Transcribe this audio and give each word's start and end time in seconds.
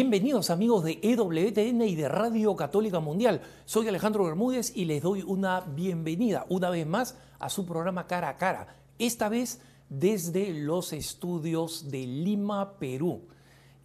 Bienvenidos 0.00 0.50
amigos 0.50 0.84
de 0.84 1.00
EWTN 1.02 1.82
y 1.82 1.96
de 1.96 2.08
Radio 2.08 2.54
Católica 2.54 3.00
Mundial. 3.00 3.40
Soy 3.64 3.88
Alejandro 3.88 4.22
Bermúdez 4.22 4.70
y 4.76 4.84
les 4.84 5.02
doy 5.02 5.24
una 5.26 5.62
bienvenida 5.62 6.46
una 6.50 6.70
vez 6.70 6.86
más 6.86 7.18
a 7.40 7.48
su 7.48 7.66
programa 7.66 8.06
Cara 8.06 8.28
a 8.28 8.36
Cara, 8.36 8.76
esta 9.00 9.28
vez 9.28 9.60
desde 9.88 10.54
los 10.54 10.92
estudios 10.92 11.90
de 11.90 12.06
Lima, 12.06 12.78
Perú. 12.78 13.22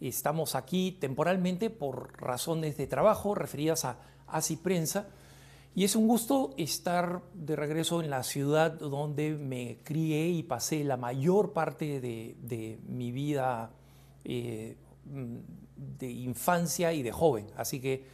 Estamos 0.00 0.54
aquí 0.54 0.92
temporalmente 0.92 1.68
por 1.68 2.12
razones 2.22 2.76
de 2.76 2.86
trabajo 2.86 3.34
referidas 3.34 3.84
a 3.84 3.98
ACI 4.28 4.54
Prensa 4.58 5.08
y 5.74 5.82
es 5.82 5.96
un 5.96 6.06
gusto 6.06 6.54
estar 6.56 7.22
de 7.34 7.56
regreso 7.56 8.00
en 8.00 8.10
la 8.10 8.22
ciudad 8.22 8.70
donde 8.70 9.30
me 9.30 9.78
crié 9.82 10.28
y 10.28 10.44
pasé 10.44 10.84
la 10.84 10.96
mayor 10.96 11.52
parte 11.52 12.00
de, 12.00 12.78
mi 12.86 13.10
vida 13.10 13.72
eh, 14.24 14.76
de 15.76 16.10
infancia 16.10 16.92
y 16.92 17.02
de 17.02 17.12
joven. 17.12 17.46
Así 17.56 17.80
que 17.80 18.06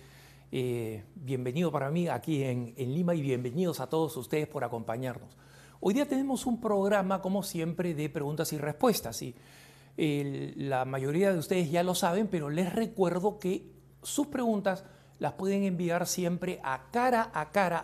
eh, 0.53 1.05
bienvenido 1.15 1.71
para 1.71 1.91
mí 1.91 2.09
aquí 2.09 2.43
en, 2.43 2.75
Lima 2.77 3.15
y 3.15 3.23
bienvenidos 3.23 3.81
a 3.81 3.89
todos 3.89 4.17
ustedes 4.17 4.49
por 4.49 4.65
acompañarnos. 4.65 5.37
Hoy 5.81 5.95
día 5.95 6.07
tenemos 6.07 6.47
un 6.47 6.61
programa, 6.61 7.23
como 7.23 7.43
siempre, 7.43 7.95
de 7.95 8.09
preguntas 8.09 8.53
y 8.53 8.59
respuestas. 8.59 9.23
Y 9.23 9.35
la 10.57 10.85
mayoría 10.85 11.33
de 11.33 11.39
ustedes 11.39 11.71
ya 11.71 11.83
lo 11.83 11.95
saben, 11.95 12.29
pero 12.29 12.51
les 12.51 12.73
recuerdo 12.73 13.39
que 13.39 13.71
sus 14.03 14.27
preguntas 14.27 14.85
las 15.19 15.35
pueden 15.35 15.65
enviar 15.65 16.07
siempre 16.07 16.61
a 16.63 16.91
cara 16.91 17.31
a 17.35 17.53
cara 17.53 17.83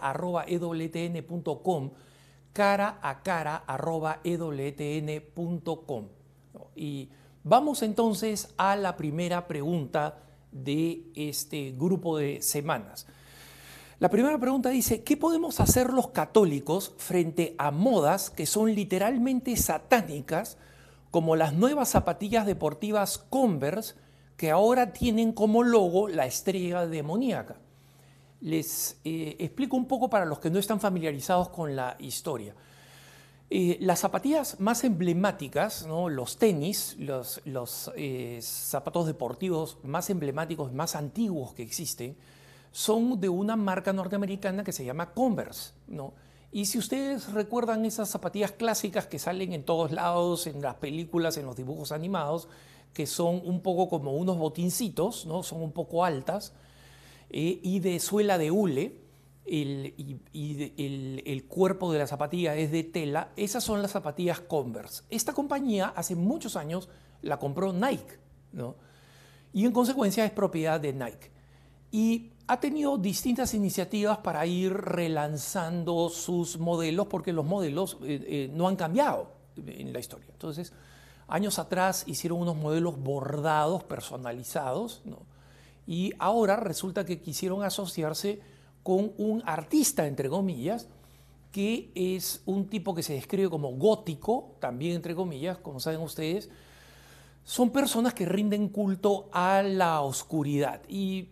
cara 2.56 2.94
a 3.00 3.22
cara 3.22 4.20
Y 6.74 7.10
Vamos 7.48 7.84
entonces 7.84 8.52
a 8.56 8.74
la 8.74 8.96
primera 8.96 9.46
pregunta 9.46 10.18
de 10.50 11.04
este 11.14 11.70
grupo 11.70 12.18
de 12.18 12.42
semanas. 12.42 13.06
La 14.00 14.10
primera 14.10 14.36
pregunta 14.36 14.68
dice, 14.70 15.04
¿qué 15.04 15.16
podemos 15.16 15.60
hacer 15.60 15.92
los 15.92 16.08
católicos 16.08 16.94
frente 16.96 17.54
a 17.56 17.70
modas 17.70 18.30
que 18.30 18.46
son 18.46 18.74
literalmente 18.74 19.56
satánicas, 19.56 20.58
como 21.12 21.36
las 21.36 21.52
nuevas 21.52 21.90
zapatillas 21.90 22.46
deportivas 22.46 23.18
Converse, 23.18 23.94
que 24.36 24.50
ahora 24.50 24.92
tienen 24.92 25.30
como 25.30 25.62
logo 25.62 26.08
la 26.08 26.26
estrella 26.26 26.88
demoníaca? 26.88 27.58
Les 28.40 28.98
eh, 29.04 29.36
explico 29.38 29.76
un 29.76 29.86
poco 29.86 30.10
para 30.10 30.24
los 30.24 30.40
que 30.40 30.50
no 30.50 30.58
están 30.58 30.80
familiarizados 30.80 31.50
con 31.50 31.76
la 31.76 31.94
historia. 32.00 32.56
Eh, 33.48 33.78
las 33.80 34.00
zapatillas 34.00 34.58
más 34.58 34.82
emblemáticas, 34.82 35.86
los 35.86 36.36
tenis, 36.36 36.96
los, 36.98 37.92
eh, 37.96 38.40
zapatos 38.42 39.06
deportivos 39.06 39.78
más 39.84 40.10
emblemáticos, 40.10 40.72
más 40.72 40.96
antiguos 40.96 41.54
que 41.54 41.62
existen, 41.62 42.16
son 42.72 43.20
de 43.20 43.28
una 43.28 43.54
marca 43.54 43.92
norteamericana 43.92 44.64
que 44.64 44.72
se 44.72 44.84
llama 44.84 45.12
Converse. 45.12 45.72
Y 46.50 46.66
si 46.66 46.78
ustedes 46.78 47.32
recuerdan 47.32 47.84
esas 47.84 48.08
zapatillas 48.08 48.52
clásicas 48.52 49.06
que 49.06 49.18
salen 49.18 49.52
en 49.52 49.62
todos 49.62 49.92
lados, 49.92 50.46
en 50.46 50.60
las 50.60 50.74
películas, 50.76 51.36
en 51.36 51.46
los 51.46 51.56
dibujos 51.56 51.92
animados, 51.92 52.48
que 52.92 53.06
son 53.06 53.42
un 53.44 53.60
poco 53.60 53.88
como 53.88 54.12
unos 54.16 54.38
botincitos, 54.38 55.26
¿no? 55.26 55.42
son 55.42 55.62
un 55.62 55.72
poco 55.72 56.04
altas, 56.04 56.52
eh, 57.30 57.60
y 57.62 57.80
de 57.80 58.00
suela 58.00 58.38
de 58.38 58.50
hule, 58.50 59.05
y, 59.46 61.22
el, 61.24 61.44
cuerpo 61.48 61.92
de 61.92 61.98
la 61.98 62.06
zapatilla 62.06 62.56
es 62.56 62.70
de 62.72 62.84
tela, 62.84 63.30
esas 63.36 63.62
son 63.62 63.82
las 63.82 63.92
zapatillas 63.92 64.40
Converse. 64.40 65.04
Esta 65.10 65.32
compañía 65.32 65.92
hace 65.94 66.16
muchos 66.16 66.56
años 66.56 66.88
la 67.22 67.38
compró 67.38 67.72
Nike, 67.72 68.18
¿no? 68.52 68.76
y 69.52 69.64
en 69.64 69.72
consecuencia 69.72 70.24
es 70.24 70.32
propiedad 70.32 70.80
de 70.80 70.92
Nike. 70.92 71.30
Y 71.90 72.32
ha 72.48 72.60
tenido 72.60 72.98
distintas 72.98 73.54
iniciativas 73.54 74.18
para 74.18 74.44
ir 74.46 74.72
relanzando 74.72 76.08
sus 76.10 76.58
modelos, 76.58 77.06
porque 77.06 77.32
los 77.32 77.44
modelos 77.44 77.96
eh, 78.02 78.24
eh, 78.26 78.50
no 78.52 78.68
han 78.68 78.76
cambiado 78.76 79.32
en 79.56 79.92
la 79.92 79.98
historia. 79.98 80.28
Entonces, 80.30 80.72
años 81.28 81.58
atrás 81.58 82.04
hicieron 82.06 82.40
unos 82.40 82.56
modelos 82.56 83.00
bordados, 83.00 83.84
personalizados, 83.84 85.02
¿no? 85.04 85.18
y 85.86 86.12
ahora 86.18 86.56
resulta 86.56 87.04
que 87.04 87.20
quisieron 87.20 87.62
asociarse 87.62 88.40
con 88.86 89.14
un 89.18 89.42
artista, 89.44 90.06
entre 90.06 90.28
comillas, 90.28 90.86
que 91.50 91.90
es 91.96 92.40
un 92.46 92.68
tipo 92.68 92.94
que 92.94 93.02
se 93.02 93.14
describe 93.14 93.50
como 93.50 93.72
gótico, 93.72 94.54
también 94.60 94.94
entre 94.94 95.16
comillas, 95.16 95.58
como 95.58 95.80
saben 95.80 96.00
ustedes, 96.02 96.48
son 97.42 97.70
personas 97.70 98.14
que 98.14 98.26
rinden 98.26 98.68
culto 98.68 99.28
a 99.32 99.64
la 99.64 100.02
oscuridad 100.02 100.82
y, 100.88 101.30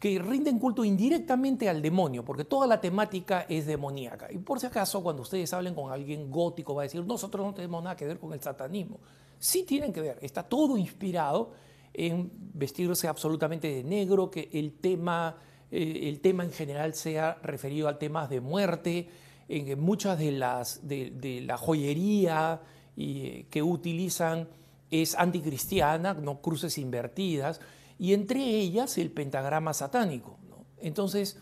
que 0.00 0.18
rinden 0.18 0.58
culto 0.58 0.86
indirectamente 0.86 1.68
al 1.68 1.82
demonio, 1.82 2.24
porque 2.24 2.46
toda 2.46 2.66
la 2.66 2.80
temática 2.80 3.44
es 3.46 3.66
demoníaca. 3.66 4.32
Y 4.32 4.38
por 4.38 4.60
si 4.60 4.66
acaso, 4.66 5.02
cuando 5.02 5.20
ustedes 5.20 5.52
hablen 5.52 5.74
con 5.74 5.92
alguien 5.92 6.30
gótico, 6.30 6.74
va 6.74 6.80
a 6.80 6.84
decir, 6.84 7.04
nosotros 7.04 7.44
no 7.44 7.52
tenemos 7.52 7.82
nada 7.82 7.94
que 7.94 8.06
ver 8.06 8.18
con 8.18 8.32
el 8.32 8.40
satanismo. 8.40 9.00
Sí 9.38 9.64
tienen 9.64 9.92
que 9.92 10.00
ver, 10.00 10.18
está 10.22 10.44
todo 10.44 10.78
inspirado 10.78 11.52
en 11.92 12.30
vestirse 12.54 13.06
absolutamente 13.06 13.68
de 13.68 13.84
negro, 13.84 14.30
que 14.30 14.48
el 14.54 14.72
tema 14.78 15.36
eh, 15.70 16.08
el 16.08 16.20
tema 16.20 16.44
en 16.44 16.52
general 16.52 16.94
sea 16.94 17.38
referido 17.42 17.88
a 17.88 17.98
temas 17.98 18.28
de 18.30 18.40
muerte, 18.40 19.08
en 19.48 19.78
muchas 19.80 20.18
de 20.18 20.32
las 20.32 20.86
de, 20.88 21.42
la 21.44 21.56
joyería 21.58 22.62
y, 22.96 23.44
que 23.44 23.62
utilizan 23.62 24.48
es 24.90 25.14
anticristiana, 25.16 26.14
no 26.14 26.40
cruces 26.40 26.78
invertidas, 26.78 27.60
y 27.98 28.12
entre 28.12 28.40
ellas 28.40 28.96
el 28.98 29.10
pentagrama 29.10 29.74
satánico. 29.74 30.38
Entonces, 30.78 31.38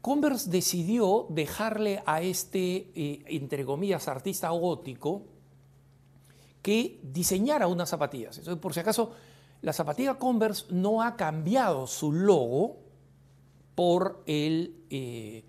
Converse 0.00 0.50
decidió 0.50 1.26
dejarle 1.30 2.02
a 2.04 2.20
este, 2.20 2.90
eh, 2.94 3.24
entre 3.26 3.64
comillas, 3.64 4.06
artista 4.06 4.50
gótico 4.50 5.22
que 6.60 7.00
diseñara 7.02 7.68
unas 7.68 7.88
zapatillas. 7.88 8.38
Entonces, 8.38 8.60
por 8.60 8.74
si 8.74 8.80
acaso, 8.80 9.12
la 9.62 9.72
zapatilla 9.72 10.18
Converse 10.18 10.66
no 10.70 11.02
ha 11.02 11.16
cambiado 11.16 11.86
su 11.86 12.12
logo, 12.12 12.83
por 13.74 14.22
el, 14.26 14.84
eh, 14.90 15.44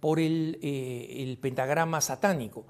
por 0.00 0.18
eh, 0.20 1.22
el, 1.22 1.38
pentagrama 1.38 2.00
satánico, 2.00 2.64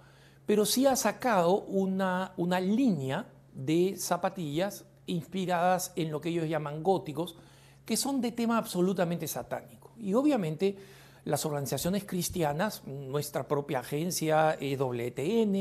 pero 0.47 0.67
sí 0.67 0.87
ha 0.87 0.97
sacado 0.97 1.63
una, 1.63 2.33
una 2.37 2.61
línea 2.61 3.27
de 3.55 3.95
zapatillas 3.97 4.85
inspiradas 5.07 5.93
en 5.97 6.11
lo 6.11 6.21
que 6.21 6.31
ellos 6.31 6.49
llaman 6.49 6.83
góticos, 6.83 7.37
que 7.85 7.97
son 7.97 8.21
de 8.21 8.33
tema 8.33 8.59
absolutamente 8.59 9.27
satánico. 9.27 9.93
Y 9.99 10.15
obviamente 10.15 10.77
las 11.25 11.45
organizaciones 11.45 12.05
cristianas, 12.05 12.83
nuestra 12.87 13.47
propia 13.47 13.81
agencia 13.81 14.57
EWTN, 14.61 15.55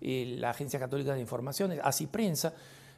eh, 0.00 0.36
la 0.38 0.50
Agencia 0.50 0.78
Católica 0.78 1.14
de 1.14 1.20
Informaciones, 1.20 1.80
así 1.82 2.06
prensa, 2.06 2.54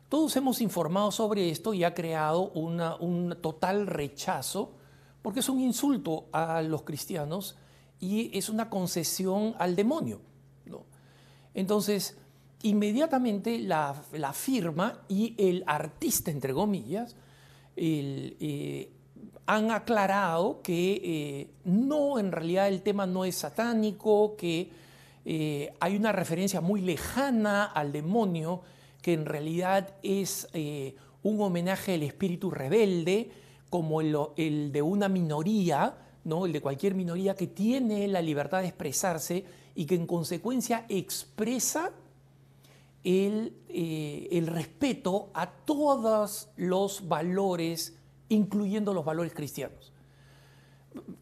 todos 0.08 0.36
hemos 0.36 0.60
informado 0.60 1.10
sobre 1.10 1.50
esto 1.50 1.74
y 1.74 1.82
ha 1.82 1.92
creado 1.94 2.50
un 2.50 3.36
total 3.40 3.88
rechazo 3.88 4.72
porque 5.26 5.40
es 5.40 5.48
un 5.48 5.58
insulto 5.58 6.28
a 6.30 6.62
los 6.62 6.82
cristianos 6.82 7.56
y 7.98 8.30
es 8.38 8.48
una 8.48 8.70
concesión 8.70 9.56
al 9.58 9.74
demonio. 9.74 10.20
Entonces, 11.52 12.16
inmediatamente 12.62 13.58
la, 13.58 13.92
firma 14.32 15.02
y 15.08 15.34
el 15.36 15.64
artista, 15.66 16.30
entre 16.30 16.54
comillas, 16.54 17.16
eh, 17.74 18.92
han 19.46 19.72
aclarado 19.72 20.62
que 20.62 21.00
eh, 21.02 21.50
no, 21.64 22.20
en 22.20 22.30
realidad 22.30 22.68
el 22.68 22.82
tema 22.82 23.04
no 23.04 23.24
es 23.24 23.34
satánico, 23.34 24.36
que 24.36 24.70
eh, 25.24 25.74
hay 25.80 25.96
una 25.96 26.12
referencia 26.12 26.60
muy 26.60 26.82
lejana 26.82 27.64
al 27.64 27.90
demonio, 27.90 28.60
que 29.02 29.14
en 29.14 29.26
realidad 29.26 29.96
es 30.04 30.46
un 31.24 31.40
homenaje 31.40 31.94
al 31.94 32.04
espíritu 32.04 32.48
rebelde, 32.52 33.44
como 33.70 34.00
el, 34.00 34.72
de 34.72 34.82
una 34.82 35.08
minoría, 35.08 35.96
¿no? 36.24 36.46
el 36.46 36.52
de 36.52 36.60
cualquier 36.60 36.94
minoría 36.94 37.34
que 37.34 37.46
tiene 37.46 38.06
la 38.08 38.22
libertad 38.22 38.60
de 38.60 38.68
expresarse 38.68 39.44
y 39.74 39.86
que 39.86 39.94
en 39.94 40.06
consecuencia 40.06 40.86
expresa 40.88 41.92
el, 43.04 43.54
eh, 43.68 44.28
el 44.32 44.46
respeto 44.46 45.30
a 45.34 45.50
todos 45.50 46.48
los 46.56 47.06
valores, 47.08 47.96
incluyendo 48.28 48.92
los 48.94 49.04
valores 49.04 49.32
cristianos. 49.32 49.92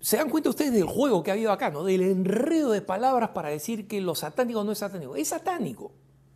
¿Se 0.00 0.16
dan 0.16 0.30
cuenta 0.30 0.50
ustedes 0.50 0.72
del 0.72 0.84
juego 0.84 1.22
que 1.22 1.30
ha 1.30 1.34
habido 1.34 1.52
acá, 1.52 1.70
¿no? 1.70 1.84
del 1.84 2.02
enredo 2.02 2.70
de 2.70 2.80
palabras 2.80 3.30
para 3.30 3.48
decir 3.48 3.88
que 3.88 4.00
lo 4.00 4.14
satánico 4.14 4.62
no 4.62 4.72
es 4.72 4.78
satánico? 4.78 5.16
Es 5.16 5.28
satánico. 5.28 5.92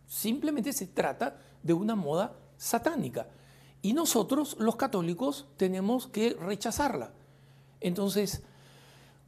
Simplemente 0.07 0.73
se 0.73 0.87
trata 0.87 1.37
de 1.63 1.73
una 1.73 1.95
moda 1.95 2.35
satánica. 2.57 3.27
Y 3.81 3.93
nosotros, 3.93 4.57
los 4.59 4.75
católicos, 4.75 5.47
tenemos 5.57 6.07
que 6.07 6.33
rechazarla. 6.33 7.13
Entonces, 7.79 8.43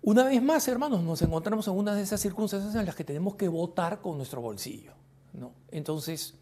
una 0.01 0.25
vez 0.25 0.42
más, 0.42 0.68
hermanos, 0.68 1.03
nos 1.03 1.21
encontramos 1.21 1.68
en 1.68 1.75
una 1.75 1.95
de 1.95 2.01
esas 2.01 2.19
circunstancias 2.19 2.75
en 2.75 2.86
las 2.86 2.95
que 2.95 3.03
tenemos 3.03 3.36
que 3.36 3.48
votar 3.48 4.01
con 4.01 4.18
nuestro 4.18 4.42
bolsillo. 4.42 4.94
¿no? 5.33 5.53
Entonces, 5.69 6.36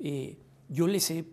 eh, 0.00 0.38
yo 0.68 0.86
les 0.86 1.10
he 1.10 1.24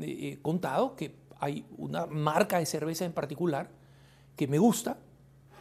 eh, 0.00 0.38
contado 0.42 0.96
que 0.96 1.14
hay 1.38 1.66
una 1.76 2.06
marca 2.06 2.58
de 2.58 2.66
cerveza 2.66 3.04
en 3.04 3.12
particular 3.12 3.70
que 4.34 4.48
me 4.48 4.58
gusta, 4.58 4.98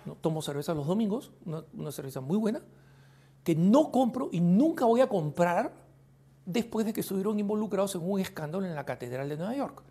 ¿no? 0.06 0.16
tomo 0.16 0.42
cerveza 0.42 0.74
los 0.74 0.88
domingos, 0.88 1.32
una, 1.46 1.64
una 1.74 1.92
cerveza 1.92 2.22
muy 2.22 2.38
buena, 2.38 2.62
que 3.44 3.56
no 3.56 3.92
compro 3.92 4.30
y 4.32 4.40
nunca 4.40 4.86
voy 4.86 5.02
a 5.02 5.08
comprar 5.08 5.87
después 6.48 6.86
de 6.86 6.94
que 6.94 7.02
estuvieron 7.02 7.40
involucrados 7.40 7.94
en 7.96 8.10
un 8.10 8.20
escándalo 8.20 8.66
en 8.66 8.74
la 8.74 8.86
Catedral 8.86 9.30
de 9.30 9.38
Nueva 9.38 9.56
York. 9.56 9.84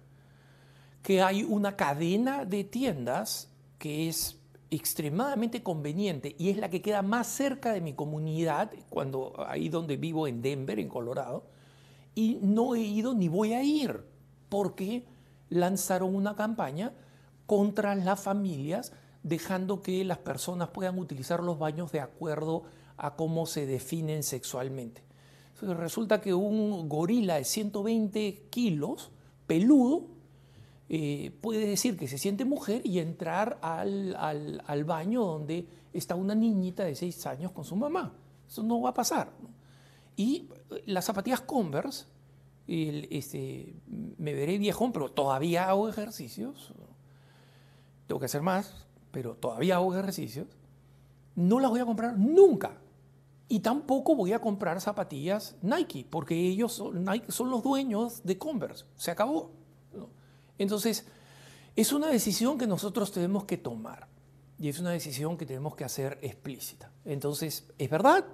Que 1.03 1.23
hay 1.23 1.45
una 1.45 1.77
cadena 1.77 2.45
de 2.45 2.65
tiendas 2.65 3.51
que 3.79 4.09
es 4.09 4.41
extremadamente 4.71 5.63
conveniente 5.63 6.35
y 6.39 6.49
es 6.49 6.57
la 6.57 6.71
que 6.71 6.83
queda 6.83 7.03
más 7.03 7.29
cerca 7.29 7.73
de 7.73 7.83
mi 7.83 7.93
comunidad, 7.93 8.73
cuando 8.89 9.35
ahí 9.47 9.69
donde 9.69 9.97
vivo 9.99 10.27
en 10.27 10.43
Denver, 10.43 10.81
en 10.81 10.89
Colorado, 10.89 11.45
y 12.15 12.39
no 12.41 12.75
he 12.75 12.81
ido 12.81 13.15
ni 13.15 13.29
voy 13.29 13.53
a 13.53 13.63
ir, 13.63 14.05
porque 14.49 15.07
lanzaron 15.51 16.17
una 16.17 16.35
campaña 16.35 16.95
contra 17.45 17.95
las 17.95 18.21
familias, 18.21 18.93
dejando 19.23 19.83
que 19.83 20.05
las 20.05 20.19
personas 20.19 20.71
puedan 20.71 20.99
utilizar 20.99 21.43
los 21.43 21.59
baños 21.59 21.93
de 21.93 22.01
acuerdo 22.01 22.65
a 22.97 23.15
cómo 23.15 23.45
se 23.45 23.67
definen 23.67 24.23
sexualmente. 24.23 25.06
Resulta 25.61 26.21
que 26.21 26.35
un 26.35 26.89
gorila 26.89 27.37
de 27.37 27.45
120 27.45 28.49
kilos, 28.51 29.11
peludo, 29.47 30.09
eh, 30.89 31.33
puede 31.41 31.67
decir 31.67 31.97
que 31.97 32.07
se 32.07 32.19
siente 32.19 32.45
mujer 32.45 32.83
y 32.85 33.01
entrar 33.01 33.59
al, 33.63 34.15
al, 34.17 34.85
baño 34.85 35.25
donde 35.25 35.67
está 35.93 36.15
una 36.15 36.35
niñita 36.35 36.85
de 36.85 36.95
6 36.95 37.27
años 37.27 37.53
con 37.53 37.65
su 37.65 37.75
mamá. 37.75 38.15
Eso 38.47 38.63
no 38.63 38.81
va 38.81 38.91
a 38.91 38.95
pasar. 38.95 39.33
Y 40.17 40.49
las 40.87 41.05
zapatillas 41.05 41.41
Converse, 41.41 42.07
este, 42.69 43.75
me 44.19 44.35
veré 44.35 44.59
viejón, 44.59 44.93
pero 44.93 45.11
todavía 45.11 45.69
hago 45.69 45.89
ejercicios. 45.89 46.73
Tengo 48.07 48.21
que 48.21 48.27
hacer 48.27 48.43
más, 48.43 48.87
pero 49.11 49.35
todavía 49.35 49.77
hago 49.77 49.95
ejercicios. 49.95 50.47
No 51.35 51.61
las 51.61 51.71
voy 51.71 51.81
a 51.81 51.85
comprar 51.85 52.17
nunca. 52.19 52.79
Y 53.49 53.61
tampoco 53.61 54.17
voy 54.17 54.33
a 54.33 54.41
comprar 54.41 54.81
zapatillas 54.81 55.57
Nike, 55.63 56.07
porque 56.09 56.35
ellos 56.35 56.73
son, 56.73 57.05
Nike 57.05 57.31
son 57.31 57.51
los 57.51 57.63
dueños 57.63 58.23
de 58.25 58.37
Converse. 58.39 58.85
Se 58.97 59.11
acabó. 59.11 59.53
Entonces, 60.59 61.07
es 61.77 61.93
una 61.93 62.09
decisión 62.09 62.59
que 62.59 62.67
nosotros 62.67 63.13
tenemos 63.13 63.45
que 63.45 63.59
tomar 63.59 64.09
y 64.59 64.69
es 64.69 64.79
una 64.79 64.91
decisión 64.91 65.37
que 65.37 65.47
tenemos 65.47 65.77
que 65.77 65.85
hacer 65.85 66.19
explícita. 66.23 66.91
Entonces, 67.05 67.69
es 67.79 67.91
verdad 67.91 68.25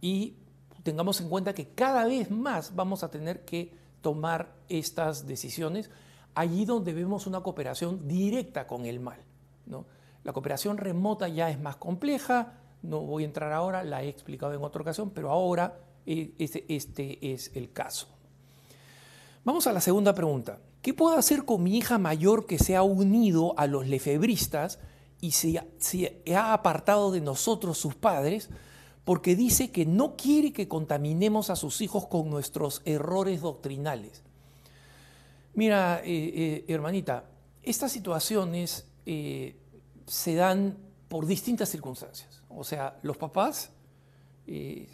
y 0.00 0.36
tengamos 0.82 1.20
en 1.20 1.28
cuenta 1.28 1.52
que 1.52 1.68
cada 1.68 2.04
vez 2.04 2.30
más 2.30 2.74
vamos 2.74 3.02
a 3.02 3.10
tener 3.10 3.44
que 3.44 3.74
tomar 4.00 4.54
estas 4.68 5.26
decisiones 5.26 5.90
allí 6.34 6.64
donde 6.64 6.92
vemos 6.92 7.26
una 7.26 7.40
cooperación 7.40 8.06
directa 8.08 8.66
con 8.66 8.86
el 8.86 9.00
mal. 9.00 9.20
¿no? 9.66 9.86
La 10.24 10.32
cooperación 10.32 10.78
remota 10.78 11.28
ya 11.28 11.50
es 11.50 11.60
más 11.60 11.76
compleja, 11.76 12.54
no 12.82 13.00
voy 13.00 13.22
a 13.22 13.26
entrar 13.26 13.52
ahora, 13.52 13.84
la 13.84 14.02
he 14.02 14.08
explicado 14.08 14.54
en 14.54 14.62
otra 14.62 14.82
ocasión, 14.82 15.10
pero 15.10 15.30
ahora 15.30 15.78
eh, 16.06 16.34
este, 16.38 16.64
este 16.68 17.32
es 17.32 17.50
el 17.54 17.72
caso. 17.72 18.08
Vamos 19.44 19.66
a 19.66 19.72
la 19.72 19.80
segunda 19.80 20.14
pregunta. 20.14 20.58
¿Qué 20.82 20.94
puedo 20.94 21.16
hacer 21.16 21.44
con 21.44 21.62
mi 21.62 21.76
hija 21.76 21.98
mayor 21.98 22.46
que 22.46 22.58
se 22.58 22.76
ha 22.76 22.82
unido 22.82 23.54
a 23.56 23.66
los 23.66 23.86
lefebristas 23.86 24.80
y 25.20 25.32
se, 25.32 25.62
se 25.78 26.22
ha 26.34 26.52
apartado 26.52 27.12
de 27.12 27.20
nosotros, 27.20 27.78
sus 27.78 27.94
padres, 27.94 28.50
porque 29.04 29.36
dice 29.36 29.70
que 29.70 29.86
no 29.86 30.16
quiere 30.16 30.52
que 30.52 30.68
contaminemos 30.68 31.50
a 31.50 31.56
sus 31.56 31.80
hijos 31.80 32.06
con 32.06 32.30
nuestros 32.30 32.82
errores 32.84 33.40
doctrinales? 33.40 34.22
Mira, 35.54 36.00
eh, 36.04 36.04
eh, 36.06 36.64
hermanita, 36.68 37.24
estas 37.62 37.92
situaciones 37.92 38.86
eh, 39.04 39.56
se 40.06 40.34
dan 40.34 40.78
por 41.08 41.26
distintas 41.26 41.68
circunstancias. 41.68 42.41
O 42.56 42.64
sea, 42.64 42.98
los 43.02 43.16
papás 43.16 43.72
eh, 44.46 44.88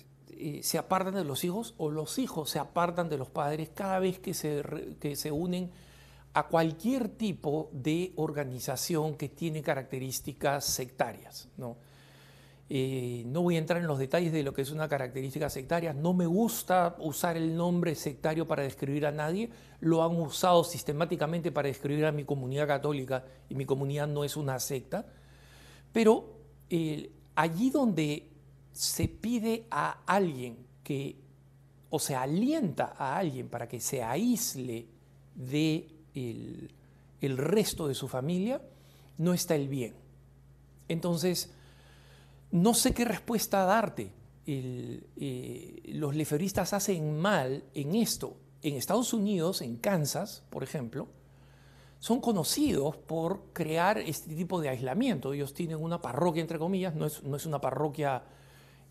se 0.62 0.78
apartan 0.78 1.14
de 1.14 1.24
los 1.24 1.44
hijos 1.44 1.74
o 1.78 1.90
los 1.90 2.18
hijos 2.18 2.50
se 2.50 2.58
apartan 2.58 3.08
de 3.08 3.18
los 3.18 3.28
padres 3.28 3.70
cada 3.74 3.98
vez 3.98 4.18
que 4.18 4.34
se, 4.34 4.62
se 5.14 5.32
unen 5.32 5.70
a 6.34 6.46
cualquier 6.46 7.08
tipo 7.08 7.70
de 7.72 8.12
organización 8.16 9.16
que 9.16 9.28
tiene 9.28 9.62
características 9.62 10.64
sectarias. 10.64 11.48
¿no? 11.56 11.76
Eh, 12.70 13.22
no 13.26 13.42
voy 13.42 13.56
a 13.56 13.58
entrar 13.58 13.80
en 13.80 13.86
los 13.86 13.98
detalles 13.98 14.30
de 14.30 14.42
lo 14.42 14.52
que 14.52 14.62
es 14.62 14.70
una 14.70 14.88
característica 14.88 15.48
sectaria. 15.48 15.92
No 15.94 16.12
me 16.12 16.26
gusta 16.26 16.96
usar 16.98 17.36
el 17.36 17.56
nombre 17.56 17.94
sectario 17.94 18.46
para 18.46 18.62
describir 18.62 19.06
a 19.06 19.10
nadie. 19.10 19.50
Lo 19.80 20.04
han 20.04 20.14
usado 20.16 20.64
sistemáticamente 20.64 21.50
para 21.50 21.68
describir 21.68 22.04
a 22.04 22.12
mi 22.12 22.24
comunidad 22.24 22.66
católica 22.66 23.24
y 23.48 23.54
mi 23.54 23.64
comunidad 23.64 24.06
no 24.06 24.22
es 24.22 24.36
una 24.36 24.58
secta. 24.60 25.06
Pero 25.92 26.38
eh, 26.68 27.10
allí 27.38 27.70
donde 27.70 28.28
se 28.72 29.06
pide 29.06 29.64
a 29.70 30.02
alguien 30.06 30.56
que, 30.82 31.16
o 31.88 32.00
se 32.00 32.16
alienta 32.16 32.96
a 32.98 33.16
alguien 33.16 33.48
para 33.48 33.68
que 33.68 33.80
se 33.80 34.02
aísle 34.02 34.88
de 35.36 35.88
el, 36.16 37.36
resto 37.38 37.86
de 37.86 37.94
su 37.94 38.08
familia, 38.08 38.60
no 39.18 39.34
está 39.34 39.54
el 39.54 39.68
bien. 39.68 39.94
Entonces, 40.88 41.52
no 42.50 42.74
sé 42.74 42.92
qué 42.92 43.04
respuesta 43.04 43.64
darte. 43.64 44.10
Eh, 44.44 45.82
los 45.92 46.16
leferistas 46.16 46.72
hacen 46.72 47.20
mal 47.20 47.62
en 47.72 47.94
esto. 47.94 48.36
En 48.62 48.74
Estados 48.74 49.12
Unidos, 49.12 49.62
en 49.62 49.76
Kansas, 49.76 50.42
por 50.50 50.64
ejemplo, 50.64 51.06
son 51.98 52.20
conocidos 52.20 52.96
por 52.96 53.52
crear 53.52 53.98
este 53.98 54.34
tipo 54.34 54.60
de 54.60 54.68
aislamiento. 54.68 55.32
Ellos 55.32 55.52
tienen 55.52 55.82
una 55.82 56.00
parroquia, 56.00 56.40
entre 56.40 56.58
comillas, 56.58 56.94
no 56.94 57.06
es, 57.06 57.22
no 57.24 57.36
es 57.36 57.44
una 57.44 57.60
parroquia 57.60 58.22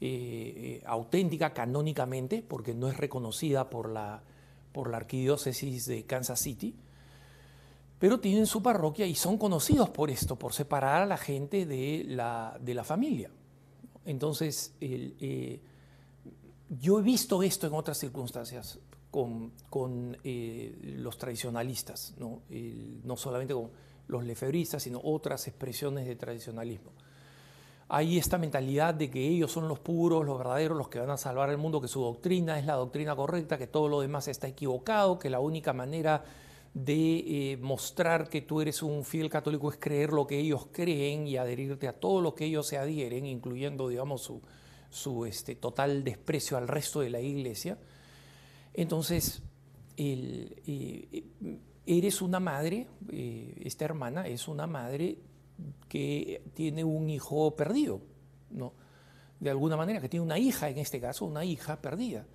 eh, 0.01 0.53
eh, 0.81 0.83
auténtica 0.85 1.53
canónicamente, 1.53 2.43
porque 2.45 2.73
no 2.73 2.89
es 2.89 2.97
reconocida 2.97 3.69
por 3.69 3.89
la, 3.89 4.21
por 4.73 4.89
la 4.89 4.97
arquidiócesis 4.97 5.85
de 5.85 6.05
Kansas 6.05 6.39
City, 6.39 6.75
pero 7.97 8.19
tienen 8.19 8.45
su 8.45 8.61
parroquia 8.61 9.05
y 9.05 9.15
son 9.15 9.37
conocidos 9.37 9.89
por 9.89 10.11
esto, 10.11 10.35
por 10.35 10.53
separar 10.53 11.01
a 11.01 11.05
la 11.05 11.17
gente 11.17 11.65
de 11.65 12.03
la, 12.07 12.57
de 12.61 12.73
la 12.73 12.83
familia. 12.83 13.31
Entonces, 14.05 14.73
eh, 14.81 15.61
yo 16.69 16.99
he 16.99 17.01
visto 17.01 17.41
esto 17.41 17.67
en 17.67 17.73
otras 17.73 17.97
circunstancias 17.97 18.79
con, 19.17 19.51
con 19.69 20.17
los 20.23 21.17
tradicionalistas, 21.17 22.13
¿no? 22.17 22.41
no 23.03 23.17
solamente 23.17 23.53
con 23.53 23.69
los 24.07 24.23
lefebristas, 24.23 24.83
sino 24.83 25.01
otras 25.03 25.47
expresiones 25.47 26.07
de 26.07 26.15
tradicionalismo 26.15 26.91
hay 27.89 28.17
esta 28.17 28.37
mentalidad 28.37 28.93
de 28.93 29.09
que 29.09 29.25
ellos 29.25 29.51
son 29.51 29.67
los 29.67 29.79
puros, 29.79 30.25
los 30.25 30.37
verdaderos, 30.37 30.77
los 30.77 30.89
que 30.89 30.99
van 30.99 31.09
a 31.09 31.17
salvar 31.17 31.49
el 31.49 31.57
mundo, 31.57 31.79
que 31.79 31.87
su 31.87 32.01
doctrina 32.01 32.59
es 32.59 32.65
la 32.65 32.73
doctrina 32.73 33.15
correcta, 33.15 33.57
que 33.57 33.67
todo 33.67 33.87
lo 33.87 34.01
demás 34.01 34.27
está 34.27 34.47
equivocado, 34.47 35.17
que 35.17 35.29
la 35.29 35.39
única 35.39 35.71
manera 35.71 36.23
de 36.73 37.53
eh, 37.53 37.57
mostrar 37.57 38.29
que 38.29 38.41
tú 38.41 38.61
eres 38.61 38.83
un 38.83 39.05
fiel 39.05 39.29
católico 39.29 39.71
es 39.71 39.77
creer 39.77 40.11
lo 40.11 40.27
que 40.27 40.37
ellos 40.37 40.67
creen 40.71 41.27
y 41.27 41.37
adherirte 41.37 41.87
a 41.87 41.93
todo 41.93 42.21
lo 42.21 42.35
que 42.35 42.45
ellos 42.45 42.67
se 42.67 42.77
adhieren, 42.77 43.25
incluyendo, 43.25 43.87
digamos, 43.87 44.31
su, 44.89 45.25
este, 45.25 45.55
total 45.55 46.03
desprecio 46.03 46.57
al 46.57 46.67
resto 46.67 46.99
de 46.99 47.09
la 47.09 47.21
iglesia. 47.21 47.77
Entonces, 48.77 49.41
eh, 49.97 51.23
eres 51.87 52.21
una 52.21 52.39
madre, 52.39 52.87
eh, 53.11 53.59
esta 53.65 53.85
hermana 53.85 54.27
es 54.27 54.47
una 54.47 54.67
madre 54.67 55.17
que 55.89 56.43
tiene 56.53 56.83
un 56.83 57.09
hijo 57.09 57.55
perdido, 57.55 58.01
¿no? 58.51 58.73
De 59.39 59.49
alguna 59.49 59.77
manera, 59.77 59.99
que 59.99 60.09
tiene 60.09 60.23
una 60.23 60.37
hija, 60.37 60.69
en 60.69 60.77
este 60.77 61.01
caso, 61.01 61.25
una 61.25 61.43
hija 61.43 61.81
perdida. 61.81 62.27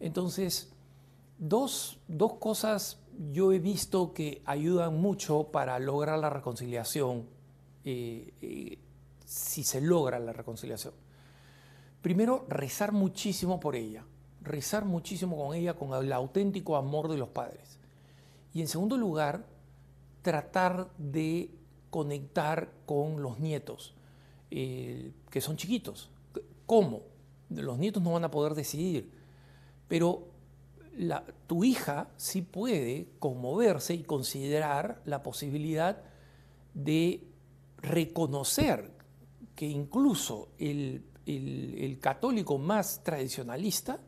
Entonces, 0.00 0.72
dos, 1.38 1.98
cosas 2.40 2.98
yo 3.30 3.52
he 3.52 3.58
visto 3.58 4.14
que 4.14 4.40
ayudan 4.46 4.98
mucho 4.98 5.48
para 5.52 5.78
lograr 5.78 6.18
la 6.18 6.30
reconciliación, 6.30 7.26
eh, 7.84 8.78
si 9.26 9.62
se 9.62 9.82
logra 9.82 10.18
la 10.18 10.32
reconciliación. 10.32 10.94
Primero, 12.00 12.46
rezar 12.48 12.92
muchísimo 12.92 13.60
por 13.60 13.76
ella, 13.76 14.06
rezar 14.42 14.84
muchísimo 14.84 15.36
con 15.36 15.56
ella, 15.56 15.74
con 15.74 15.92
el 15.94 16.12
auténtico 16.12 16.76
amor 16.76 17.08
de 17.08 17.18
los 17.18 17.28
padres. 17.28 17.78
Y 18.52 18.60
en 18.60 18.68
segundo 18.68 18.96
lugar, 18.96 19.46
tratar 20.22 20.90
de 20.98 21.50
conectar 21.90 22.70
con 22.86 23.22
los 23.22 23.38
nietos, 23.38 23.94
eh, 24.50 25.12
que 25.30 25.40
son 25.40 25.56
chiquitos. 25.56 26.10
¿Cómo? 26.66 27.02
Los 27.50 27.78
nietos 27.78 28.02
no 28.02 28.12
van 28.12 28.24
a 28.24 28.30
poder 28.30 28.54
decidir, 28.54 29.10
pero 29.88 30.28
tu 31.46 31.64
hija 31.64 32.08
sí 32.16 32.42
puede 32.42 33.08
conmoverse 33.18 33.94
y 33.94 34.02
considerar 34.02 35.00
la 35.04 35.22
posibilidad 35.22 36.02
de 36.74 37.24
reconocer 37.78 38.90
que 39.54 39.66
incluso 39.66 40.48
el, 40.58 41.04
católico 42.00 42.58
más 42.58 43.02
tradicionalista 43.04 44.00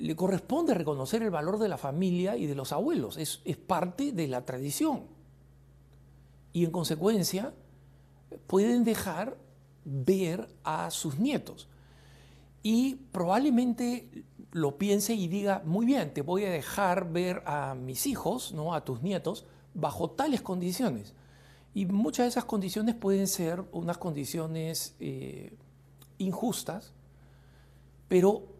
le 0.00 0.16
corresponde 0.16 0.74
reconocer 0.74 1.22
el 1.22 1.30
valor 1.30 1.58
de 1.58 1.68
la 1.68 1.78
familia 1.78 2.36
y 2.36 2.46
de 2.46 2.54
los 2.54 2.72
abuelos, 2.72 3.16
es, 3.16 3.40
es 3.44 3.56
parte 3.56 4.12
de 4.12 4.28
la 4.28 4.44
tradición. 4.44 5.02
Y 6.52 6.64
en 6.64 6.70
consecuencia 6.70 7.52
pueden 8.46 8.84
dejar 8.84 9.36
ver 9.84 10.48
a 10.62 10.90
sus 10.90 11.18
nietos. 11.18 11.68
Y 12.62 12.94
probablemente 13.12 14.24
lo 14.52 14.78
piense 14.78 15.14
y 15.14 15.28
diga, 15.28 15.62
muy 15.64 15.84
bien, 15.84 16.14
te 16.14 16.22
voy 16.22 16.44
a 16.44 16.50
dejar 16.50 17.12
ver 17.12 17.42
a 17.44 17.74
mis 17.74 18.06
hijos, 18.06 18.52
¿no? 18.52 18.72
a 18.72 18.84
tus 18.84 19.02
nietos, 19.02 19.44
bajo 19.74 20.10
tales 20.10 20.40
condiciones. 20.40 21.14
Y 21.74 21.86
muchas 21.86 22.24
de 22.24 22.28
esas 22.28 22.44
condiciones 22.44 22.94
pueden 22.94 23.26
ser 23.26 23.64
unas 23.72 23.98
condiciones 23.98 24.94
eh, 25.00 25.56
injustas, 26.18 26.92
pero 28.08 28.53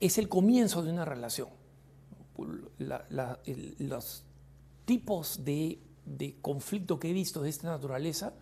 es 0.00 0.18
el 0.18 0.28
comienzo 0.28 0.82
de 0.82 0.92
una 0.92 1.04
relación. 1.04 1.48
los 2.36 4.24
tipos 4.84 5.44
de, 5.44 5.80
de 6.04 6.36
conflicto 6.40 6.98
que 6.98 7.10
he 7.10 7.12
visto 7.12 7.42
de 7.42 7.50
esta 7.50 7.68
naturaleza, 7.68 8.34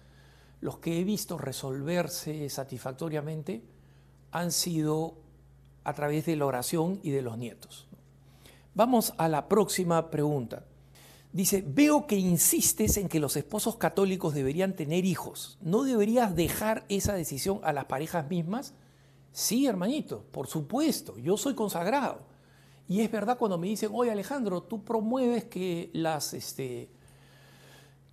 los 0.60 0.78
que 0.78 1.00
he 1.00 1.04
visto 1.04 1.38
resolverse 1.38 2.48
satisfactoriamente, 2.48 3.62
han 4.32 4.52
sido 4.52 5.18
a 5.84 5.92
través 5.94 6.26
de 6.26 6.36
la 6.36 6.46
oración 6.46 7.00
y 7.02 7.10
de 7.10 7.22
los 7.22 7.38
nietos. 7.38 7.86
Vamos 8.74 9.14
a 9.16 9.28
la 9.28 9.48
próxima 9.48 10.10
pregunta. 10.10 10.64
Dice, 11.32 11.64
veo 11.66 12.06
que 12.06 12.16
insistes 12.16 12.96
en 12.96 13.08
que 13.08 13.20
los 13.20 13.36
esposos 13.36 13.76
católicos 13.76 14.34
deberían 14.34 14.74
tener 14.74 15.04
hijos. 15.04 15.58
¿No 15.60 15.82
deberías 15.82 16.34
dejar 16.34 16.84
esa 16.88 17.14
decisión 17.14 17.60
a 17.62 17.72
las 17.72 17.86
parejas 17.86 18.28
mismas? 18.28 18.74
Sí, 19.36 19.66
hermanito, 19.66 20.24
por 20.32 20.46
supuesto, 20.46 21.18
yo 21.18 21.36
soy 21.36 21.54
consagrado. 21.54 22.20
Y 22.88 23.02
es 23.02 23.12
verdad 23.12 23.36
cuando 23.36 23.58
me 23.58 23.66
dicen, 23.66 23.90
oye 23.92 24.10
Alejandro, 24.10 24.62
tú 24.62 24.82
promueves 24.82 25.44
que 25.44 25.90
las, 25.92 26.32
este, 26.32 26.88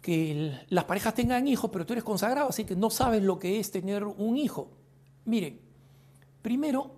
que 0.01 0.59
las 0.67 0.83
parejas 0.83 1.13
tengan 1.13 1.47
hijos, 1.47 1.71
pero 1.71 1.85
tú 1.85 1.93
eres 1.93 2.03
consagrado, 2.03 2.49
así 2.49 2.65
que 2.65 2.75
no 2.75 2.89
sabes 2.89 3.23
lo 3.23 3.39
que 3.39 3.57
es 3.57 3.71
tener 3.71 4.03
un 4.03 4.35
hijo. 4.35 4.71
Miren, 5.23 5.61
primero, 6.41 6.91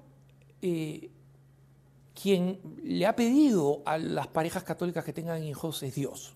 eh, 0.59 1.11
quien 2.19 2.59
le 2.83 3.05
ha 3.05 3.15
pedido 3.15 3.83
a 3.85 3.99
las 3.99 4.25
parejas 4.25 4.63
católicas 4.63 5.05
que 5.05 5.13
tengan 5.13 5.43
hijos 5.43 5.83
es 5.83 5.93
Dios. 5.93 6.33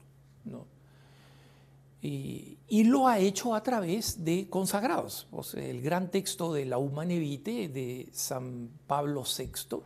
Y, 2.02 2.84
lo 2.86 3.08
ha 3.08 3.20
hecho 3.20 3.54
a 3.54 3.62
través 3.62 4.24
de 4.24 4.48
consagrados. 4.50 5.28
El 5.54 5.82
gran 5.82 6.10
texto 6.12 6.54
de 6.54 6.66
la 6.66 6.78
Humane 6.78 7.20
Vitae 7.20 7.68
de 7.68 8.10
San 8.14 8.70
Pablo 8.88 9.24
VI 9.24 9.82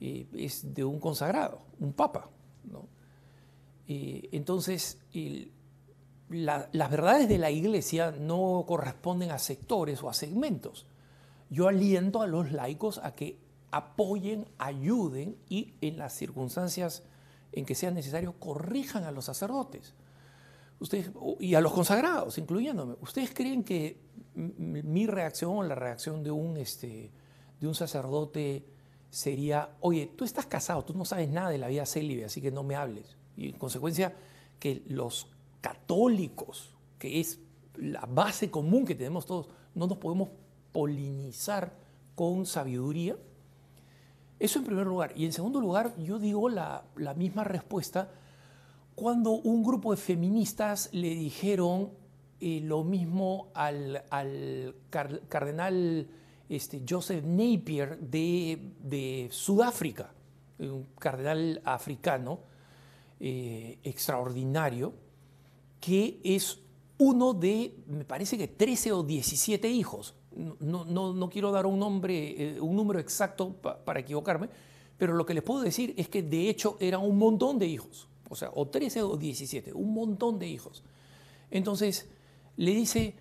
eh, 0.00 0.26
es 0.34 0.72
de 0.72 0.84
un 0.84 1.00
consagrado, 1.00 1.62
un 1.80 1.92
papa. 1.92 2.30
entonces, 3.86 4.98
las 6.28 6.90
verdades 6.90 7.28
de 7.28 7.38
la 7.38 7.50
iglesia 7.50 8.12
no 8.12 8.64
corresponden 8.66 9.32
a 9.32 9.38
sectores 9.38 10.02
o 10.02 10.08
a 10.08 10.14
segmentos. 10.14 10.86
Yo 11.50 11.68
aliento 11.68 12.22
a 12.22 12.26
los 12.26 12.52
laicos 12.52 12.98
a 13.02 13.14
que 13.14 13.38
apoyen, 13.72 14.46
ayuden 14.58 15.36
y 15.48 15.74
en 15.80 15.98
las 15.98 16.14
circunstancias 16.14 17.02
en 17.52 17.66
que 17.66 17.74
sea 17.74 17.90
necesario 17.90 18.34
corrijan 18.38 19.04
a 19.04 19.10
los 19.10 19.26
sacerdotes. 19.26 19.94
Ustedes, 20.78 21.10
y 21.38 21.54
a 21.54 21.60
los 21.60 21.72
consagrados, 21.72 22.38
incluyéndome. 22.38 22.96
¿Ustedes 23.00 23.32
creen 23.32 23.62
que 23.62 24.00
mi 24.34 25.06
reacción 25.06 25.56
o 25.56 25.62
la 25.62 25.74
reacción 25.74 26.22
de 26.22 26.30
un, 26.30 26.56
este, 26.56 27.12
de 27.60 27.66
un 27.66 27.74
sacerdote 27.74 28.66
sería, 29.10 29.76
oye, 29.80 30.10
tú 30.16 30.24
estás 30.24 30.46
casado, 30.46 30.84
tú 30.84 30.94
no 30.94 31.04
sabes 31.04 31.28
nada 31.28 31.50
de 31.50 31.58
la 31.58 31.68
vida 31.68 31.86
célibe, 31.86 32.24
así 32.24 32.40
que 32.40 32.50
no 32.50 32.62
me 32.62 32.74
hables? 32.74 33.16
Y 33.36 33.50
en 33.50 33.58
consecuencia, 33.58 34.14
que 34.58 34.82
los 34.86 35.28
católicos, 35.60 36.74
que 36.98 37.20
es 37.20 37.38
la 37.76 38.06
base 38.06 38.50
común 38.50 38.84
que 38.84 38.94
tenemos 38.94 39.26
todos, 39.26 39.48
no 39.74 39.86
nos 39.86 39.98
podemos 39.98 40.30
polinizar 40.72 41.76
con 42.14 42.46
sabiduría, 42.46 43.16
eso 44.38 44.58
en 44.58 44.64
primer 44.64 44.86
lugar. 44.86 45.12
Y 45.14 45.24
en 45.24 45.32
segundo 45.32 45.60
lugar, 45.60 45.96
yo 45.98 46.18
digo 46.18 46.48
la, 46.48 46.84
misma 47.16 47.44
respuesta 47.44 48.10
cuando 48.94 49.32
un 49.32 49.62
grupo 49.62 49.90
de 49.92 49.96
feministas 49.96 50.88
le 50.92 51.14
dijeron 51.14 51.90
eh, 52.40 52.60
lo 52.62 52.84
mismo 52.84 53.50
al, 53.54 54.04
cardenal 55.28 56.08
este, 56.48 56.82
Joseph 56.88 57.24
Napier 57.24 57.98
de, 57.98 59.28
Sudáfrica, 59.30 60.12
un 60.58 60.86
cardenal 60.98 61.60
africano 61.64 62.40
eh, 63.20 63.78
extraordinario, 63.84 64.92
que 65.80 66.20
es 66.24 66.58
uno 66.98 67.34
de, 67.34 67.74
me 67.86 68.04
parece 68.04 68.36
que 68.36 68.48
13 68.48 68.92
o 68.92 69.02
17 69.02 69.68
hijos. 69.68 70.14
No, 70.60 71.28
quiero 71.30 71.52
dar 71.52 71.66
un, 71.66 71.78
nombre, 71.78 72.54
eh, 72.56 72.60
un 72.60 72.74
número 72.74 72.98
exacto 72.98 73.52
para 73.52 74.00
equivocarme, 74.00 74.48
pero 74.96 75.14
lo 75.14 75.26
que 75.26 75.34
les 75.34 75.42
puedo 75.42 75.62
decir 75.62 75.94
es 75.96 76.08
que 76.08 76.22
de 76.22 76.48
hecho 76.48 76.76
eran 76.80 77.02
un 77.02 77.18
montón 77.18 77.58
de 77.58 77.66
hijos, 77.66 78.08
o 78.32 78.36
sea, 78.36 78.50
o 78.54 78.66
13 78.66 79.02
o 79.02 79.16
17, 79.16 79.72
un 79.72 79.94
montón 79.94 80.38
de 80.38 80.48
hijos. 80.48 80.82
Entonces 81.50 82.08
le 82.56 82.72
dice, 82.72 83.14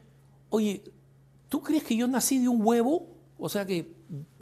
oye, 0.50 0.84
¿tú 1.50 1.62
crees 1.62 1.84
que 1.84 1.96
yo 1.96 2.08
nací 2.08 2.40
de 2.40 2.48
un 2.48 2.66
huevo? 2.66 3.08
O 3.38 3.50
sea 3.50 3.66
que 3.66 3.94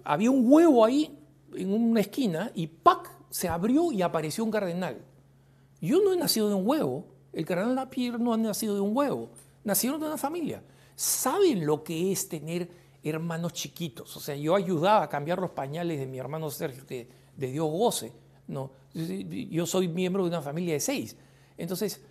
había 0.04 0.32
un 0.32 0.44
huevo 0.52 0.86
ahí 0.86 1.18
en 1.56 1.74
una 1.74 2.02
esquina 2.02 2.52
y 2.56 2.68
¡pac! 2.68 3.18
se 3.30 3.48
abrió 3.48 3.92
y 3.92 4.02
apareció 4.02 4.44
un 4.44 4.52
cardenal. 4.52 5.02
Yo 5.82 6.02
no 6.02 6.14
he 6.14 6.18
nacido 6.18 6.50
de 6.50 6.56
un 6.56 6.68
huevo, 6.68 7.06
el 7.34 7.46
cardenal 7.46 7.76
Napier 7.76 8.20
no 8.20 8.34
ha 8.34 8.38
nacido 8.38 8.76
de 8.76 8.82
un 8.82 8.96
huevo, 8.96 9.30
nacieron 9.64 10.00
de 10.00 10.08
una 10.08 10.18
familia 10.18 10.64
saben 11.00 11.66
lo 11.66 11.82
que 11.82 12.12
es 12.12 12.28
tener 12.28 12.70
hermanos 13.02 13.54
chiquitos. 13.54 14.18
O 14.18 14.20
sea, 14.20 14.36
yo 14.36 14.54
ayudaba 14.54 15.04
a 15.04 15.08
cambiar 15.08 15.40
los 15.40 15.52
pañales 15.52 15.98
de 15.98 16.06
mi 16.06 16.20
hermano 16.20 16.50
Sergio, 16.50 16.86
que 16.86 17.08
de 17.38 17.48
Dios 17.48 17.72
goce. 17.72 18.12
¿no? 18.48 18.72
Yo 18.94 19.66
soy 19.66 19.88
miembro 19.88 20.24
de 20.24 20.30
una 20.30 20.42
familia 20.42 20.74
de 20.74 20.80
seis. 20.80 21.16
Entonces, 21.58 22.02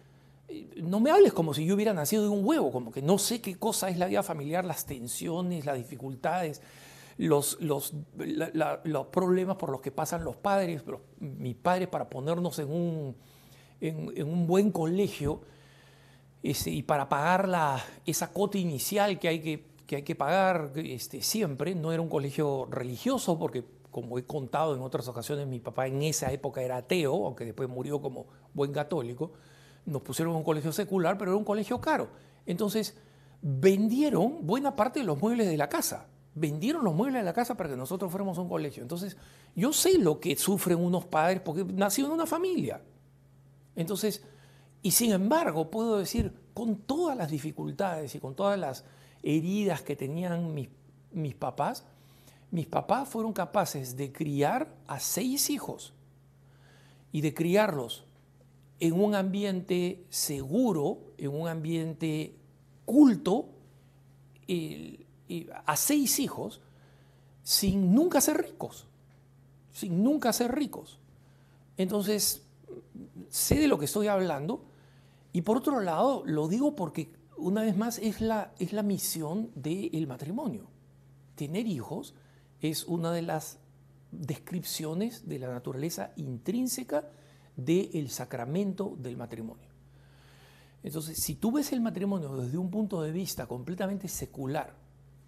no 0.76 1.00
me 1.00 1.11
hables 1.11 1.32
como 1.32 1.54
si 1.54 1.64
yo 1.64 1.75
hubiera 1.75 1.92
nacido 1.92 2.23
de 2.23 2.28
un 2.28 2.44
huevo, 2.44 2.70
como 2.70 2.90
que 2.90 3.02
no 3.02 3.18
sé 3.18 3.40
qué 3.40 3.56
cosa 3.56 3.88
es 3.88 3.99
la 3.99 4.06
vida 4.06 4.23
familiar, 4.23 4.64
las 4.64 4.87
tensiones, 4.87 5.66
las 5.66 5.76
dificultades, 5.76 6.62
los, 7.18 7.61
los, 7.61 7.94
los 8.85 9.06
problemas 9.08 9.56
por 9.56 9.70
los 9.70 9.80
que 9.80 9.90
pasan 9.90 10.25
los 10.25 10.37
padres, 10.37 10.82
mis 11.20 11.56
padres 11.56 11.88
para 11.88 12.08
ponernos 12.08 12.58
en 12.61 12.70
un, 12.70 13.16
en 13.80 14.28
un 14.28 14.47
buen 14.47 14.70
colegio 14.70 15.42
este, 16.42 16.70
y 16.70 16.82
para 16.82 17.08
pagar 17.08 17.49
la, 17.49 17.82
esa 18.06 18.32
cota 18.32 18.58
inicial 18.58 19.18
que 19.18 19.28
hay 19.28 19.40
que, 19.40 19.64
que, 19.87 19.97
hay 19.97 20.02
que 20.02 20.14
pagar 20.14 20.70
este, 20.76 21.20
siempre, 21.20 21.75
no 21.75 21.92
era 21.92 22.00
un 22.00 22.08
colegio 22.08 22.66
religioso, 22.70 23.38
porque 23.38 23.64
como 23.90 24.18
he 24.18 24.25
contado 24.25 24.75
en 24.75 24.83
otras 24.83 25.09
ocasiones, 25.09 25.47
mi 25.47 25.61
papá 25.61 25.87
en 25.87 26.02
esa 26.02 26.33
época 26.33 26.62
era 26.62 26.76
ateo, 26.76 27.26
aunque 27.26 27.45
después 27.45 27.68
murió 27.68 28.00
como 28.00 28.26
buen 28.54 28.73
católico, 28.73 29.33
nos 29.87 30.02
pusieron 30.02 30.33
en 30.33 30.38
un 30.38 30.45
colegio 30.45 30.73
secular, 30.73 31.16
pero 31.16 31.33
era 31.33 31.38
un 31.38 31.45
colegio 31.45 31.80
caro. 31.80 32.09
Entonces, 32.47 32.97
vendieron 33.40 34.47
buena 34.47 34.76
parte 34.76 35.00
de 35.00 35.07
los 35.07 35.21
muebles 35.21 35.49
de 35.49 35.57
la 35.57 35.68
casa. 35.68 36.07
Vendieron 36.35 36.85
los 36.85 36.95
muebles 36.95 37.21
de 37.21 37.25
la 37.25 37.33
casa 37.33 37.57
para 37.57 37.71
que 37.71 37.76
nosotros 37.76 38.11
fuéramos 38.11 38.38
a 38.38 38.42
un 38.42 38.49
colegio. 38.49 38.83
Entonces, 38.83 39.16
yo 39.54 39.73
sé 39.73 39.99
lo 39.99 40.21
que 40.21 40.37
sufren 40.37 40.78
unos 40.78 41.07
padres 41.07 41.40
porque 41.40 41.64
nací 41.64 42.02
en 42.02 42.11
una 42.11 42.26
familia. 42.26 42.83
Entonces, 43.75 44.25
y 44.83 44.92
sin 44.92 45.12
embargo, 45.12 45.71
puedo 45.71 45.99
decir, 45.99 46.33
con 46.54 46.76
todas 46.76 47.16
las 47.16 47.30
dificultades 47.30 48.14
y 48.14 48.21
con 48.21 48.35
todas 48.35 48.59
las 48.59 48.85
heridas 49.23 49.83
que 49.83 49.97
tenían 49.97 50.54
mis, 50.54 50.68
mis 51.11 51.35
papás, 51.35 51.85
mis 52.50 52.67
papás 52.67 53.09
fueron 53.09 53.33
capaces 53.33 53.97
de 53.97 54.12
criar 54.12 54.75
a 54.87 55.00
seis 55.00 55.50
hijos 55.50 55.93
y 57.12 57.21
de 57.21 57.35
criarlos 57.35 58.05
en 58.81 59.00
un 59.00 59.14
ambiente 59.14 60.05
seguro, 60.09 60.99
en 61.19 61.35
un 61.35 61.49
ambiente 61.49 62.35
culto, 62.85 63.49
a 65.67 65.76
seis 65.76 66.19
hijos, 66.21 66.61
sin 67.43 67.95
nunca 67.95 68.21
ser 68.21 68.38
ricos, 68.38 68.87
sin 69.73 70.02
nunca 70.02 70.33
ser 70.33 70.55
ricos. 70.55 70.99
Entonces, 71.76 72.43
sé 73.28 73.57
de 73.57 73.69
lo 73.69 73.78
que 73.78 73.85
estoy 73.85 74.07
hablando 74.07 74.64
y 75.33 75.43
por 75.43 75.57
otro 75.57 75.81
lado, 75.81 76.23
lo 76.25 76.49
digo 76.49 76.75
porque 76.75 77.11
una 77.37 77.62
vez 77.62 77.76
más 77.76 77.99
es 77.99 78.21
la, 78.21 78.52
es 78.59 78.73
la 78.73 78.83
misión 78.83 79.50
del 79.55 80.07
matrimonio. 80.07 80.67
Tener 81.37 81.67
hijos 81.67 82.14
es 82.61 82.85
una 82.85 83.12
de 83.12 83.23
las 83.23 83.59
descripciones 84.11 85.29
de 85.29 85.38
la 85.38 85.49
naturaleza 85.49 86.12
intrínseca 86.17 87.05
del 87.57 88.11
sacramento 88.11 88.97
del 88.99 89.17
matrimonio. 89.17 89.69
Entonces, 90.83 91.19
si 91.21 91.35
tú 91.35 91.53
ves 91.53 91.73
el 91.73 91.81
matrimonio 91.81 92.37
desde 92.37 92.57
un 92.57 92.71
punto 92.71 93.03
de 93.03 93.11
vista 93.11 93.47
completamente 93.47 94.09
secular 94.09 94.73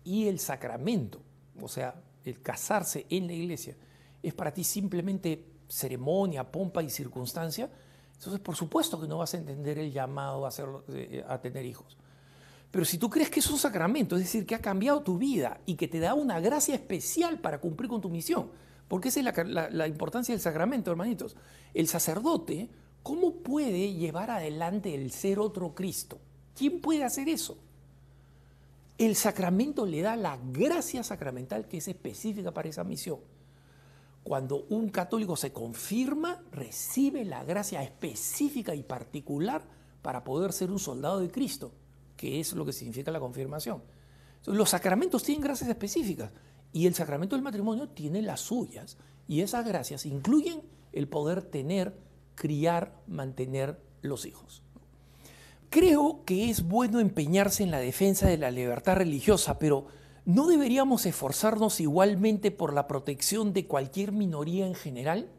y 0.05 0.29
el 0.29 0.39
sacramento, 0.39 1.21
o 1.61 1.69
sea, 1.69 1.95
el 2.25 2.41
casarse 2.41 3.07
en 3.11 3.27
la 3.27 3.33
iglesia, 3.33 3.77
es 4.23 4.35
para 4.35 4.53
ti 4.53 4.65
simplemente 4.65 5.45
ceremonia, 5.69 6.51
pompa 6.51 6.83
y 6.83 6.91
circunstancia, 6.91 7.71
entonces 8.15 8.41
por 8.41 8.55
supuesto 8.55 9.01
que 9.01 9.09
no 9.09 9.19
vas 9.19 9.35
a 9.35 9.39
entender 9.39 9.79
el 9.79 9.93
llamado 9.93 10.47
a, 10.47 10.51
eh, 10.89 11.25
a 11.27 11.41
tener 11.41 11.65
hijos. 11.65 11.97
Pero 12.71 12.85
si 12.85 12.99
tú 12.99 13.11
crees 13.11 13.31
que 13.31 13.41
es 13.41 13.51
un 13.51 13.59
sacramento, 13.59 14.17
es 14.17 14.23
decir, 14.23 14.47
que 14.47 14.55
ha 14.55 14.61
cambiado 14.61 15.03
tu 15.03 15.19
vida 15.19 15.61
y 15.67 15.75
que 15.75 15.89
te 15.89 15.99
da 15.99 16.15
una 16.15 16.39
gracia 16.41 16.75
especial 16.75 17.41
para 17.41 17.61
cumplir 17.61 17.91
con 17.91 18.01
tu 18.01 18.09
misión, 18.09 18.51
porque 18.87 19.09
esa 19.09 19.21
es 19.21 19.73
la, 19.73 19.89
importancia 19.89 20.33
del 20.33 20.41
sacramento, 20.41 20.91
hermanitos. 20.91 21.37
El 21.75 21.89
sacerdote, 21.89 22.69
¿cómo 23.03 23.35
puede 23.35 23.95
llevar 23.95 24.31
adelante 24.31 24.95
el 24.95 25.11
ser 25.11 25.41
otro 25.41 25.75
Cristo? 25.75 26.21
¿Quién 26.57 26.81
puede 26.81 27.05
hacer 27.05 27.29
eso? 27.29 27.59
El 28.99 29.17
sacramento 29.17 29.87
le 29.87 30.03
da 30.03 30.15
la 30.15 30.39
gracia 30.53 31.03
sacramental 31.03 31.67
que 31.67 31.79
es 31.79 31.89
específica 31.89 32.53
para 32.53 32.69
esa 32.69 32.85
misión. 32.85 33.19
Cuando 34.23 34.67
un 34.69 34.91
católico 34.91 35.35
se 35.37 35.53
confirma, 35.53 36.43
recibe 36.53 37.25
la 37.25 37.43
gracia 37.43 37.83
específica 37.83 38.75
y 38.75 38.83
particular 38.83 39.65
para 40.03 40.23
poder 40.23 40.53
ser 40.53 40.71
un 40.71 40.79
soldado 40.79 41.21
de 41.21 41.31
Cristo 41.31 41.73
que 42.21 42.39
es 42.39 42.53
lo 42.53 42.67
que 42.67 42.75
significa 42.75 43.11
la 43.11 43.19
confirmación. 43.19 43.83
los 44.45 44.69
sacramentos 44.69 45.23
tienen 45.23 45.43
gracias 45.43 45.71
específicas 45.71 46.31
y 46.71 46.87
el 46.87 46.95
sacramento 46.95 47.35
del 47.35 47.43
matrimonio 47.43 47.89
tiene 47.89 48.21
las 48.21 48.41
suyas 48.41 48.99
y 49.27 49.41
esas 49.41 49.67
gracias 49.67 50.05
incluyen 50.05 50.61
el 50.93 51.09
poder 51.09 51.41
tener, 51.41 51.97
criar, 52.35 52.95
mantener 53.07 53.81
los 54.03 54.27
hijos. 54.27 54.63
Creo 55.71 56.23
que 56.27 56.51
es 56.51 56.63
bueno 56.63 57.01
empeñarse 57.01 57.63
en 57.63 57.71
la 57.71 57.79
defensa 57.79 58.29
de 58.29 58.37
la 58.37 58.51
libertad 58.51 58.97
religiosa, 58.97 59.59
pero 59.59 59.87
¿no 60.27 60.47
deberíamos 60.47 61.07
esforzarnos 61.07 61.81
igualmente 61.81 62.51
por 62.51 62.75
la 62.75 62.87
protección 62.87 63.55
de 63.55 63.67
cualquier 63.67 64.13
minoría 64.13 64.67
en 64.67 64.75
general? 64.75 65.31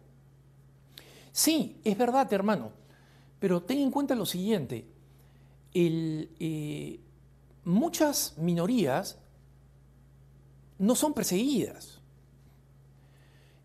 Sí, 1.32 1.80
es 1.84 1.96
verdad, 1.96 2.34
hermano, 2.34 2.72
pero 3.38 3.62
ten 3.62 3.78
en 3.78 3.92
cuenta 3.92 4.16
lo 4.16 4.26
siguiente, 4.26 4.91
eh, 5.74 7.00
muchas 7.64 8.38
minorías 8.38 9.20
no 10.78 10.96
son 10.96 11.14
perseguidas. 11.14 12.02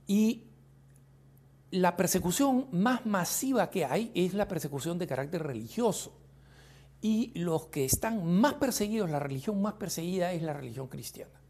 Y 0.06 0.44
la 1.70 1.96
persecución 1.96 2.68
más 2.72 3.06
masiva 3.06 3.70
que 3.70 3.84
hay 3.84 4.12
es 4.14 4.34
la 4.34 4.48
persecución 4.48 4.98
de 4.98 5.06
carácter 5.06 5.42
religioso. 5.42 6.12
Y 7.00 7.32
los 7.38 7.66
que 7.66 7.84
están 7.84 8.24
más 8.26 8.54
perseguidos, 8.54 9.10
la 9.10 9.18
religión 9.18 9.60
más 9.60 9.74
perseguida 9.74 10.32
es 10.32 10.42
la 10.42 10.52
religión 10.52 10.88
cristiana. 10.88 11.40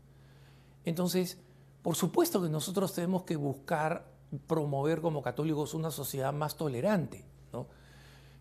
Entonces, 0.85 1.39
por 1.83 1.97
supuesto 1.97 2.43
que 2.43 2.49
nosotros 2.49 2.95
tenemos 2.95 3.25
que 3.25 3.37
buscar 3.37 4.11
promover 4.47 5.01
como 5.01 5.23
católicos 5.23 5.75
una 5.75 5.91
sociedad 5.91 6.33
más 6.33 6.57
tolerante, 6.57 7.25
¿no? 7.53 7.67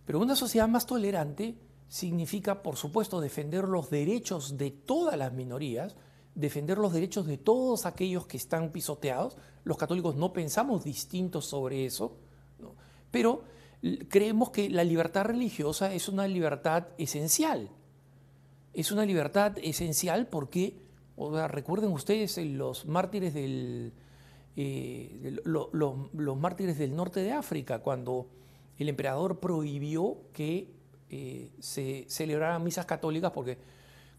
Pero 0.05 0.19
una 0.19 0.35
sociedad 0.35 0.67
más 0.67 0.85
tolerante 0.85 1.55
significa, 1.87 2.63
por 2.63 2.75
supuesto, 2.75 3.21
defender 3.21 3.65
los 3.65 3.89
derechos 3.89 4.57
de 4.57 4.71
todas 4.71 5.17
las 5.17 5.33
minorías, 5.33 5.95
defender 6.33 6.77
los 6.77 6.93
derechos 6.93 7.25
de 7.25 7.37
todos 7.37 7.85
aquellos 7.85 8.27
que 8.27 8.37
están 8.37 8.71
pisoteados. 8.71 9.37
Los 9.63 9.77
católicos 9.77 10.15
no 10.15 10.33
pensamos 10.33 10.83
distintos 10.83 11.45
sobre 11.45 11.85
eso, 11.85 12.17
pero 13.11 13.43
creemos 14.09 14.49
que 14.49 14.69
la 14.69 14.83
libertad 14.83 15.25
religiosa 15.25 15.93
es 15.93 16.09
una 16.09 16.27
libertad 16.27 16.87
esencial. 16.97 17.69
Es 18.73 18.91
una 18.91 19.05
libertad 19.05 19.57
esencial 19.61 20.27
porque, 20.27 20.81
recuerden 21.47 21.91
ustedes 21.91 22.37
los 22.37 22.85
mártires 22.85 23.33
del, 23.33 23.93
eh, 24.57 25.37
los 25.45 26.37
mártires 26.37 26.77
del 26.77 26.95
norte 26.95 27.21
de 27.21 27.31
África, 27.31 27.79
cuando 27.79 28.27
el 28.77 28.89
emperador 28.89 29.39
prohibió 29.39 30.17
que 30.33 30.74
eh, 31.15 31.51
se 31.59 32.05
celebraban 32.07 32.63
misas 32.63 32.85
católicas 32.85 33.31
porque 33.31 33.57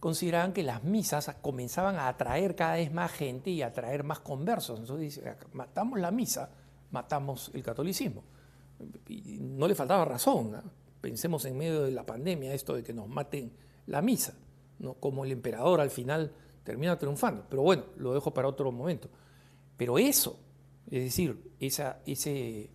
consideraban 0.01 0.53
que 0.53 0.63
las 0.63 0.85
misas 0.85 1.35
comenzaban 1.41 1.97
a 1.97 2.09
atraer 2.09 2.55
cada 2.55 2.75
vez 2.75 2.93
más 2.93 3.13
gente 3.13 3.51
y 3.51 3.63
a 3.63 3.69
atraer 3.69 4.05
más 4.05 4.21
conversos. 4.21 4.81
Entonces 4.81 5.17
dice, 5.17 5.37
matamos 5.53 5.99
la 5.99 6.11
misa, 6.11 6.51
matamos 6.91 7.51
el 7.55 7.63
catolicismo. 7.63 8.23
Y 9.09 9.39
no 9.41 9.67
le 9.67 9.75
faltaba 9.75 10.05
razón. 10.05 10.61
Pensemos 11.01 11.45
en 11.45 11.57
medio 11.57 11.83
de 11.83 11.91
la 11.91 12.05
pandemia 12.05 12.53
esto 12.53 12.75
de 12.75 12.83
que 12.83 12.93
nos 12.93 13.09
maten 13.09 13.53
la 13.87 14.03
misa, 14.03 14.35
¿no? 14.79 14.95
como 14.95 15.25
el 15.25 15.33
emperador 15.33 15.81
al 15.81 15.91
final 15.91 16.33
termina 16.63 16.99
triunfando. 16.99 17.45
Pero 17.49 17.63
bueno, 17.63 17.85
lo 17.97 18.13
dejo 18.13 18.35
para 18.35 18.49
otro 18.49 18.71
momento. 18.73 19.09
Pero 19.77 19.99
eso, 19.99 20.39
es 20.91 21.05
decir, 21.05 21.53
esa, 21.61 22.01
ese, 22.07 22.71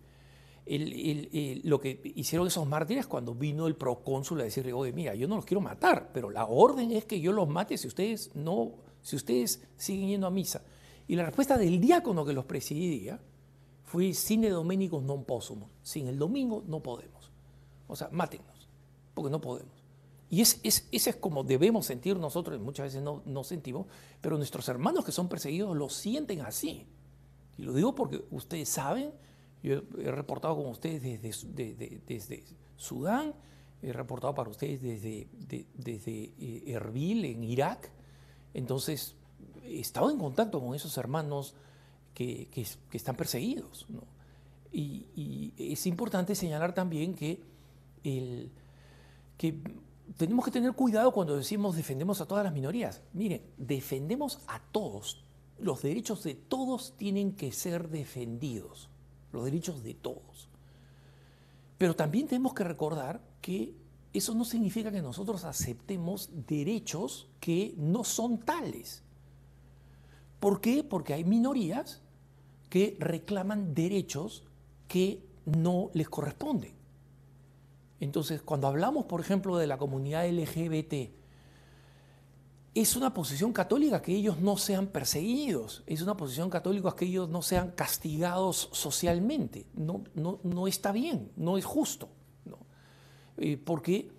lo 0.64 1.80
que 1.80 2.12
hicieron 2.14 2.46
esos 2.46 2.66
mártires 2.66 3.06
cuando 3.06 3.34
vino 3.34 3.66
el 3.66 3.74
procónsul 3.74 4.40
a 4.40 4.44
decirle, 4.44 4.72
oye, 4.72 4.92
mira, 4.92 5.14
yo 5.14 5.26
no 5.26 5.36
los 5.36 5.44
quiero 5.44 5.60
matar, 5.60 6.10
pero 6.12 6.30
la 6.30 6.46
orden 6.46 6.92
es 6.92 7.04
que 7.04 7.20
yo 7.20 7.32
los 7.32 7.48
mate 7.48 7.76
si 7.76 7.88
ustedes 7.88 8.30
no, 8.34 8.74
si 9.02 9.16
ustedes 9.16 9.62
siguen 9.76 10.08
yendo 10.08 10.26
a 10.26 10.30
misa. 10.30 10.62
Y 11.08 11.16
la 11.16 11.24
respuesta 11.26 11.58
del 11.58 11.80
diácono 11.80 12.24
que 12.24 12.32
los 12.32 12.44
presidía 12.44 13.20
fue 13.84 14.14
sine 14.14 14.48
dominicus 14.48 15.02
non 15.02 15.24
possumus. 15.28 15.68
Sin 15.82 16.08
el 16.08 16.16
domingo 16.16 16.64
no 16.64 16.80
podemos. 16.80 17.28
O 17.88 17.96
sea, 17.96 18.08
mátenos, 18.08 18.68
porque 19.12 19.28
no 19.28 19.40
podemos. 19.40 19.84
Y 20.30 20.40
es, 20.40 20.60
es, 20.62 20.88
ese 20.92 21.10
es 21.10 21.16
como 21.16 21.44
debemos 21.44 21.84
sentir 21.84 22.16
nosotros, 22.16 22.58
muchas 22.58 22.86
veces 22.86 23.02
no, 23.02 23.20
no 23.26 23.44
sentimos, 23.44 23.86
pero 24.22 24.38
nuestros 24.38 24.66
hermanos 24.68 25.04
que 25.04 25.12
son 25.12 25.28
perseguidos 25.28 25.76
lo 25.76 25.90
sienten 25.90 26.40
así. 26.40 26.86
Y 27.58 27.64
lo 27.64 27.74
digo 27.74 27.94
porque 27.94 28.24
ustedes 28.30 28.70
saben 28.70 29.12
yo 29.62 29.82
he 29.98 30.10
reportado 30.10 30.56
con 30.56 30.66
ustedes 30.66 31.22
desde, 31.22 32.00
desde 32.06 32.44
Sudán, 32.76 33.32
he 33.80 33.92
reportado 33.92 34.34
para 34.34 34.50
ustedes 34.50 34.82
desde, 34.82 35.28
desde 35.74 36.32
eh, 36.38 36.64
Erbil, 36.66 37.24
en 37.24 37.44
Irak. 37.44 37.90
Entonces, 38.54 39.14
he 39.64 39.80
estado 39.80 40.10
en 40.10 40.18
contacto 40.18 40.60
con 40.60 40.74
esos 40.74 40.96
hermanos 40.98 41.54
que, 42.14 42.48
están 42.92 43.16
perseguidos. 43.16 43.86
Y, 44.72 45.52
es 45.56 45.86
importante 45.86 46.34
señalar 46.34 46.74
también 46.74 47.14
que, 47.14 47.40
el, 48.02 48.50
que 49.36 49.60
tenemos 50.16 50.44
que 50.44 50.50
tener 50.50 50.72
cuidado 50.72 51.12
cuando 51.12 51.36
decimos 51.36 51.76
defendemos 51.76 52.20
a 52.20 52.26
todas 52.26 52.44
las 52.44 52.52
minorías. 52.52 53.02
Miren, 53.12 53.42
defendemos 53.56 54.40
a 54.48 54.60
todos. 54.72 55.24
Los 55.58 55.82
derechos 55.82 56.24
de 56.24 56.34
todos 56.34 56.96
tienen 56.96 57.32
que 57.32 57.52
ser 57.52 57.88
defendidos 57.90 58.91
los 59.32 59.44
derechos 59.44 59.82
de 59.82 59.94
todos. 59.94 60.48
Pero 61.78 61.96
también 61.96 62.26
tenemos 62.26 62.54
que 62.54 62.64
recordar 62.64 63.20
que 63.40 63.74
eso 64.12 64.34
no 64.34 64.44
significa 64.44 64.92
que 64.92 65.02
nosotros 65.02 65.44
aceptemos 65.44 66.30
derechos 66.46 67.28
que 67.40 67.74
no 67.76 68.04
son 68.04 68.38
tales. 68.38 69.02
¿Por 70.38 70.60
qué? 70.60 70.84
Porque 70.84 71.14
hay 71.14 71.24
minorías 71.24 72.02
que 72.68 72.96
reclaman 72.98 73.74
derechos 73.74 74.44
que 74.88 75.24
no 75.44 75.90
les 75.94 76.08
corresponden. 76.08 76.72
Entonces, 78.00 78.42
cuando 78.42 78.66
hablamos, 78.66 79.06
por 79.06 79.20
ejemplo, 79.20 79.56
de 79.56 79.66
la 79.66 79.78
comunidad 79.78 80.28
LGBT, 80.28 81.21
es 82.74 82.96
una 82.96 83.12
posición 83.12 83.52
católica 83.52 84.00
que 84.00 84.14
ellos 84.14 84.40
no 84.40 84.56
sean 84.56 84.86
perseguidos, 84.86 85.82
es 85.86 86.00
una 86.00 86.16
posición 86.16 86.48
católica 86.48 86.96
que 86.96 87.04
ellos 87.04 87.28
no 87.28 87.42
sean 87.42 87.72
castigados 87.72 88.70
socialmente. 88.72 89.66
No, 89.74 90.04
no, 90.14 90.40
no 90.42 90.66
está 90.66 90.92
bien, 90.92 91.30
no 91.36 91.58
es 91.58 91.64
justo. 91.64 92.08
Eh, 93.38 93.56
porque 93.56 94.10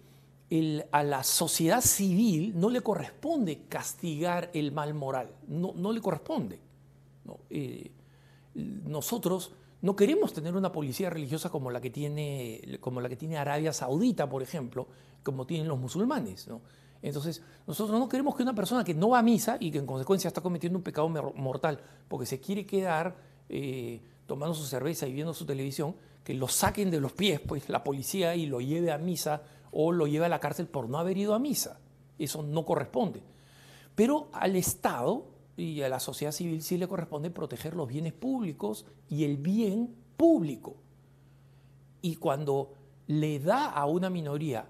a 0.92 1.04
la 1.04 1.24
sociedad 1.24 1.82
civil 1.82 2.54
no 2.56 2.70
le 2.70 2.82
corresponde 2.82 3.64
castigar 3.68 4.52
el 4.54 4.72
mal 4.72 4.94
moral, 4.94 5.32
no, 5.48 5.74
no 5.76 5.92
le 5.92 6.02
corresponde. 6.02 6.60
Eh, 7.50 7.92
nosotros 8.54 9.54
no 9.82 9.96
queremos 9.96 10.32
tener 10.34 10.56
una 10.56 10.72
policía 10.72 11.10
religiosa 11.10 11.50
como 11.50 11.72
la, 11.72 11.82
que 11.82 11.90
tiene, 11.90 12.78
como 12.82 13.02
la 13.02 13.10
que 13.10 13.16
tiene 13.16 13.38
Arabia 13.38 13.74
Saudita, 13.74 14.30
por 14.30 14.44
ejemplo, 14.44 14.88
como 15.24 15.48
tienen 15.48 15.68
los 15.68 15.80
musulmanes. 15.80 16.48
Entonces, 17.04 17.44
nosotros 17.68 18.00
no 18.00 18.08
queremos 18.08 18.34
que 18.34 18.44
una 18.44 18.56
persona 18.56 18.86
que 18.86 18.94
no 18.94 19.10
va 19.10 19.20
a 19.20 19.22
misa 19.22 19.58
y 19.60 19.72
que 19.72 19.78
en 19.78 19.86
consecuencia 19.86 20.30
está 20.30 20.40
cometiendo 20.40 20.80
un 20.80 20.84
pecado 20.84 21.10
mortal 21.10 21.82
porque 22.08 22.26
se 22.26 22.40
quiere 22.40 22.66
quedar 22.66 23.18
eh, 23.50 24.02
tomando 24.26 24.56
su 24.56 24.64
cerveza 24.64 25.06
y 25.06 25.12
viendo 25.12 25.34
su 25.34 25.46
televisión, 25.46 25.98
que 26.24 26.34
lo 26.34 26.48
saquen 26.48 26.90
de 26.90 27.02
los 27.02 27.12
pies, 27.12 27.42
pues 27.42 27.68
la 27.68 27.84
policía 27.84 28.36
y 28.36 28.46
lo 28.46 28.62
lleve 28.62 28.90
a 28.90 28.98
misa 28.98 29.44
o 29.72 29.92
lo 29.92 30.08
lleve 30.08 30.28
a 30.28 30.30
la 30.30 30.40
cárcel 30.40 30.68
por 30.68 30.88
no 30.88 30.98
haber 30.98 31.18
ido 31.18 31.34
a 31.34 31.40
misa. 31.40 31.78
Eso 32.18 32.42
no 32.42 32.64
corresponde. 32.66 33.22
Pero 33.96 34.30
al 34.32 34.56
Estado 34.56 35.26
y 35.58 35.82
a 35.82 35.90
la 35.90 36.00
sociedad 36.00 36.32
civil 36.32 36.64
sí 36.64 36.78
le 36.78 36.88
corresponde 36.88 37.32
proteger 37.32 37.76
los 37.76 37.90
bienes 37.90 38.14
públicos 38.14 38.86
y 39.10 39.26
el 39.26 39.36
bien 39.36 39.94
público. 40.16 40.78
Y 42.02 42.16
cuando 42.16 42.72
le 43.08 43.40
da 43.40 43.72
a 43.72 43.86
una 43.88 44.10
minoría 44.10 44.70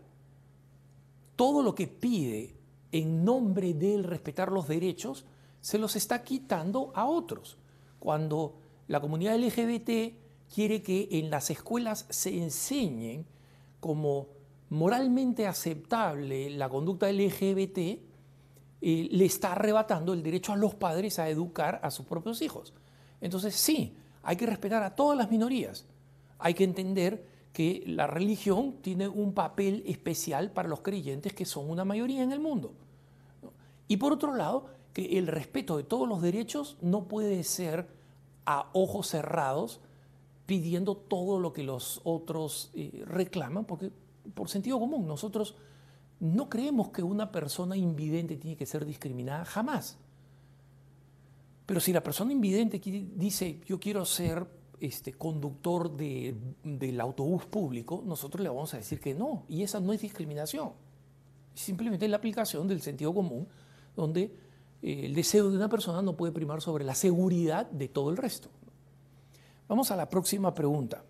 todo 1.35 1.63
lo 1.63 1.75
que 1.75 1.87
pide 1.87 2.55
en 2.91 3.25
nombre 3.25 3.73
del 3.73 4.03
respetar 4.03 4.51
los 4.51 4.67
derechos, 4.67 5.25
se 5.61 5.77
los 5.77 5.95
está 5.95 6.23
quitando 6.23 6.91
a 6.95 7.05
otros. 7.05 7.57
Cuando 7.99 8.55
La 8.87 8.99
comunidad 8.99 9.37
LGBT 9.37 10.13
quiere 10.53 10.81
que 10.81 11.07
en 11.11 11.29
las 11.29 11.49
escuelas 11.49 12.05
se 12.09 12.37
enseñen 12.37 13.25
como 13.79 14.27
moralmente 14.69 15.47
aceptable 15.47 16.49
la 16.49 16.67
conducta 16.67 17.09
LGBT, 17.11 17.77
eh, 17.77 17.99
le 18.81 19.25
está 19.25 19.53
arrebatando 19.53 20.13
el 20.13 20.21
derecho 20.21 20.51
a 20.51 20.57
los 20.57 20.75
padres 20.75 21.17
a 21.17 21.29
educar 21.29 21.79
a 21.81 21.89
sus 21.89 22.05
propios 22.05 22.41
hijos. 22.41 22.73
Entonces, 23.21 23.55
sí, 23.55 23.95
hay 24.21 24.35
que 24.35 24.45
respetar 24.45 24.83
a 24.83 24.95
todas 24.95 25.17
las 25.17 25.31
minorías. 25.31 25.85
Hay 26.39 26.53
que 26.53 26.65
entender 26.65 27.25
que 27.53 27.83
la 27.85 28.07
religión 28.07 28.77
tiene 28.81 29.07
un 29.07 29.33
papel 29.33 29.83
especial 29.85 30.51
para 30.51 30.67
los 30.67 30.81
creyentes 30.81 31.33
que 31.33 31.45
son 31.45 31.69
una 31.69 31.85
mayoría 31.85 32.23
en 32.23 32.31
el 32.31 32.39
mundo. 32.39 32.73
Y 33.87 33.97
por 33.97 34.11
otro 34.11 34.35
lado, 34.35 34.65
que 34.91 35.19
el 35.19 35.27
respeto 35.27 35.77
de 35.77 35.83
todos 35.83 36.09
los 36.09 36.21
derechos 36.21 36.77
no 36.81 37.07
puede 37.07 37.43
ser 37.43 37.87
a 38.45 38.69
ojos 38.73 39.07
cerrados 39.07 39.81
pidiendo 40.47 40.95
todo 40.95 41.39
lo 41.39 41.53
que 41.53 41.63
los 41.63 42.01
otros 42.03 42.71
eh, 42.73 43.03
reclaman, 43.05 43.65
porque 43.65 43.91
por 44.33 44.49
sentido 44.49 44.79
común 44.79 45.07
nosotros 45.07 45.55
no 46.19 46.49
creemos 46.49 46.89
que 46.89 47.03
una 47.03 47.31
persona 47.31 47.77
invidente 47.77 48.37
tiene 48.37 48.57
que 48.57 48.65
ser 48.65 48.85
discriminada 48.85 49.45
jamás. 49.45 49.97
Pero 51.65 51.79
si 51.79 51.93
la 51.93 52.03
persona 52.03 52.31
invidente 52.31 52.81
dice 53.15 53.61
yo 53.65 53.79
quiero 53.79 54.05
ser 54.05 54.45
este, 54.85 55.13
conductor 55.13 55.91
del 55.95 57.01
autobús 57.01 57.45
público, 57.45 58.03
nosotros 58.05 58.43
le 58.43 58.49
vamos 58.49 58.73
a 58.73 58.77
decir 58.77 58.99
que 58.99 59.13
no. 59.13 59.43
Y 59.47 59.63
esa 59.63 59.79
no 59.79 59.93
es 59.93 60.01
discriminación. 60.01 60.71
Simplemente 61.53 62.05
es 62.05 62.11
la 62.11 62.17
aplicación 62.17 62.67
del 62.67 62.81
sentido 62.81 63.13
común, 63.13 63.47
donde 63.95 64.35
eh, 64.81 65.01
el 65.05 65.15
deseo 65.15 65.49
de 65.49 65.57
una 65.57 65.69
persona 65.69 66.01
no 66.01 66.17
puede 66.17 66.31
primar 66.31 66.61
sobre 66.61 66.83
la 66.83 66.95
seguridad 66.95 67.65
de 67.71 67.87
todo 67.87 68.09
el 68.09 68.17
resto. 68.17 68.49
Vamos 69.67 69.91
a 69.91 69.95
la 69.95 70.09
próxima 70.09 70.53
pregunta. 70.53 71.03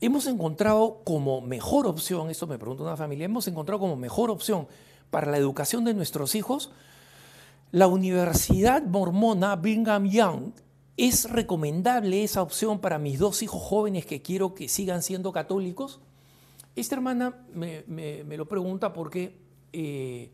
Hemos 0.00 0.26
encontrado 0.26 1.02
como 1.04 1.40
mejor 1.40 1.86
opción, 1.86 2.30
esto 2.30 2.46
me 2.46 2.58
pregunta 2.58 2.84
una 2.84 2.96
familia, 2.96 3.26
hemos 3.26 3.48
encontrado 3.48 3.80
como 3.80 3.96
mejor 3.96 4.30
opción 4.30 4.68
para 5.10 5.30
la 5.30 5.38
educación 5.38 5.84
de 5.84 5.94
nuestros 5.94 6.34
hijos 6.34 6.70
la 7.70 7.86
Universidad 7.86 8.82
Mormona 8.82 9.54
Brigham 9.56 10.06
Young. 10.06 10.52
¿Es 10.98 11.30
recomendable 11.30 12.24
esa 12.24 12.42
opción 12.42 12.80
para 12.80 12.98
mis 12.98 13.20
dos 13.20 13.44
hijos 13.44 13.62
jóvenes 13.62 14.04
que 14.04 14.20
quiero 14.20 14.52
que 14.52 14.66
sigan 14.66 15.00
siendo 15.04 15.30
católicos? 15.30 16.00
Esta 16.74 16.96
hermana 16.96 17.46
me, 17.54 18.24
lo 18.36 18.48
pregunta 18.48 18.92
porque 18.92 19.38
eh, 19.72 20.32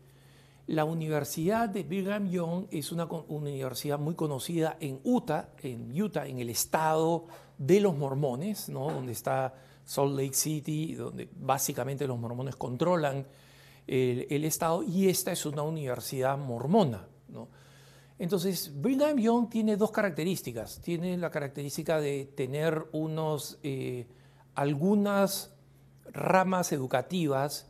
la 0.65 0.83
Universidad 0.83 1.69
de 1.69 1.83
Brigham 1.83 2.31
Young 2.31 2.65
es 2.71 2.91
una, 2.91 3.05
universidad 3.05 3.99
muy 3.99 4.15
conocida 4.15 4.75
en 4.79 4.99
Utah, 5.03 5.49
en 5.61 6.01
Utah, 6.01 6.25
en 6.25 6.39
el 6.39 6.49
estado 6.49 7.27
de 7.59 7.79
los 7.79 7.95
mormones, 7.95 8.67
¿no? 8.67 8.91
donde 8.91 9.11
está 9.11 9.53
Salt 9.83 10.17
Lake 10.17 10.33
City, 10.33 10.95
donde 10.95 11.29
básicamente 11.39 12.07
los 12.07 12.17
mormones 12.17 12.55
controlan 12.55 13.27
el, 13.85 14.43
estado, 14.43 14.81
y 14.81 15.09
esta 15.09 15.31
es 15.31 15.45
una 15.45 15.61
universidad 15.61 16.39
mormona. 16.39 17.07
¿no? 17.27 17.49
Entonces, 18.17 18.71
Brigham 18.81 19.17
Young 19.17 19.49
tiene 19.49 19.75
dos 19.77 19.91
características. 19.91 20.79
Tiene 20.81 21.17
la 21.17 21.29
característica 21.29 21.99
de 21.99 22.25
tener 22.25 22.87
unos, 22.93 23.59
eh, 23.63 24.07
algunas 24.55 25.53
ramas 26.11 26.71
educativas 26.71 27.67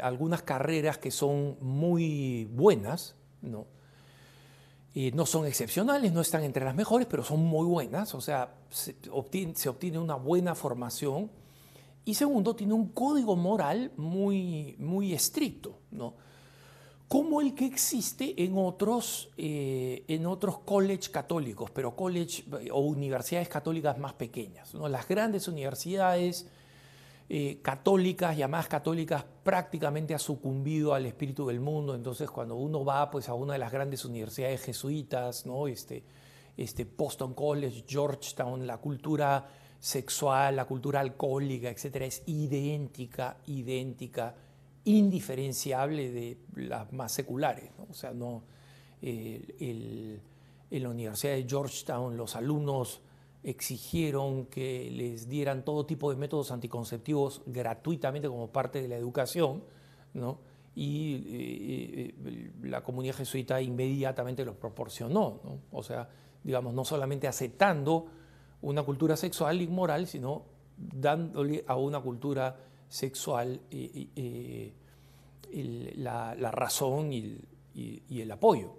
algunas 0.00 0.42
carreras 0.42 0.98
que 0.98 1.10
son 1.10 1.56
muy 1.60 2.46
buenas, 2.52 3.14
¿no? 3.42 3.66
no 5.12 5.26
son 5.26 5.46
excepcionales, 5.46 6.12
no 6.12 6.20
están 6.20 6.42
entre 6.42 6.64
las 6.64 6.74
mejores, 6.74 7.06
pero 7.08 7.22
son 7.22 7.44
muy 7.44 7.66
buenas, 7.66 8.16
o 8.16 8.20
sea, 8.20 8.52
se 8.68 8.96
obtiene, 9.12 9.98
una 9.98 10.16
buena 10.16 10.56
formación. 10.56 11.30
Y 12.04 12.14
segundo, 12.14 12.56
tiene 12.56 12.72
un 12.72 12.88
código 12.88 13.36
moral 13.36 13.92
muy, 13.96 14.74
muy 14.80 15.12
estricto, 15.12 15.78
¿no? 15.92 16.14
Como 17.08 17.40
el 17.40 17.54
que 17.54 17.64
existe 17.64 18.44
en 18.44 18.58
otros, 18.58 19.30
eh, 19.38 20.04
en 20.08 20.26
otros 20.26 20.58
college 20.58 21.10
católicos, 21.10 21.70
pero 21.70 21.96
college 21.96 22.44
o 22.70 22.80
universidades 22.80 23.48
católicas 23.48 23.98
más 23.98 24.12
pequeñas. 24.12 24.74
¿no? 24.74 24.88
Las 24.88 25.08
grandes 25.08 25.48
universidades 25.48 26.46
eh, 27.30 27.60
católicas, 27.62 28.36
llamadas 28.36 28.68
católicas, 28.68 29.24
prácticamente 29.42 30.14
ha 30.14 30.18
sucumbido 30.18 30.92
al 30.92 31.06
espíritu 31.06 31.46
del 31.46 31.60
mundo. 31.60 31.94
Entonces, 31.94 32.30
cuando 32.30 32.56
uno 32.56 32.84
va 32.84 33.10
pues, 33.10 33.30
a 33.30 33.34
una 33.34 33.54
de 33.54 33.58
las 33.58 33.72
grandes 33.72 34.04
universidades 34.04 34.62
jesuitas, 34.62 35.44
este, 35.68 36.04
este 36.58 36.84
Boston 36.84 37.32
College, 37.32 37.84
Georgetown, 37.88 38.66
la 38.66 38.78
cultura 38.78 39.46
sexual, 39.80 40.56
la 40.56 40.66
cultura 40.66 41.00
alcohólica, 41.00 41.70
etcétera, 41.70 42.04
es 42.04 42.22
idéntica, 42.26 43.38
idéntica, 43.46 44.34
indiferenciable 44.88 46.10
de 46.10 46.38
las 46.56 46.92
más 46.92 47.12
seculares. 47.12 47.70
O 47.90 47.94
sea, 47.94 48.12
no, 48.12 48.42
en 49.00 50.20
la 50.70 50.88
Universidad 50.88 51.34
de 51.34 51.46
Georgetown 51.48 52.16
los 52.16 52.36
alumnos 52.36 53.00
exigieron 53.42 54.46
que 54.46 54.90
les 54.90 55.28
dieran 55.28 55.64
todo 55.64 55.86
tipo 55.86 56.10
de 56.10 56.16
métodos 56.16 56.50
anticonceptivos 56.50 57.42
gratuitamente 57.46 58.28
como 58.28 58.50
parte 58.50 58.82
de 58.82 58.88
la 58.88 58.96
educación, 58.96 59.62
¿no? 60.14 60.38
y 60.74 61.14
eh, 61.14 62.14
eh, 62.24 62.52
la 62.62 62.82
comunidad 62.82 63.16
jesuita 63.16 63.60
inmediatamente 63.60 64.44
los 64.44 64.56
proporcionó, 64.56 65.40
¿no? 65.44 65.58
o 65.72 65.82
sea, 65.82 66.08
digamos, 66.44 66.74
no 66.74 66.84
solamente 66.84 67.26
aceptando 67.26 68.06
una 68.62 68.82
cultura 68.82 69.16
sexual 69.16 69.60
inmoral, 69.60 70.06
sino 70.06 70.44
dándole 70.76 71.64
a 71.66 71.76
una 71.76 72.00
cultura 72.00 72.56
sexual 72.88 73.60
la, 75.96 76.50
razón 76.50 77.12
y, 77.12 77.38
y 77.74 78.20
el 78.20 78.30
apoyo. 78.30 78.72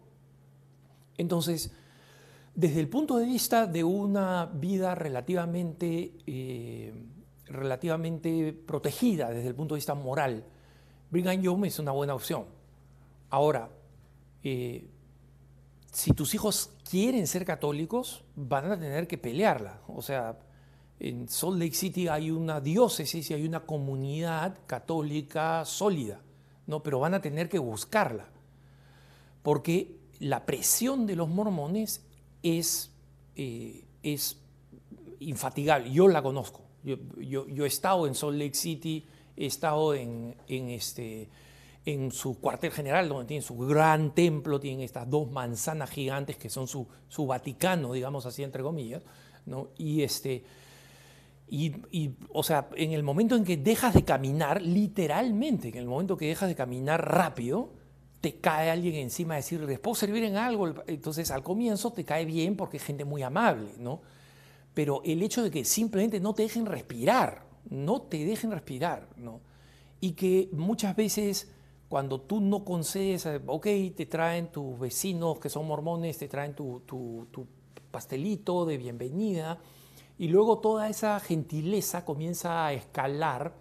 Entonces, 1.17 1.71
desde 2.55 2.79
el 2.79 2.89
punto 2.89 3.17
de 3.17 3.25
vista 3.25 3.67
de 3.67 3.83
una 3.83 4.45
vida 4.45 4.95
relativamente, 4.95 6.13
eh, 6.27 6.93
relativamente 7.45 8.51
protegida, 8.53 9.29
desde 9.29 9.47
el 9.47 9.55
punto 9.55 9.75
de 9.75 9.77
vista 9.77 9.93
moral, 9.93 10.43
Brigham 11.09 11.41
Young 11.41 11.65
es 11.65 11.79
una 11.79 11.91
buena 11.91 12.15
opción. 12.15 12.45
Ahora, 13.29 13.69
eh, 14.43 14.89
si 15.91 16.11
tus 16.11 16.33
hijos 16.33 16.71
quieren 16.89 17.27
ser 17.27 17.45
católicos, 17.45 18.23
van 18.35 18.71
a 18.71 18.79
tener 18.79 19.07
que 19.07 19.17
pelearla. 19.17 19.81
O 19.87 20.01
sea, 20.01 20.37
en 20.99 21.29
Salt 21.29 21.57
Lake 21.57 21.75
City 21.75 22.07
hay 22.07 22.29
una 22.29 22.59
diócesis 22.59 23.31
y 23.31 23.33
hay 23.33 23.45
una 23.45 23.61
comunidad 23.61 24.57
católica 24.67 25.63
sólida, 25.65 26.21
¿no? 26.67 26.83
pero 26.83 26.99
van 26.99 27.13
a 27.13 27.21
tener 27.21 27.47
que 27.47 27.59
buscarla. 27.59 28.27
Porque 29.41 29.95
la 30.19 30.45
presión 30.45 31.05
de 31.05 31.15
los 31.15 31.29
mormones 31.29 32.03
es, 32.43 32.91
eh, 33.35 33.85
es 34.03 34.37
infatigable. 35.19 35.91
Yo 35.91 36.07
la 36.09 36.21
conozco. 36.21 36.61
Yo, 36.83 37.45
he 37.47 37.67
estado 37.67 38.05
en 38.05 38.15
Salt 38.15 38.37
Lake 38.37 38.55
City, 38.55 39.05
he 39.35 39.45
estado 39.45 39.93
en, 39.93 40.35
este, 40.47 41.29
en 41.85 42.11
su 42.11 42.39
cuartel 42.39 42.71
general, 42.71 43.07
donde 43.07 43.25
tiene 43.25 43.41
su 43.41 43.57
gran 43.57 44.13
templo, 44.13 44.59
tienen 44.59 44.81
estas 44.81 45.09
dos 45.09 45.31
manzanas 45.31 45.89
gigantes 45.89 46.37
que 46.37 46.49
son 46.49 46.67
su, 46.67 46.87
su 47.07 47.25
Vaticano, 47.25 47.93
digamos 47.93 48.25
así, 48.25 48.43
entre 48.43 48.63
comillas. 48.63 49.03
¿no? 49.45 49.69
Y, 49.77 50.03
este, 50.03 50.43
y, 51.49 51.75
y, 51.91 52.11
o 52.31 52.43
sea, 52.43 52.69
en 52.75 52.91
el 52.91 53.03
momento 53.03 53.35
en 53.35 53.43
que 53.43 53.57
dejas 53.57 53.93
de 53.93 54.03
caminar, 54.03 54.61
literalmente, 54.61 55.69
en 55.69 55.77
el 55.77 55.87
momento 55.87 56.17
que 56.17 56.27
dejas 56.27 56.49
de 56.49 56.55
caminar 56.55 57.13
rápido, 57.13 57.71
te 58.21 58.35
cae 58.39 58.69
alguien 58.69 58.95
encima 58.95 59.35
a 59.35 59.37
decir, 59.37 59.61
¿les 59.61 59.79
puedo 59.79 59.95
servir 59.95 60.23
en 60.23 60.35
algo? 60.35 60.73
Entonces 60.87 61.31
al 61.31 61.41
comienzo 61.41 61.91
te 61.91 62.03
cae 62.03 62.25
bien 62.25 62.55
porque 62.55 62.77
es 62.77 62.83
gente 62.83 63.05
muy 63.05 63.23
amable, 63.23 63.71
¿no? 63.77 64.01
Pero 64.73 65.01
el 65.05 65.23
hecho 65.23 65.41
de 65.41 65.49
que 65.49 65.63
simplemente 65.65 66.19
no 66.19 66.33
te 66.33 66.43
dejen 66.43 66.65
respirar, 66.65 67.43
no 67.69 68.01
te 68.01 68.23
dejen 68.25 68.51
respirar, 68.51 69.07
¿no? 69.17 69.41
Y 70.01 70.11
que 70.11 70.49
muchas 70.51 70.95
veces 70.95 71.51
cuando 71.87 72.21
tú 72.21 72.39
no 72.39 72.63
concedes, 72.63 73.27
ok, 73.47 73.65
te 73.95 74.05
traen 74.05 74.51
tus 74.51 74.77
vecinos 74.77 75.39
que 75.39 75.49
son 75.49 75.65
mormones, 75.65 76.17
te 76.17 76.27
traen 76.27 76.53
tu, 76.53 76.81
tu, 76.85 77.27
tu 77.31 77.47
pastelito 77.89 78.65
de 78.65 78.77
bienvenida, 78.77 79.59
y 80.19 80.27
luego 80.27 80.59
toda 80.59 80.89
esa 80.89 81.19
gentileza 81.21 82.03
comienza 82.03 82.65
a 82.65 82.73
escalar 82.73 83.53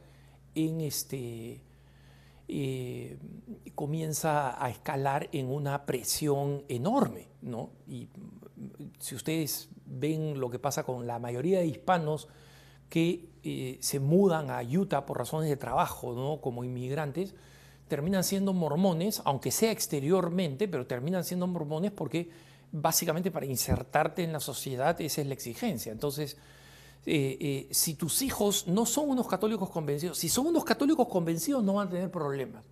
en 0.57 0.81
este 0.81 1.61
eh, 2.49 3.17
comienza 3.77 4.63
a 4.63 4.69
escalar 4.69 5.29
en 5.33 5.51
una 5.51 5.87
presión 5.87 6.65
enorme. 6.69 7.29
¿no? 7.43 7.71
Y 7.87 8.07
mm, 8.07 8.91
si 8.99 9.15
ustedes 9.15 9.69
ven 9.87 10.41
lo 10.41 10.51
que 10.51 10.59
pasa 10.59 10.83
con 10.83 11.07
la 11.07 11.21
mayoría 11.21 11.61
de 11.61 11.67
hispanos 11.67 12.27
que 12.89 13.29
eh, 13.45 13.79
se 13.81 14.01
mudan 14.01 14.51
a 14.51 14.63
Utah 14.63 15.07
por 15.07 15.19
razones 15.19 15.49
de 15.49 15.57
trabajo, 15.57 16.13
¿no? 16.13 16.41
como 16.41 16.65
inmigrantes, 16.65 17.37
terminan 17.87 18.25
siendo 18.25 18.53
mormones, 18.53 19.23
aunque 19.25 19.53
sea 19.53 19.71
exteriormente, 19.71 20.67
pero 20.67 20.87
terminan 20.87 21.23
siendo 21.23 21.47
mormones 21.47 21.93
porque 21.93 22.31
básicamente 22.73 23.31
para 23.31 23.47
insertarte 23.47 24.23
en 24.23 24.33
la 24.33 24.41
sociedad, 24.41 25.01
esa 25.01 25.21
es 25.21 25.27
la 25.27 25.35
exigencia. 25.35 25.93
Entonces, 25.93 26.37
eh, 27.07 27.39
eh, 27.41 27.69
si 27.71 27.95
tus 27.95 28.23
hijos 28.23 28.67
no 28.67 28.85
son 28.85 29.11
unos 29.11 29.27
católicos 29.27 29.71
convencidos, 29.71 30.19
si 30.19 30.29
son 30.29 30.47
unos 30.47 30.65
católicos 30.65 31.09
convencidos 31.09 31.63
no 31.65 31.75
van 31.75 31.89
a 31.89 31.91
tener 31.91 32.11
problemas, 32.11 32.65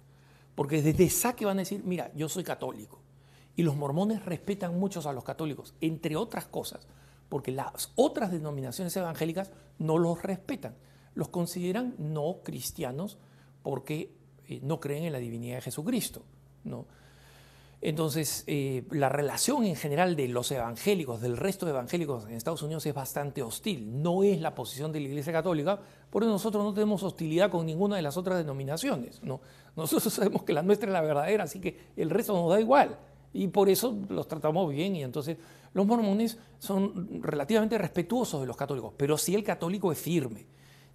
porque 0.55 0.83
desde 0.83 1.09
saque 1.11 1.45
van 1.45 1.59
a 1.59 1.63
decir, 1.63 1.83
mira, 1.85 2.11
yo 2.15 2.29
soy 2.29 2.45
católico. 2.45 3.01
Y 3.55 3.63
los 3.63 3.77
mormones 3.77 4.25
respetan 4.25 4.79
mucho 4.79 5.07
a 5.09 5.13
los 5.13 5.25
católicos, 5.25 5.75
entre 5.81 6.17
otras 6.17 6.47
cosas, 6.47 6.87
porque 7.29 7.53
las 7.53 7.93
otras 7.95 8.31
denominaciones 8.31 8.95
evangélicas 8.97 9.51
no 9.79 9.99
los 9.99 10.23
respetan, 10.23 10.77
los 11.15 11.29
consideran 11.29 11.95
no 11.99 12.41
cristianos 12.45 13.19
porque 13.63 14.15
eh, 14.49 14.61
no 14.63 14.81
creen 14.81 15.05
en 15.05 15.13
la 15.13 15.19
divinidad 15.19 15.57
de 15.57 15.63
Jesucristo. 15.63 16.23
¿no? 16.65 16.87
Entonces, 17.87 18.43
eh, 18.49 18.83
la 18.91 19.09
relación 19.09 19.63
en 19.63 19.77
general 19.77 20.17
de 20.17 20.27
los 20.27 20.51
evangélicos, 20.51 21.21
del 21.21 21.37
resto 21.37 21.67
de 21.67 21.71
evangélicos 21.71 22.25
en 22.25 22.33
Estados 22.33 22.61
Unidos 22.63 22.85
es 22.85 22.93
bastante 22.93 23.45
hostil. 23.45 24.03
No 24.03 24.25
es 24.25 24.41
la 24.41 24.57
posición 24.57 24.91
de 24.91 24.99
la 24.99 25.07
Iglesia 25.07 25.33
Católica, 25.33 25.79
porque 26.11 26.27
nosotros 26.27 26.65
no 26.65 26.75
tenemos 26.75 27.05
hostilidad 27.05 27.49
con 27.49 27.65
ninguna 27.65 27.95
de 27.95 28.03
las 28.03 28.17
otras 28.17 28.39
denominaciones. 28.39 29.23
¿no? 29.23 29.41
Nosotros 29.77 30.13
sabemos 30.13 30.43
que 30.43 30.53
la 30.53 30.63
nuestra 30.63 30.89
es 30.89 30.95
la 30.95 31.01
verdadera, 31.01 31.45
así 31.45 31.61
que 31.61 31.79
el 31.97 32.11
resto 32.11 32.33
nos 32.33 32.51
da 32.51 32.61
igual. 32.61 32.99
Y 33.33 33.47
por 33.47 33.69
eso 33.69 33.97
los 34.09 34.27
tratamos 34.27 34.69
bien 34.69 34.97
y 34.97 35.05
entonces 35.05 35.37
los 35.73 35.87
mormones 35.87 36.39
son 36.59 37.23
relativamente 37.23 37.79
respetuosos 37.79 38.41
de 38.41 38.49
los 38.49 38.57
católicos, 38.57 38.95
pero 38.97 39.17
si 39.17 39.37
el 39.37 39.45
católico 39.45 39.93
es 39.93 39.99
firme 40.01 40.45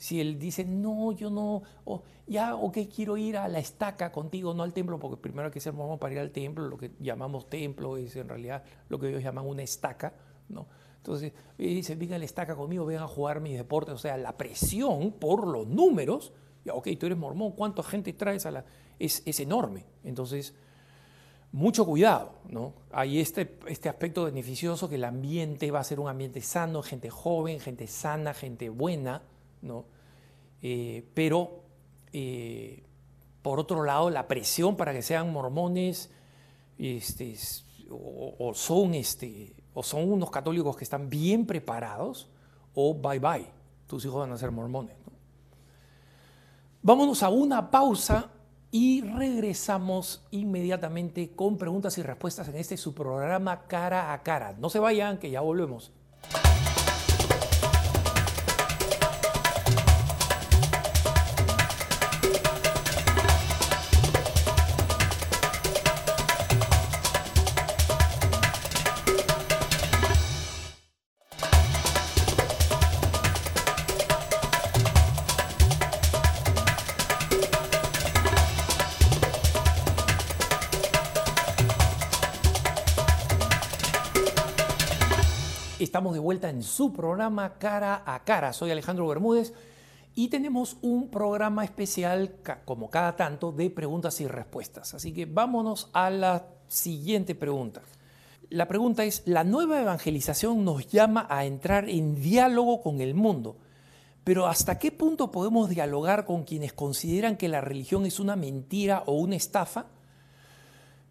si 0.01 0.19
él 0.19 0.39
dice, 0.39 0.65
no, 0.65 1.11
yo 1.11 1.29
no, 1.29 1.61
o 1.85 2.01
ya, 2.25 2.55
ok, 2.55 2.79
quiero 2.93 3.17
ir 3.17 3.37
a 3.37 3.47
la 3.47 3.59
estaca 3.59 4.11
contigo, 4.11 4.51
no 4.51 4.63
al 4.63 4.73
templo, 4.73 4.97
porque 4.97 5.15
primero 5.15 5.45
hay 5.45 5.51
que 5.51 5.59
ser 5.59 5.73
mormón 5.73 5.99
para 5.99 6.15
ir 6.15 6.19
al 6.19 6.31
templo, 6.31 6.67
lo 6.67 6.75
que 6.75 6.89
llamamos 6.99 7.51
templo 7.51 7.97
es 7.97 8.15
en 8.15 8.27
realidad 8.27 8.63
lo 8.89 8.97
que 8.97 9.09
ellos 9.09 9.21
llaman 9.21 9.45
una 9.45 9.61
estaca, 9.61 10.15
¿no? 10.49 10.65
Entonces, 10.97 11.33
dice, 11.55 11.95
venga 11.95 12.15
a 12.15 12.17
la 12.17 12.25
estaca 12.25 12.55
conmigo, 12.55 12.83
ven 12.83 12.97
a 12.97 13.07
jugar 13.07 13.41
mis 13.41 13.55
deportes, 13.55 13.93
o 13.93 13.99
sea, 13.99 14.17
la 14.17 14.35
presión 14.37 15.11
por 15.11 15.45
los 15.45 15.67
números, 15.67 16.33
ya, 16.65 16.73
ok, 16.73 16.87
tú 16.99 17.05
eres 17.05 17.19
mormón, 17.19 17.51
¿cuánta 17.51 17.83
gente 17.83 18.11
traes 18.13 18.47
a 18.47 18.51
la...? 18.51 18.65
Es, 18.97 19.21
es 19.27 19.39
enorme, 19.39 19.85
entonces, 20.03 20.55
mucho 21.51 21.85
cuidado, 21.85 22.33
¿no? 22.49 22.73
Hay 22.91 23.19
este, 23.19 23.59
este 23.67 23.87
aspecto 23.87 24.23
beneficioso 24.23 24.89
que 24.89 24.95
el 24.95 25.03
ambiente 25.03 25.69
va 25.69 25.79
a 25.79 25.83
ser 25.83 25.99
un 25.99 26.09
ambiente 26.09 26.41
sano, 26.41 26.81
gente 26.81 27.11
joven, 27.11 27.59
gente 27.59 27.85
sana, 27.85 28.33
gente 28.33 28.69
buena, 28.69 29.21
¿no? 29.61 29.85
Eh, 30.61 31.09
pero, 31.13 31.63
eh, 32.13 32.83
por 33.41 33.59
otro 33.59 33.83
lado, 33.83 34.09
la 34.09 34.27
presión 34.27 34.75
para 34.75 34.93
que 34.93 35.01
sean 35.01 35.31
mormones 35.31 36.11
este, 36.77 37.35
o, 37.89 38.53
son, 38.53 38.93
este, 38.93 39.55
o 39.73 39.83
son 39.83 40.11
unos 40.11 40.31
católicos 40.31 40.75
que 40.75 40.83
están 40.83 41.09
bien 41.09 41.45
preparados, 41.45 42.29
o 42.73 42.93
bye 42.93 43.19
bye, 43.19 43.47
tus 43.87 44.05
hijos 44.05 44.19
van 44.19 44.31
a 44.31 44.37
ser 44.37 44.51
mormones. 44.51 44.95
Vámonos 46.83 47.21
a 47.21 47.29
una 47.29 47.69
pausa 47.69 48.31
y 48.71 49.01
regresamos 49.01 50.25
inmediatamente 50.31 51.31
con 51.35 51.57
preguntas 51.57 51.97
y 51.99 52.01
respuestas 52.01 52.47
en 52.47 52.55
este 52.55 52.77
su 52.77 52.95
programa 52.95 53.67
cara 53.67 54.13
a 54.13 54.23
cara. 54.23 54.55
No 54.57 54.69
se 54.69 54.79
vayan, 54.79 55.19
que 55.19 55.29
ya 55.29 55.41
volvemos. 55.41 55.91
Estamos 86.01 86.15
de 86.15 86.19
vuelta 86.19 86.49
en 86.49 86.63
su 86.63 86.91
programa 86.91 87.59
Cara 87.59 88.01
a 88.07 88.23
Cara. 88.23 88.53
Soy 88.53 88.71
Alejandro 88.71 89.07
Bermúdez 89.07 89.53
y 90.15 90.29
tenemos 90.29 90.77
un 90.81 91.11
programa 91.11 91.63
especial, 91.63 92.37
como 92.65 92.89
cada 92.89 93.15
tanto, 93.15 93.51
de 93.51 93.69
preguntas 93.69 94.19
y 94.19 94.25
respuestas. 94.25 94.95
Así 94.95 95.13
que 95.13 95.27
vámonos 95.27 95.91
a 95.93 96.09
la 96.09 96.47
siguiente 96.67 97.35
pregunta. 97.35 97.83
La 98.49 98.67
pregunta 98.67 99.03
es, 99.03 99.21
la 99.27 99.43
nueva 99.43 99.79
evangelización 99.79 100.65
nos 100.65 100.87
llama 100.87 101.27
a 101.29 101.45
entrar 101.45 101.87
en 101.87 102.19
diálogo 102.19 102.81
con 102.81 102.99
el 102.99 103.13
mundo, 103.13 103.57
pero 104.23 104.47
¿hasta 104.47 104.79
qué 104.79 104.91
punto 104.91 105.29
podemos 105.29 105.69
dialogar 105.69 106.25
con 106.25 106.45
quienes 106.45 106.73
consideran 106.73 107.37
que 107.37 107.47
la 107.47 107.61
religión 107.61 108.07
es 108.07 108.19
una 108.19 108.35
mentira 108.35 109.03
o 109.05 109.13
una 109.13 109.35
estafa? 109.35 109.85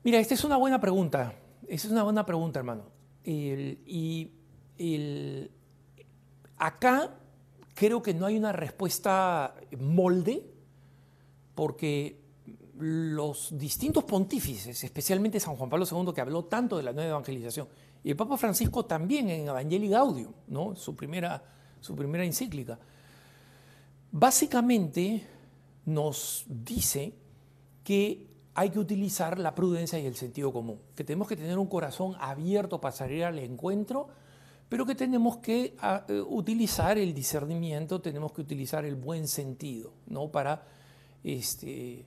Mira, 0.03 0.19
esta 0.19 0.35
es 0.35 0.43
una 0.43 0.57
buena 0.57 0.81
pregunta. 0.81 1.35
Esa 1.69 1.87
es 1.87 1.93
una 1.93 2.03
buena 2.03 2.27
pregunta, 2.27 2.59
hermano. 2.59 2.87
y 3.25 4.40
acá 6.57 7.15
creo 7.75 8.03
que 8.03 8.15
no 8.15 8.27
hay 8.27 8.37
una 8.37 8.53
respuesta 8.53 9.55
molde, 9.79 10.45
porque 11.55 12.21
los 12.79 13.57
distintos 13.59 14.05
pontífices, 14.05 14.83
especialmente 14.85 15.41
San 15.41 15.57
Juan 15.57 15.69
Pablo 15.69 15.87
II, 15.91 16.13
que 16.15 16.21
habló 16.21 16.45
tanto 16.45 16.77
de 16.77 16.83
la 16.83 16.93
nueva 16.93 17.11
evangelización, 17.11 17.69
y 18.03 18.11
el 18.11 18.17
Papa 18.17 18.37
Francisco 18.37 18.85
también 18.87 19.29
en 19.29 19.49
Evangelii 19.49 19.89
Gaudium, 19.89 20.33
¿no? 20.49 20.75
su, 20.75 20.97
primera, 20.97 21.43
su 21.81 21.95
primera 21.95 22.25
encíclica, 22.25 22.79
básicamente 24.11 25.27
nos 25.85 26.45
dice 26.47 27.15
que 27.85 28.27
hay 28.55 28.71
que 28.71 28.79
utilizar 28.79 29.39
la 29.39 29.55
prudencia 29.55 29.99
y 29.99 30.07
el 30.07 30.17
sentido 30.17 30.53
común, 30.53 30.81
que 30.95 31.05
tenemos 31.05 31.29
que 31.29 31.37
tener 31.37 31.59
un 31.59 31.67
corazón 31.67 32.17
abierto 32.21 32.81
para 32.81 32.93
salir 32.93 33.25
al 33.25 33.39
encuentro 33.39 34.09
pero 34.71 34.87
que 34.87 34.95
tenemos 34.95 35.39
que 35.39 35.77
ah, 35.81 36.05
eh, 36.09 36.21
utilizar 36.21 36.97
el 36.97 37.13
discernimiento, 37.13 38.01
tenemos 38.01 38.33
que 38.33 38.41
utilizar 38.41 38.85
el 38.85 38.95
buen 38.95 39.27
sentido, 39.27 39.93
¿no? 40.07 40.29
Para 40.31 40.65
este, 41.25 42.07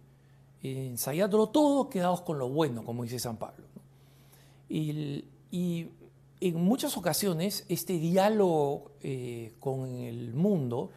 todo, 1.51 1.89
quedados 1.89 2.21
con 2.21 2.39
lo 2.39 2.47
bueno, 2.47 2.85
como 2.85 3.03
dice 3.03 3.19
San 3.19 3.35
Pablo. 3.37 3.65
Y, 4.69 5.25
en 6.39 6.55
muchas 6.61 6.97
ocasiones 6.97 7.65
este 7.69 7.99
diálogo 7.99 8.91
eh, 9.01 9.53
con 9.61 9.87
el 9.91 10.33
mundo 10.33 10.89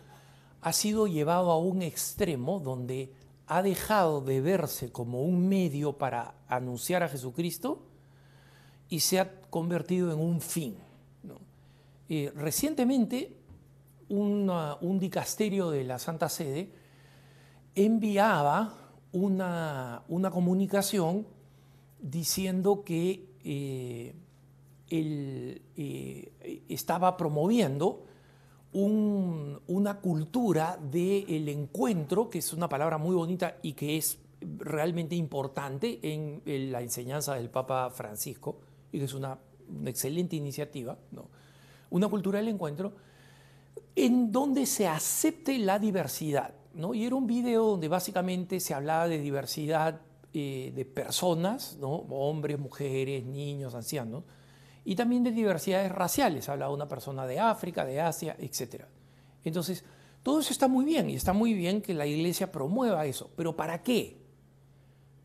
ha 0.60 0.72
sido 0.72 1.06
llevado 1.06 1.52
a 1.52 1.58
un 1.58 1.82
extremo 1.82 2.58
donde 2.58 3.12
ha 3.46 3.62
dejado 3.62 4.22
de 4.22 4.40
verse 4.40 4.90
como 4.90 5.22
un 5.22 5.48
medio 5.48 5.98
para 5.98 6.34
anunciar 6.48 7.04
a 7.04 7.08
Jesucristo 7.08 7.82
y 8.88 9.00
se 9.00 9.20
ha 9.20 9.40
convertido 9.50 10.12
en 10.12 10.18
un 10.18 10.40
fin. 10.40 10.76
Eh, 12.08 12.32
recientemente, 12.34 13.36
un 14.08 14.98
dicasterio 15.00 15.70
de 15.70 15.82
la 15.84 15.98
Santa 15.98 16.28
Sede 16.28 16.70
enviaba 17.74 18.86
una, 19.12 20.04
comunicación 20.32 21.26
diciendo 22.00 22.84
que 22.84 23.28
eh, 23.44 24.14
él 24.88 25.62
eh, 25.76 26.62
estaba 26.68 27.16
promoviendo 27.16 28.04
una 28.72 30.00
cultura 30.00 30.78
del 30.78 31.48
encuentro, 31.48 32.28
que 32.28 32.38
es 32.38 32.52
una 32.52 32.68
palabra 32.68 32.98
muy 32.98 33.16
bonita 33.16 33.56
y 33.62 33.72
que 33.72 33.96
es 33.96 34.18
realmente 34.58 35.14
importante 35.14 35.98
en, 36.02 36.42
la 36.70 36.82
enseñanza 36.82 37.34
del 37.34 37.48
Papa 37.48 37.88
Francisco, 37.90 38.60
y 38.92 38.98
que 38.98 39.06
es 39.06 39.14
una, 39.14 39.38
una 39.68 39.88
excelente 39.88 40.36
iniciativa, 40.36 40.98
¿no? 41.10 41.28
Una 41.90 42.08
cultura 42.08 42.38
del 42.38 42.48
encuentro, 42.48 42.94
en 43.94 44.30
donde 44.30 44.66
se 44.66 44.86
acepte 44.86 45.58
la 45.58 45.78
diversidad. 45.78 46.54
¿no? 46.74 46.94
Y 46.94 47.04
era 47.04 47.14
un 47.14 47.26
video 47.26 47.64
donde 47.64 47.88
básicamente 47.88 48.60
se 48.60 48.74
hablaba 48.74 49.08
de 49.08 49.18
diversidad 49.18 50.00
eh, 50.32 50.72
de 50.74 50.84
personas, 50.84 51.76
¿no? 51.80 51.88
hombres, 52.10 52.58
mujeres, 52.58 53.24
niños, 53.24 53.74
ancianos, 53.74 54.24
y 54.84 54.94
también 54.94 55.24
de 55.24 55.32
diversidades 55.32 55.90
raciales. 55.90 56.48
Hablaba 56.48 56.72
una 56.72 56.88
persona 56.88 57.26
de 57.26 57.40
África, 57.40 57.84
de 57.84 58.00
Asia, 58.00 58.36
etc. 58.38 58.84
Entonces, 59.42 59.84
todo 60.22 60.40
eso 60.40 60.52
está 60.52 60.68
muy 60.68 60.84
bien 60.84 61.08
y 61.08 61.14
está 61.14 61.32
muy 61.32 61.54
bien 61.54 61.80
que 61.80 61.94
la 61.94 62.06
iglesia 62.06 62.52
promueva 62.52 63.06
eso. 63.06 63.30
Pero 63.36 63.56
¿para 63.56 63.82
qué? 63.82 64.18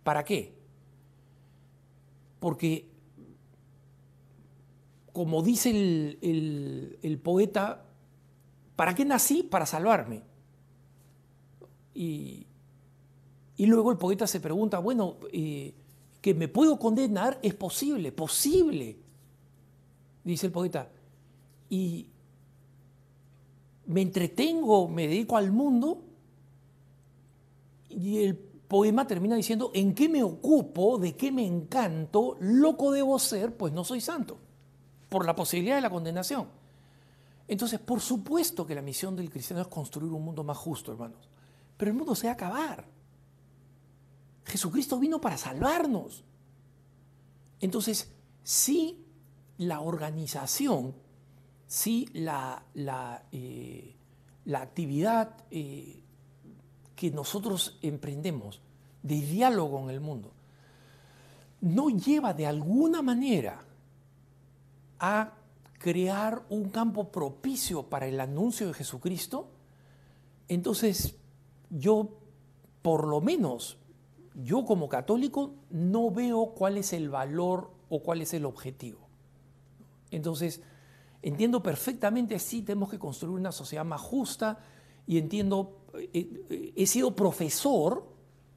¿Para 0.03 0.23
qué? 0.23 0.55
Porque 2.39 2.90
como 5.13 5.41
dice 5.41 5.69
el, 6.21 7.19
poeta, 7.23 7.83
¿para 8.75 8.95
qué 8.95 9.05
nací? 9.05 9.43
Para 9.43 9.65
salvarme. 9.65 10.23
Y, 11.93 12.47
luego 13.57 13.91
el 13.91 13.97
poeta 13.97 14.25
se 14.25 14.39
pregunta, 14.39 14.79
bueno, 14.79 15.17
eh, 15.31 15.73
que 16.21 16.33
me 16.33 16.47
puedo 16.47 16.79
condenar 16.79 17.39
es 17.41 17.53
posible, 17.53 18.11
posible. 18.11 18.97
dice 20.23 20.47
el 20.47 20.51
poeta, 20.51 20.89
y 21.69 22.07
me 23.87 24.01
entretengo, 24.01 24.87
me 24.87 25.07
dedico 25.07 25.37
al 25.37 25.51
mundo, 25.51 26.01
y 27.89 28.19
el 28.19 28.35
poema 28.35 29.05
termina 29.05 29.35
diciendo, 29.35 29.71
¿en 29.73 29.93
qué 29.93 30.07
me 30.07 30.23
ocupo? 30.23 30.97
¿De 30.97 31.15
qué 31.15 31.31
me 31.31 31.45
encanto? 31.45 32.37
Loco 32.39 32.91
debo 32.91 33.19
ser, 33.19 33.55
pues 33.55 33.73
no 33.73 33.83
soy 33.83 33.99
santo, 33.99 34.37
por 35.11 35.25
la 35.25 35.35
posibilidad 35.35 35.75
de 35.75 35.81
la 35.81 35.89
condenación. 35.89 36.47
Entonces, 37.45 37.81
por 37.81 37.99
supuesto 37.99 38.65
que 38.65 38.73
la 38.73 38.81
misión 38.81 39.13
del 39.13 39.29
cristiano 39.29 39.61
es 39.61 39.67
construir 39.67 40.09
un 40.09 40.23
mundo 40.23 40.41
más 40.41 40.57
justo, 40.57 40.93
hermanos, 40.93 41.27
pero 41.75 41.91
el 41.91 41.97
mundo 41.97 42.15
se 42.15 42.27
va 42.27 42.31
a 42.31 42.35
acabar. 42.35 42.85
Jesucristo 44.45 44.97
vino 44.97 45.19
para 45.19 45.35
salvarnos. 45.35 46.23
Entonces, 47.59 48.09
si 48.41 49.03
la 49.57 49.81
organización, 49.81 50.95
si 51.67 52.07
la, 52.13 52.63
la, 52.73 53.25
eh, 53.33 53.97
la 54.45 54.61
actividad 54.61 55.43
eh, 55.51 56.03
que 56.95 57.11
nosotros 57.11 57.79
emprendemos 57.81 58.61
de 59.03 59.15
diálogo 59.19 59.81
en 59.81 59.89
el 59.89 59.99
mundo 59.99 60.31
no 61.59 61.89
lleva 61.89 62.33
de 62.33 62.47
alguna 62.47 63.01
manera 63.01 63.65
a 65.01 65.33
crear 65.79 66.45
un 66.49 66.69
campo 66.69 67.11
propicio 67.11 67.89
para 67.89 68.05
el 68.05 68.19
anuncio 68.19 68.67
de 68.67 68.73
Jesucristo, 68.73 69.49
entonces 70.47 71.15
yo, 71.71 72.19
por 72.83 73.07
lo 73.07 73.19
menos, 73.19 73.79
yo 74.35 74.63
como 74.63 74.87
católico 74.87 75.55
no 75.71 76.11
veo 76.11 76.53
cuál 76.53 76.77
es 76.77 76.93
el 76.93 77.09
valor 77.09 77.71
o 77.89 78.03
cuál 78.03 78.21
es 78.21 78.33
el 78.33 78.45
objetivo. 78.45 78.99
Entonces, 80.11 80.61
entiendo 81.23 81.63
perfectamente, 81.63 82.37
sí, 82.37 82.61
tenemos 82.61 82.91
que 82.91 82.99
construir 82.99 83.39
una 83.39 83.51
sociedad 83.51 83.83
más 83.83 84.01
justa 84.01 84.59
y 85.07 85.17
entiendo 85.17 85.77
he 86.13 86.85
sido 86.85 87.15
profesor, 87.15 88.05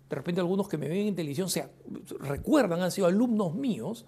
de 0.09 0.17
repente 0.17 0.41
algunos 0.41 0.69
que 0.69 0.79
me 0.79 0.89
ven 0.89 1.09
en 1.09 1.15
televisión 1.15 1.49
se 1.49 1.69
recuerdan, 2.21 2.83
han 2.83 2.93
sido 2.93 3.07
alumnos 3.07 3.55
míos, 3.55 4.07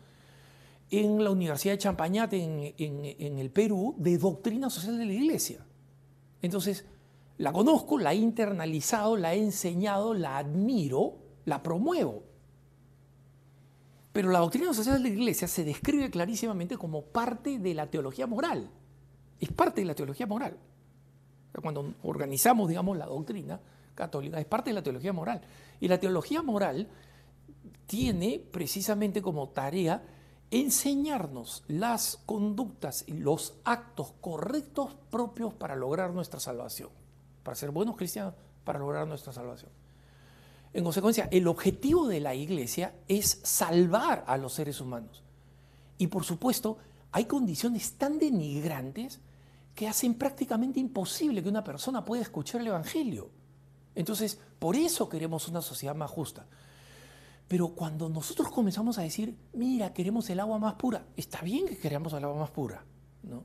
en 0.91 1.23
la 1.23 1.31
Universidad 1.31 1.75
de 1.75 1.79
Champañate 1.79 2.43
en, 2.79 3.39
el 3.39 3.51
Perú, 3.51 3.95
de 3.99 4.19
doctrina 4.19 4.71
social 4.71 4.99
de 4.99 5.05
la 5.05 5.13
Iglesia. 5.13 5.65
Entonces, 6.43 6.85
la 7.39 7.53
conozco, 7.53 7.99
la 7.99 8.13
he 8.13 8.17
internalizado, 8.17 9.17
la 9.17 9.35
he 9.35 9.43
enseñado, 9.43 10.15
la 10.15 10.39
admiro, 10.39 11.17
la 11.45 11.63
promuevo. 11.63 12.23
Pero 14.13 14.31
la 14.31 14.39
doctrina 14.39 14.73
social 14.73 15.03
de 15.03 15.09
la 15.09 15.15
Iglesia 15.15 15.49
se 15.49 15.65
describe 15.65 16.11
clarísimamente 16.11 16.79
como 16.79 17.03
parte 17.03 17.59
de 17.59 17.75
la 17.75 17.91
teología 17.91 18.27
moral. 18.27 18.71
Es 19.41 19.53
parte 19.53 19.83
de 19.83 19.87
la 19.87 19.95
teología 19.95 20.27
moral 20.27 20.57
cuando 21.61 21.95
organizamos, 22.03 22.69
digamos, 22.69 22.97
la 22.97 23.07
doctrina 23.07 23.61
católica, 23.95 24.39
es 24.39 24.47
parte 24.47 24.71
de 24.71 24.75
la 24.75 24.83
teología 24.83 25.13
moral. 25.13 25.41
Y 25.81 25.89
la 25.89 25.99
teología 25.99 26.43
moral 26.43 26.89
tiene 27.87 28.43
precisamente 28.51 29.23
como 29.23 29.49
tarea 29.51 30.03
enseñarnos 30.51 31.65
las 31.69 32.21
conductas 32.27 33.05
y 33.07 33.15
los 33.15 33.55
actos 33.65 34.13
correctos 34.21 34.97
propios 35.11 35.55
para 35.55 35.77
lograr 35.77 36.13
nuestra 36.13 36.41
salvación, 36.41 36.91
para 37.43 37.57
ser 37.57 37.71
buenos 37.71 37.97
cristianos, 37.97 38.35
para 38.65 38.79
lograr 38.79 39.07
nuestra 39.07 39.33
salvación. 39.33 39.71
En 40.73 40.85
consecuencia, 40.85 41.29
el 41.31 41.49
objetivo 41.49 42.07
de 42.07 42.21
la 42.21 42.35
iglesia 42.35 42.95
es 43.09 43.41
salvar 43.43 44.25
a 44.27 44.37
los 44.37 44.53
seres 44.53 44.81
humanos. 44.81 45.23
Y 45.99 46.09
por 46.09 46.25
supuesto, 46.25 46.79
hay 47.13 47.25
condiciones 47.25 47.95
tan 47.95 48.19
denigrantes 48.19 49.21
que 49.75 49.89
hacen 49.89 50.15
prácticamente 50.15 50.81
imposible 50.81 51.43
que 51.43 51.49
una 51.49 51.65
persona 51.65 52.05
pueda 52.05 52.23
escuchar 52.23 52.61
el 52.61 52.69
Evangelio. 52.69 53.31
Entonces, 53.95 54.39
por 54.59 54.77
eso 54.77 55.09
queremos 55.09 55.49
una 55.49 55.63
sociedad 55.63 55.95
más 55.95 56.11
justa. 56.11 56.47
Pero 57.49 57.69
cuando 57.69 58.09
nosotros 58.09 58.51
comenzamos 58.51 58.99
a 58.99 59.03
decir, 59.03 59.37
mira, 59.53 59.93
queremos 59.93 60.29
el 60.31 60.41
agua 60.41 60.59
más 60.59 60.75
pura, 60.75 61.07
está 61.17 61.43
bien 61.43 61.67
que 61.67 61.79
queramos 61.79 62.13
el 62.13 62.25
agua 62.25 62.41
más 62.41 62.51
pura, 62.51 62.85
¿no? 63.23 63.45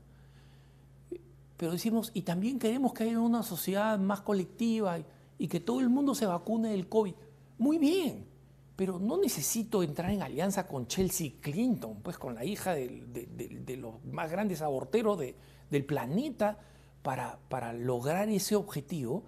Pero 1.56 1.72
decimos, 1.72 2.10
y 2.12 2.22
también 2.22 2.58
queremos 2.58 2.92
que 2.92 3.04
haya 3.04 3.20
una 3.20 3.44
sociedad 3.44 3.96
más 3.96 4.22
colectiva 4.22 4.98
y, 5.38 5.46
que 5.46 5.60
todo 5.60 5.78
el 5.78 5.88
mundo 5.88 6.14
se 6.16 6.26
vacune 6.26 6.70
del 6.70 6.88
COVID. 6.88 7.14
Muy 7.58 7.78
bien, 7.78 8.26
pero 8.74 8.98
no 8.98 9.16
necesito 9.16 9.84
entrar 9.84 10.10
en 10.10 10.22
alianza 10.22 10.66
con 10.66 10.88
Chelsea 10.88 11.34
Clinton, 11.40 12.00
pues 12.02 12.18
con 12.18 12.34
la 12.34 12.44
hija 12.44 12.74
de 12.74 13.76
los 13.78 14.04
más 14.04 14.28
grandes 14.28 14.60
aborteros 14.60 15.16
de, 15.20 15.36
del 15.70 15.84
planeta 15.84 16.58
para 17.02 17.72
lograr 17.72 18.28
ese 18.28 18.56
objetivo. 18.56 19.22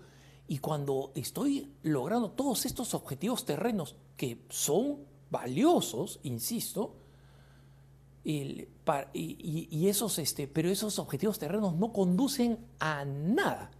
Y 0.48 0.58
cuando 0.58 1.12
estoy 1.14 1.72
logrando 1.84 2.32
todos 2.32 2.66
estos 2.66 2.94
objetivos 2.94 3.44
terrenos 3.44 3.94
que 4.16 4.44
son 4.48 4.98
valiosos, 5.30 6.20
insisto, 6.22 6.96
y, 8.24 9.88
esos, 9.88 10.18
este, 10.18 10.48
pero 10.48 10.70
esos 10.70 10.98
objetivos 10.98 11.38
terrenos 11.38 11.74
no 11.74 11.92
conducen 11.92 12.58
a 12.80 13.04
nada. 13.04 13.70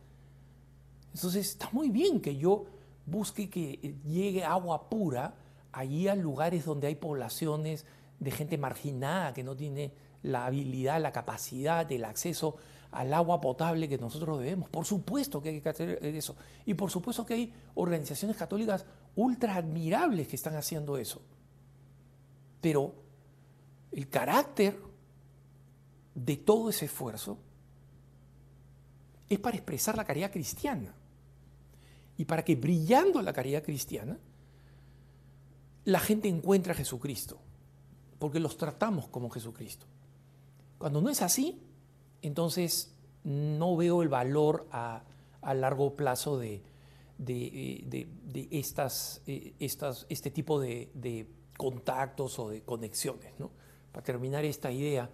Entonces 1.15 1.49
está 1.51 1.71
muy 1.73 1.91
bien 1.91 2.21
que 2.21 2.37
yo 2.37 2.67
busque 3.07 3.49
que 3.49 3.97
llegue 4.07 4.45
agua 4.45 4.89
pura 4.89 5.35
allí 5.73 6.09
a 6.09 6.15
lugares 6.15 6.65
donde 6.65 6.89
hay 6.89 6.95
poblaciones 6.95 7.87
de 8.19 8.31
gente 8.31 8.59
marginada 8.59 9.33
que 9.33 9.43
no 9.43 9.57
tiene 9.57 9.93
la 10.23 10.47
habilidad, 10.47 11.01
la 11.01 11.13
capacidad, 11.13 11.91
el 11.91 12.05
acceso 12.05 12.57
al 12.91 13.13
agua 13.13 13.41
potable 13.41 13.89
que 13.89 13.99
nosotros 13.99 14.39
debemos. 14.39 14.69
Por 14.69 14.85
supuesto 14.85 15.43
que 15.43 15.51
hay 15.51 15.61
que 15.61 15.69
hacer 15.69 15.99
eso. 16.05 16.37
Y 16.65 16.75
por 16.75 16.91
supuesto 16.91 17.27
que 17.27 17.35
hay 17.35 17.53
organizaciones 17.75 18.37
católicas 18.37 18.87
ultra 19.17 19.57
admirables 19.57 20.29
que 20.29 20.37
están 20.37 20.57
haciendo 20.57 20.97
eso. 20.97 21.23
Pero 22.61 22.95
el 23.93 24.09
carácter 24.09 24.79
de 26.15 26.37
todo 26.37 26.71
ese 26.71 26.87
esfuerzo 26.87 27.39
es 29.29 29.39
para 29.39 29.57
expresar 29.57 29.97
la 29.97 30.05
caridad 30.05 30.31
cristiana. 30.31 30.95
Y 32.17 32.25
para 32.25 32.45
que 32.45 32.55
brillando 32.55 33.21
la 33.23 33.33
caridad 33.33 33.63
cristiana, 33.63 34.19
la 35.85 36.01
gente 36.01 36.29
encuentre 36.29 36.73
a 36.73 36.77
Jesucristo. 36.77 37.39
Porque 38.19 38.41
los 38.41 38.57
tratamos 38.57 39.09
como 39.09 39.31
Jesucristo. 39.31 39.87
Cuando 40.79 41.01
no 41.01 41.11
es 41.11 41.23
así, 41.23 41.61
entonces 42.23 42.95
no 43.25 43.77
veo 43.77 44.03
el 44.03 44.09
valor 44.09 44.67
a, 44.71 45.03
largo 45.55 45.95
plazo 45.95 46.39
de, 46.39 46.63
estas, 48.51 49.23
eh, 49.27 49.55
estas, 49.59 50.07
este 50.09 50.31
tipo 50.31 50.61
de, 50.61 51.27
contactos 51.57 52.39
o 52.39 52.49
de 52.49 52.63
conexiones. 52.63 53.33
Para 53.93 54.05
terminar 54.05 54.45
esta 54.45 54.73
idea, 54.73 55.09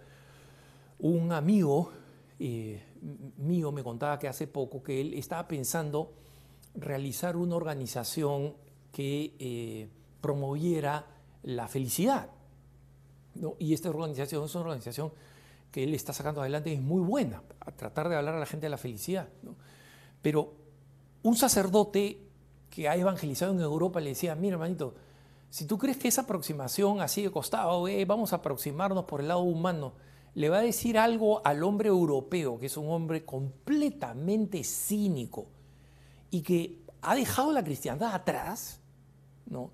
un 0.99 1.31
amigo 1.31 1.91
eh, 2.39 2.83
mío 3.37 3.71
me 3.71 3.83
contaba 3.83 4.17
que 4.17 4.27
hace 4.27 4.47
poco 4.47 4.81
que 4.81 4.99
él 5.01 5.13
estaba 5.13 5.47
pensando 5.47 6.13
realizar 6.75 7.37
una 7.37 7.55
organización 7.55 8.55
que 8.91 9.35
eh, 9.39 9.89
promoviera 10.21 11.05
la 11.43 11.67
felicidad. 11.67 12.29
Y 13.59 13.73
esta 13.73 13.89
organización 13.89 14.43
es 14.43 14.55
una 14.55 14.65
organización 14.65 15.11
que 15.71 15.83
él 15.83 15.93
está 15.93 16.13
sacando 16.13 16.41
adelante 16.41 16.73
es 16.73 16.81
muy 16.81 17.01
buena, 17.01 17.41
a 17.59 17.71
tratar 17.71 18.09
de 18.09 18.15
hablar 18.15 18.35
a 18.35 18.39
la 18.39 18.45
gente 18.45 18.65
de 18.65 18.71
la 18.71 18.77
felicidad. 18.77 19.29
Pero 20.21 20.53
un 21.23 21.35
sacerdote 21.35 22.19
que 22.69 22.87
ha 22.87 22.95
evangelizado 22.95 23.53
en 23.53 23.59
Europa 23.59 23.99
le 23.99 24.09
decía, 24.09 24.35
mira 24.35 24.55
hermanito, 24.55 24.95
si 25.49 25.65
tú 25.65 25.77
crees 25.77 25.97
que 25.97 26.07
esa 26.07 26.21
aproximación 26.21 27.01
así 27.01 27.21
de 27.21 27.31
costado, 27.31 27.87
eh, 27.87 28.05
vamos 28.05 28.31
a 28.33 28.37
aproximarnos 28.37 29.05
por 29.05 29.19
el 29.19 29.27
lado 29.27 29.41
humano, 29.41 29.93
le 30.33 30.49
va 30.49 30.59
a 30.59 30.61
decir 30.61 30.97
algo 30.97 31.45
al 31.45 31.61
hombre 31.63 31.89
europeo, 31.89 32.57
que 32.57 32.67
es 32.67 32.77
un 32.77 32.89
hombre 32.89 33.25
completamente 33.25 34.63
cínico 34.63 35.47
y 36.29 36.41
que 36.41 36.81
ha 37.01 37.15
dejado 37.15 37.51
la 37.51 37.63
cristiandad 37.63 38.15
atrás, 38.15 38.79
¿no? 39.45 39.71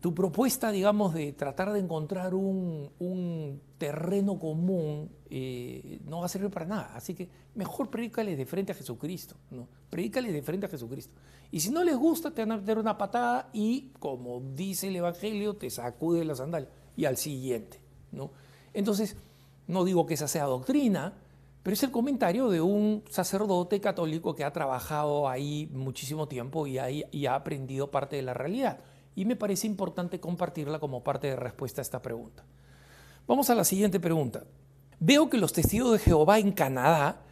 Tu 0.00 0.12
propuesta, 0.12 0.72
digamos, 0.72 1.14
de 1.14 1.32
tratar 1.32 1.72
de 1.72 1.78
encontrar 1.78 2.34
un, 2.34 3.60
terreno 3.78 4.38
común 4.38 5.10
eh, 5.28 6.00
no 6.04 6.20
va 6.20 6.26
a 6.26 6.28
servir 6.28 6.50
para 6.50 6.66
nada. 6.66 6.92
Así 6.94 7.14
que 7.14 7.28
mejor 7.54 7.90
predícales 7.90 8.36
de 8.38 8.46
frente 8.46 8.72
a 8.72 8.74
Jesucristo, 8.74 9.36
¿no? 9.50 9.68
Predícales 9.90 10.32
de 10.32 10.42
frente 10.42 10.66
a 10.66 10.68
Jesucristo. 10.68 11.14
Y 11.50 11.60
si 11.60 11.70
no 11.70 11.82
les 11.82 11.96
gusta, 11.96 12.32
te 12.32 12.42
van 12.42 12.52
a 12.52 12.56
meter 12.56 12.78
una 12.78 12.96
patada 12.96 13.50
y, 13.52 13.90
como 13.98 14.40
dice 14.40 14.88
el 14.88 14.96
Evangelio, 14.96 15.54
te 15.54 15.70
sacude 15.70 16.24
la 16.24 16.34
sandalia. 16.34 16.68
Y 16.96 17.04
al 17.04 17.16
siguiente, 17.16 17.80
¿no? 18.10 18.30
Entonces, 18.72 19.16
no 19.66 19.84
digo 19.84 20.06
que 20.06 20.14
esa 20.14 20.28
sea 20.28 20.44
doctrina, 20.44 21.14
pero 21.62 21.74
es 21.74 21.82
el 21.82 21.90
comentario 21.90 22.48
de 22.48 22.60
un 22.60 23.04
sacerdote 23.10 23.80
católico 23.80 24.34
que 24.34 24.44
ha 24.44 24.52
trabajado 24.52 25.28
ahí 25.28 25.68
muchísimo 25.72 26.26
tiempo 26.26 26.66
y, 26.66 26.78
ahí, 26.78 27.04
y 27.12 27.26
ha 27.26 27.34
aprendido 27.36 27.90
parte 27.90 28.16
de 28.16 28.22
la 28.22 28.34
realidad 28.34 28.80
y 29.14 29.24
me 29.24 29.36
parece 29.36 29.66
importante 29.66 30.20
compartirla 30.20 30.78
como 30.78 31.02
parte 31.02 31.28
de 31.28 31.36
respuesta 31.36 31.80
a 31.80 31.82
esta 31.82 32.02
pregunta. 32.02 32.44
Vamos 33.26 33.50
a 33.50 33.54
la 33.54 33.64
siguiente 33.64 34.00
pregunta. 34.00 34.44
veo 34.98 35.28
que 35.28 35.38
los 35.38 35.52
testigos 35.52 35.92
de 35.92 35.98
Jehová 35.98 36.38
en 36.38 36.52
Canadá 36.52 37.22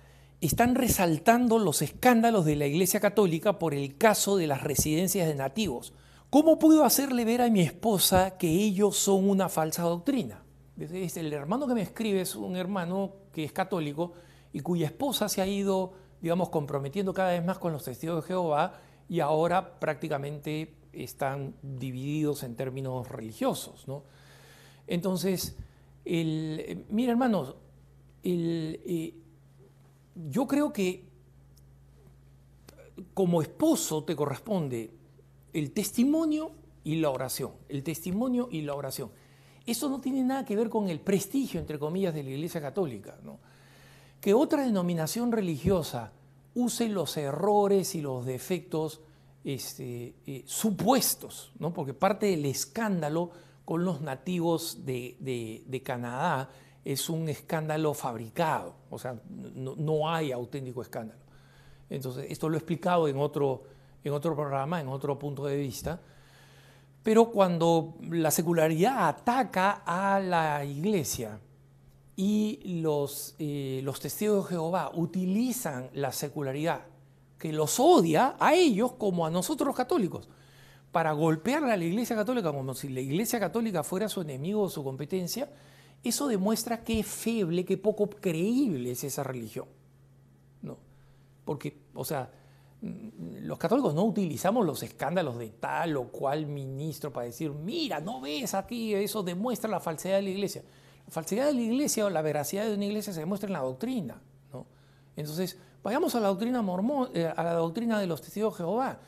están 0.41 0.75
resaltando 0.75 1.59
los 1.59 1.83
escándalos 1.83 2.45
de 2.45 2.57
la 2.57 2.67
Iglesia 2.67 2.99
Católica 2.99 3.59
por 3.59 3.75
el 3.75 3.97
caso 3.97 4.37
de 4.37 4.47
las 4.47 4.63
residencias 4.63 5.29
de 5.29 5.35
nativos. 5.35 5.93
¿Cómo 6.31 6.59
puedo 6.59 6.85
hacerle 6.85 7.25
ver 7.25 7.43
a 7.43 7.51
mi 7.51 7.61
esposa 7.61 8.39
que 8.39 8.49
ellos 8.49 8.97
son 8.97 9.29
una 9.29 9.49
falsa 9.49 9.83
doctrina? 9.83 10.43
El 10.79 11.33
hermano 11.33 11.67
que 11.67 11.75
me 11.75 11.83
escribe 11.83 12.23
es 12.23 12.35
un 12.35 12.57
hermano 12.57 13.13
que 13.33 13.45
es 13.45 13.53
católico 13.53 14.15
y 14.53 14.61
cuya 14.61 14.87
esposa 14.87 15.29
se 15.29 15.43
ha 15.43 15.47
ido, 15.47 15.93
digamos, 16.23 16.49
comprometiendo 16.49 17.13
cada 17.13 17.33
vez 17.33 17.45
más 17.45 17.59
con 17.59 17.73
los 17.73 17.85
testigos 17.85 18.23
de 18.23 18.29
Jehová 18.29 18.81
y 19.09 19.21
ahora 19.21 19.79
prácticamente 19.79 20.80
están 20.93 21.55
divididos 21.63 22.43
en 22.43 22.57
términos 22.57 23.09
religiosos. 23.09 23.87
¿no? 23.87 24.05
Entonces, 24.87 25.57
el, 26.05 26.85
mira 26.89 27.13
hermanos, 27.13 27.55
el, 28.23 28.81
eh, 28.85 29.15
yo 30.29 30.47
creo 30.47 30.73
que 30.73 31.05
como 33.15 33.43
esposo 33.43 34.05
te 34.05 34.15
corresponde 34.15 34.91
el 35.53 35.73
testimonio 35.73 36.53
y 36.85 36.97
la 36.97 37.11
oración. 37.11 37.53
El 37.69 37.83
testimonio 37.83 38.49
y 38.51 38.63
la 38.63 38.75
oración. 38.75 39.11
Eso 39.67 39.89
no 39.89 40.01
tiene 40.01 40.23
nada 40.23 40.45
que 40.45 40.57
ver 40.57 40.69
con 40.71 40.89
el 40.89 41.01
prestigio, 41.01 41.61
entre 41.61 41.79
comillas, 41.79 42.15
de 42.15 42.23
la 42.23 42.31
Iglesia 42.31 42.61
Católica. 42.61 43.19
Que 44.21 44.35
otra 44.35 44.65
denominación 44.65 45.33
religiosa 45.33 46.13
use 46.55 46.89
los 46.89 47.17
errores 47.17 47.95
y 47.95 48.01
los 48.01 48.27
defectos 48.27 49.01
este, 49.45 50.15
eh, 50.27 50.43
supuestos, 50.47 51.53
¿no? 51.59 51.73
porque 51.73 51.95
parte 51.95 52.27
del 52.27 52.47
escándalo 52.47 53.31
con 53.65 53.85
los 53.85 54.01
nativos 54.01 54.85
de 54.85 55.83
Canadá 55.85 56.51
es 56.85 57.11
un 57.11 57.29
escándalo 57.29 57.95
fabricado, 57.95 58.75
o 58.91 58.99
sea, 58.99 59.21
no, 59.29 60.09
hay 60.09 60.33
auténtico 60.33 60.83
escándalo. 60.83 61.21
Entonces, 61.89 62.27
esto 62.31 62.49
lo 62.49 62.57
he 62.57 62.59
explicado 62.59 63.09
en 63.09 63.19
otro, 63.19 63.65
en 64.03 64.13
otro 64.13 64.35
programa, 64.35 64.81
en 64.81 64.89
otro 64.89 65.19
punto 65.19 65.45
de 65.45 65.57
vista, 65.57 66.01
pero 67.03 67.31
cuando 67.31 67.97
la 68.09 68.31
secularidad 68.31 69.09
ataca 69.09 69.83
a 69.85 70.21
la 70.21 70.65
iglesia 70.65 71.39
y 72.17 72.81
los, 72.83 73.35
eh, 73.39 73.81
los 73.83 74.01
testigos 74.01 74.45
de 74.45 74.51
Jehová 74.51 74.91
utilizan 74.95 75.91
la 75.95 76.13
secularidad, 76.13 76.83
que 77.41 77.53
los 77.55 77.81
odia 77.81 78.37
a 78.39 78.55
ellos 78.55 78.93
como 78.93 79.25
a 79.25 79.31
nosotros 79.31 79.67
los 79.67 79.75
católicos, 79.75 80.29
para 80.93 81.13
golpear 81.13 81.65
a 81.65 81.77
la 81.77 81.85
iglesia 81.85 82.15
católica 82.15 82.53
como 82.53 82.75
si 82.75 82.91
la 82.91 83.01
iglesia 83.01 83.41
católica 83.41 83.83
fuera 83.83 84.11
su 84.11 84.21
enemigo 84.21 84.61
o 84.61 84.69
su 84.69 84.85
competencia, 84.85 85.49
eso 86.05 86.29
demuestra 86.29 86.85
qué 86.85 87.03
feble, 87.03 87.65
qué 87.65 87.79
poco 87.79 88.11
creíble 88.11 88.91
es 88.91 89.05
esa 89.05 89.25
religión. 89.25 89.65
¿no? 90.61 90.77
Porque, 91.47 91.79
o 91.95 92.05
sea, 92.05 92.31
mm, 92.83 93.47
los 93.47 93.57
católicos 93.57 93.95
no 93.95 94.05
utilizamos 94.05 94.67
los 94.67 94.83
escándalos 94.83 95.39
de 95.39 95.49
tal 95.49 95.97
o 95.97 96.09
cual 96.09 96.45
ministro 96.45 97.11
para 97.11 97.27
decir, 97.27 97.51
mira, 97.53 98.01
no 98.01 98.21
ves 98.21 98.53
aquí, 98.53 98.93
eso 98.95 99.23
demuestra 99.23 99.71
la 99.71 99.81
falsedad 99.81 100.17
de 100.17 100.23
la 100.23 100.31
iglesia. 100.31 100.63
La 101.07 101.13
falsedad 101.13 101.47
de 101.47 101.55
la 101.55 101.63
iglesia 101.63 102.05
o 102.05 102.11
la 102.11 102.21
veracidad 102.21 102.67
de 102.67 102.75
una 102.75 102.85
iglesia 102.85 103.15
se 103.15 103.21
demuestra 103.21 103.47
en 103.47 103.55
la 103.55 103.61
doctrina. 103.61 104.21
¿no? 104.53 104.67
Entonces, 105.17 105.57
vayamos 105.83 106.15
a 106.15 106.21
la 106.21 106.29
doctrina 106.29 106.63
mormón, 106.63 107.11
eh, 107.15 107.33
a 107.35 107.43
la 107.43 107.55
doctrina 107.55 107.99
de 107.99 108.07
los 108.07 108.21
testigos 108.21 108.55
de 108.55 108.59
Jehová. 108.59 109.01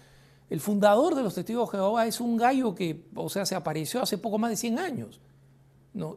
El 0.51 0.61
fundador 0.61 1.15
de 1.15 1.23
los 1.23 1.35
testigos 1.35 1.71
de 1.71 1.79
Jehová 1.79 2.07
es 2.07 2.21
un 2.21 2.37
gallo 2.37 2.75
que, 2.75 3.07
o 3.15 3.29
sea, 3.29 3.47
se 3.47 3.55
apareció 3.55 4.03
hace 4.03 4.19
poco 4.19 4.39
más 4.39 4.51
de 4.51 4.57
100 4.57 4.79
años 4.79 5.21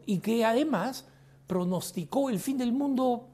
y 0.06 0.20
que 0.20 0.46
además 0.46 1.06
pronosticó 1.48 2.30
el 2.30 2.40
fin 2.40 2.58
del 2.58 2.72
mundo 2.72 3.28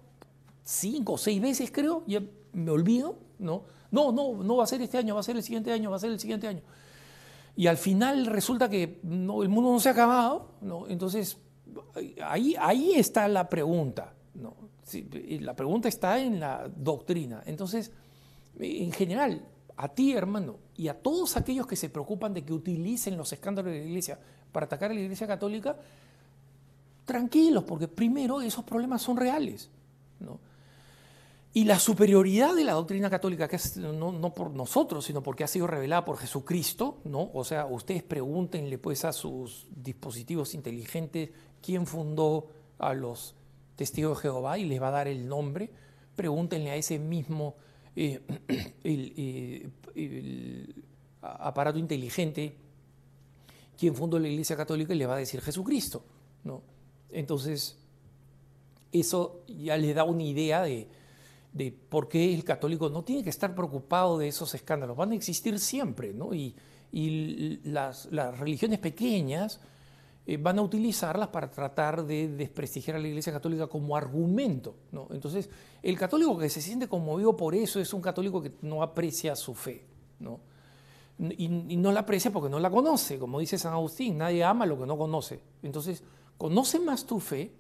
cinco 0.64 1.14
o 1.14 1.18
seis 1.18 1.42
veces, 1.42 1.72
creo, 1.72 2.04
ya 2.08 2.22
me 2.54 2.72
olvido, 2.72 3.18
¿no? 3.40 3.64
No, 3.92 4.12
no, 4.12 4.44
no 4.44 4.58
va 4.58 4.64
a 4.64 4.68
ser 4.68 4.82
este 4.82 4.98
año, 4.98 5.16
va 5.16 5.22
a 5.22 5.24
ser 5.24 5.36
el 5.36 5.44
siguiente 5.44 5.72
año, 5.72 5.90
va 5.90 5.98
a 5.98 6.00
ser 6.00 6.12
el 6.12 6.20
siguiente 6.20 6.48
año. 6.48 6.62
Y 7.56 7.68
al 7.68 7.78
final 7.78 8.26
resulta 8.26 8.70
que 8.70 9.00
no, 9.04 9.44
el 9.44 9.50
mundo 9.50 9.72
no 9.72 9.80
se 9.80 9.90
ha 9.90 9.92
acabado, 9.92 10.52
¿no? 10.62 10.88
Entonces, 10.88 11.38
ahí, 12.24 12.56
ahí 12.60 12.94
está 12.94 13.28
la 13.28 13.50
pregunta, 13.50 14.14
¿no? 14.34 14.56
La 15.42 15.56
pregunta 15.56 15.88
está 15.88 16.20
en 16.20 16.40
la 16.40 16.70
doctrina. 16.76 17.44
Entonces, 17.46 17.92
en 18.60 18.92
general, 18.92 19.46
a 19.78 19.90
ti, 19.90 20.14
hermano, 20.14 20.58
y 20.76 20.88
a 20.88 21.00
todos 21.00 21.38
aquellos 21.38 21.66
que 21.66 21.76
se 21.76 21.90
preocupan 21.90 22.34
de 22.34 22.44
que 22.44 22.54
utilicen 22.54 23.18
los 23.18 23.32
escándalos 23.34 23.72
de 23.72 23.80
la 23.80 23.86
iglesia 23.86 24.20
para 24.52 24.66
atacar 24.66 24.92
a 24.92 24.94
la 24.94 25.00
iglesia 25.00 25.28
católica, 25.28 25.78
tranquilos, 27.06 27.64
porque 27.64 27.88
primero 27.88 28.42
esos 28.42 28.64
problemas 28.64 29.02
son 29.02 29.18
reales. 29.18 29.70
Y 31.54 31.66
la 31.66 31.80
superioridad 31.80 32.56
de 32.56 32.64
la 32.64 32.74
doctrina 32.74 33.10
católica, 33.10 33.48
que 33.48 33.58
es 33.58 33.76
no, 33.76 34.34
por 34.34 34.52
nosotros, 34.52 35.04
sino 35.04 35.22
porque 35.22 35.44
ha 35.44 35.48
sido 35.48 35.68
revelada 35.68 36.06
por 36.06 36.18
Jesucristo, 36.18 37.00
¿no? 37.04 37.30
O 37.34 37.44
sea, 37.44 37.66
ustedes 37.66 38.04
pregúntenle 38.04 38.78
pues 38.78 39.04
a 39.04 39.12
sus 39.12 39.68
dispositivos 39.76 40.54
inteligentes 40.54 41.30
quién 41.62 41.86
fundó 41.86 42.48
a 42.78 42.94
los 42.94 43.36
testigos 43.82 44.18
de 44.18 44.22
Jehová 44.22 44.60
y 44.60 44.66
les 44.66 44.80
va 44.80 44.90
a 44.90 44.92
dar 44.92 45.08
el 45.08 45.28
nombre. 45.28 45.72
Pregúntenle 46.16 46.70
a 46.70 46.76
ese 46.76 47.00
mismo 47.00 47.56
eh, 47.96 48.22
eh, 48.84 49.70
aparato 51.22 51.80
inteligente 51.80 52.56
quién 53.76 53.96
fundó 53.96 54.20
la 54.20 54.28
Iglesia 54.28 54.56
Católica 54.56 54.94
y 54.94 54.98
le 54.98 55.08
va 55.08 55.16
a 55.16 55.18
decir 55.18 55.42
Jesucristo, 55.42 56.04
¿no? 56.44 56.62
Entonces, 57.10 57.80
eso 58.92 59.44
ya 59.48 59.76
le 59.76 59.92
da 59.96 60.04
una 60.04 60.22
idea 60.22 60.62
de, 60.62 60.88
por 61.90 62.08
qué 62.08 62.32
el 62.32 62.44
católico 62.44 62.90
no 62.90 63.04
tiene 63.04 63.24
que 63.24 63.32
estar 63.32 63.56
preocupado 63.56 64.20
de 64.20 64.28
esos 64.28 64.54
escándalos. 64.54 64.96
Van 64.96 65.12
a 65.12 65.16
existir 65.16 65.58
siempre, 65.58 66.14
¿no? 66.14 66.32
Y, 66.36 66.56
las, 67.64 68.08
religiones 68.38 68.78
pequeñas 68.78 69.60
eh, 70.26 70.38
van 70.38 70.60
a 70.60 70.62
utilizarlas 70.62 71.30
para 71.30 71.50
tratar 71.50 72.06
de 72.06 72.28
desprestigiar 72.28 72.98
a 72.98 73.00
la 73.00 73.08
Iglesia 73.08 73.34
Católica 73.34 73.68
como 73.68 73.96
argumento, 73.96 74.76
¿no? 74.92 75.08
Entonces, 75.12 75.50
el 75.82 75.98
católico 75.98 76.38
que 76.38 76.50
se 76.50 76.62
siente 76.62 76.88
conmovido 76.88 77.36
por 77.36 77.56
eso 77.56 77.80
es 77.80 77.94
un 77.94 78.02
católico 78.02 78.42
que 78.42 78.52
no 78.62 78.84
aprecia 78.84 79.36
su 79.36 79.56
fe, 79.56 79.84
¿no? 80.20 80.40
Y, 81.18 81.46
y 81.74 81.78
no 81.78 81.92
la 81.92 82.02
aprecia 82.02 82.32
porque 82.32 82.50
no 82.50 82.60
la 82.60 82.70
conoce, 82.70 83.18
como 83.20 83.40
dice 83.40 83.58
San 83.58 83.74
Agustín, 83.74 84.18
nadie 84.18 84.44
ama 84.44 84.66
lo 84.66 84.80
que 84.80 84.86
no 84.86 84.98
conoce. 84.98 85.42
Entonces, 85.64 86.04
conoce 86.38 86.80
más 86.80 87.06
tu 87.06 87.20
fe, 87.20 87.52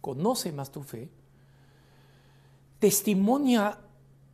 conoce 0.00 0.52
más 0.52 0.70
tu 0.70 0.82
fe, 0.82 1.08
testimonia 2.78 3.78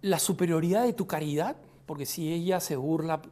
la 0.02 0.18
superioridad 0.18 0.84
de 0.84 0.92
tu 0.92 1.06
caridad, 1.06 1.56
porque 1.86 2.06
si 2.06 2.32
ella 2.32 2.60
se 2.60 2.76
burla, 2.76 3.22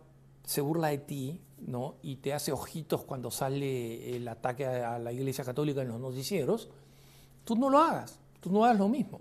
se 0.44 0.61
burla 0.61 0.88
de 0.88 0.98
ti, 0.98 1.40
¿no? 1.66 1.96
y 2.02 2.16
te 2.16 2.32
hace 2.32 2.52
ojitos 2.52 3.04
cuando 3.04 3.30
sale 3.30 4.16
el 4.16 4.26
ataque 4.28 4.66
a 4.66 4.98
la 4.98 5.12
Iglesia 5.12 5.44
Católica 5.44 5.82
en 5.82 5.88
los 5.88 6.00
noticieros, 6.00 6.68
tú 7.44 7.56
no 7.56 7.70
lo 7.70 7.78
hagas, 7.78 8.18
tú 8.40 8.50
no 8.50 8.64
hagas 8.64 8.78
lo 8.78 8.88
mismo. 8.88 9.20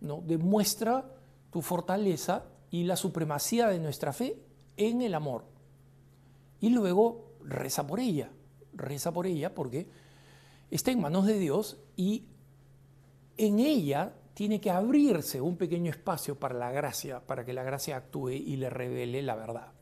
¿no? 0.00 0.22
Demuestra 0.24 1.04
tu 1.50 1.62
fortaleza 1.62 2.44
y 2.70 2.84
la 2.84 2.96
supremacía 2.96 3.68
de 3.68 3.78
nuestra 3.78 4.12
fe 4.12 4.38
en 4.76 5.02
el 5.02 5.14
amor. 5.14 5.44
Y 6.60 6.70
luego 6.70 7.32
reza 7.42 7.86
por 7.86 8.00
ella, 8.00 8.30
reza 8.74 9.12
por 9.12 9.26
ella 9.26 9.54
porque 9.54 9.88
está 10.70 10.90
en 10.90 11.00
manos 11.00 11.26
de 11.26 11.38
Dios 11.38 11.78
y 11.96 12.24
en 13.36 13.58
ella 13.58 14.14
tiene 14.34 14.60
que 14.60 14.70
abrirse 14.70 15.40
un 15.40 15.56
pequeño 15.56 15.90
espacio 15.90 16.38
para 16.38 16.54
la 16.54 16.70
gracia, 16.70 17.20
para 17.20 17.44
que 17.44 17.52
la 17.52 17.62
gracia 17.62 17.96
actúe 17.96 18.30
y 18.30 18.56
le 18.56 18.68
revele 18.68 19.22
la 19.22 19.34
verdad. 19.34 19.72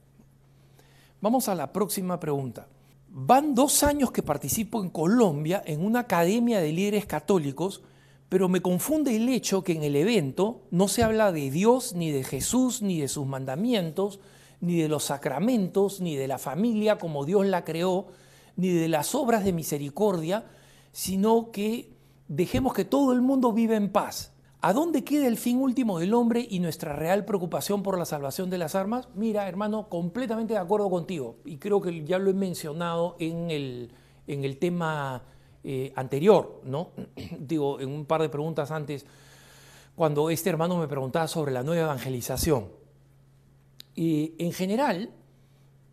Vamos 1.24 1.48
a 1.48 1.54
la 1.54 1.72
próxima 1.72 2.20
pregunta. 2.20 2.68
Van 3.08 3.54
dos 3.54 3.82
años 3.82 4.12
que 4.12 4.22
participo 4.22 4.82
en 4.82 4.90
Colombia 4.90 5.62
en 5.64 5.82
una 5.82 6.00
academia 6.00 6.60
de 6.60 6.70
líderes 6.70 7.06
católicos, 7.06 7.80
pero 8.28 8.50
me 8.50 8.60
confunde 8.60 9.16
el 9.16 9.30
hecho 9.30 9.64
que 9.64 9.72
en 9.72 9.84
el 9.84 9.96
evento 9.96 10.60
no 10.70 10.86
se 10.86 11.02
habla 11.02 11.32
de 11.32 11.50
Dios, 11.50 11.94
ni 11.94 12.10
de 12.10 12.24
Jesús, 12.24 12.82
ni 12.82 13.00
de 13.00 13.08
sus 13.08 13.26
mandamientos, 13.26 14.20
ni 14.60 14.76
de 14.76 14.90
los 14.90 15.04
sacramentos, 15.04 16.02
ni 16.02 16.14
de 16.14 16.28
la 16.28 16.36
familia 16.36 16.98
como 16.98 17.24
Dios 17.24 17.46
la 17.46 17.64
creó, 17.64 18.08
ni 18.56 18.68
de 18.68 18.88
las 18.88 19.14
obras 19.14 19.46
de 19.46 19.54
misericordia, 19.54 20.44
sino 20.92 21.50
que 21.52 21.88
dejemos 22.28 22.74
que 22.74 22.84
todo 22.84 23.14
el 23.14 23.22
mundo 23.22 23.54
viva 23.54 23.76
en 23.76 23.90
paz. 23.90 24.33
¿A 24.66 24.72
dónde 24.72 25.04
queda 25.04 25.26
el 25.26 25.36
fin 25.36 25.58
último 25.58 25.98
del 25.98 26.14
hombre 26.14 26.46
y 26.48 26.58
nuestra 26.58 26.96
real 26.96 27.26
preocupación 27.26 27.82
por 27.82 27.98
la 27.98 28.06
salvación 28.06 28.48
de 28.48 28.56
las 28.56 28.74
armas? 28.74 29.10
Mira, 29.14 29.46
hermano, 29.46 29.90
completamente 29.90 30.54
de 30.54 30.58
acuerdo 30.58 30.88
contigo. 30.88 31.36
Y 31.44 31.58
creo 31.58 31.82
que 31.82 32.02
ya 32.06 32.18
lo 32.18 32.30
he 32.30 32.32
mencionado 32.32 33.14
en 33.18 33.50
el, 33.50 33.92
en 34.26 34.42
el 34.42 34.56
tema 34.56 35.22
eh, 35.62 35.92
anterior, 35.96 36.62
¿no? 36.64 36.92
Digo, 37.38 37.78
en 37.78 37.90
un 37.90 38.06
par 38.06 38.22
de 38.22 38.30
preguntas 38.30 38.70
antes, 38.70 39.04
cuando 39.94 40.30
este 40.30 40.48
hermano 40.48 40.78
me 40.78 40.88
preguntaba 40.88 41.28
sobre 41.28 41.52
la 41.52 41.62
nueva 41.62 41.82
evangelización. 41.82 42.68
Y 43.94 44.32
en 44.38 44.52
general, 44.52 45.10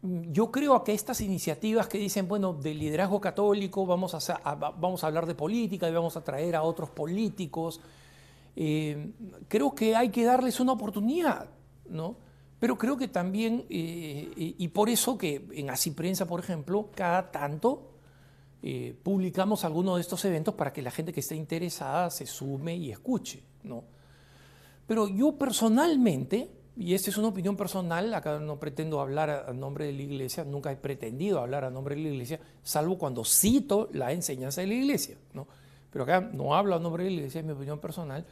yo 0.01 0.49
creo 0.49 0.81
que 0.85 0.93
estas 0.93 1.19
iniciativas 1.19 1.89
que 1.89 1.97
dicen, 1.97 2.25
bueno, 2.25 2.53
del 2.53 2.79
liderazgo 2.79 3.19
católico 3.19 3.85
vamos 3.85 4.15
a, 4.15 4.55
vamos 4.55 5.03
a 5.03 5.07
hablar 5.07 5.25
de 5.25 5.35
política 5.35 5.89
y 5.89 5.93
vamos 5.93 6.15
a 6.15 6.23
traer 6.23 6.55
a 6.55 6.63
otros 6.63 6.89
políticos, 6.89 7.81
eh, 8.55 9.11
creo 9.47 9.73
que 9.73 9.95
hay 9.95 10.09
que 10.09 10.23
darles 10.23 10.59
una 10.59 10.73
oportunidad, 10.73 11.49
¿no? 11.89 12.17
Pero 12.59 12.77
creo 12.77 12.95
que 12.95 13.07
también, 13.07 13.65
eh, 13.69 14.31
y 14.35 14.67
por 14.67 14.89
eso 14.89 15.17
que 15.17 15.47
en 15.53 15.69
Así 15.71 15.91
Prensa, 15.91 16.27
por 16.27 16.39
ejemplo, 16.39 16.89
cada 16.93 17.31
tanto 17.31 17.91
eh, 18.63 18.95
publicamos 19.01 19.65
algunos 19.65 19.95
de 19.95 20.01
estos 20.01 20.23
eventos 20.25 20.53
para 20.53 20.71
que 20.71 20.83
la 20.83 20.91
gente 20.91 21.11
que 21.11 21.21
esté 21.21 21.35
interesada 21.35 22.11
se 22.11 22.27
sume 22.27 22.75
y 22.75 22.91
escuche, 22.91 23.41
¿no? 23.63 23.83
Pero 24.85 25.07
yo 25.07 25.35
personalmente, 25.35 26.51
y 26.77 26.93
esta 26.93 27.09
es 27.09 27.17
una 27.17 27.29
opinión 27.29 27.57
personal, 27.57 28.13
acá 28.13 28.37
no 28.39 28.59
pretendo 28.59 29.01
hablar 29.01 29.45
a 29.47 29.53
nombre 29.53 29.85
de 29.85 29.93
la 29.93 30.01
iglesia, 30.03 30.43
nunca 30.43 30.71
he 30.71 30.75
pretendido 30.75 31.39
hablar 31.39 31.63
a 31.63 31.71
nombre 31.71 31.95
de 31.95 32.01
la 32.01 32.09
iglesia, 32.09 32.39
salvo 32.61 32.99
cuando 32.99 33.25
cito 33.25 33.89
la 33.93 34.11
enseñanza 34.11 34.61
de 34.61 34.67
la 34.67 34.73
iglesia, 34.75 35.17
¿no? 35.33 35.47
Pero 35.91 36.03
acá 36.03 36.21
no 36.21 36.55
hablo 36.55 36.75
a 36.75 36.79
nombre 36.79 37.03
de 37.03 37.09
la 37.11 37.15
iglesia, 37.17 37.39
es 37.39 37.45
mi 37.45 37.53
opinión 37.53 37.79
personal. 37.79 38.25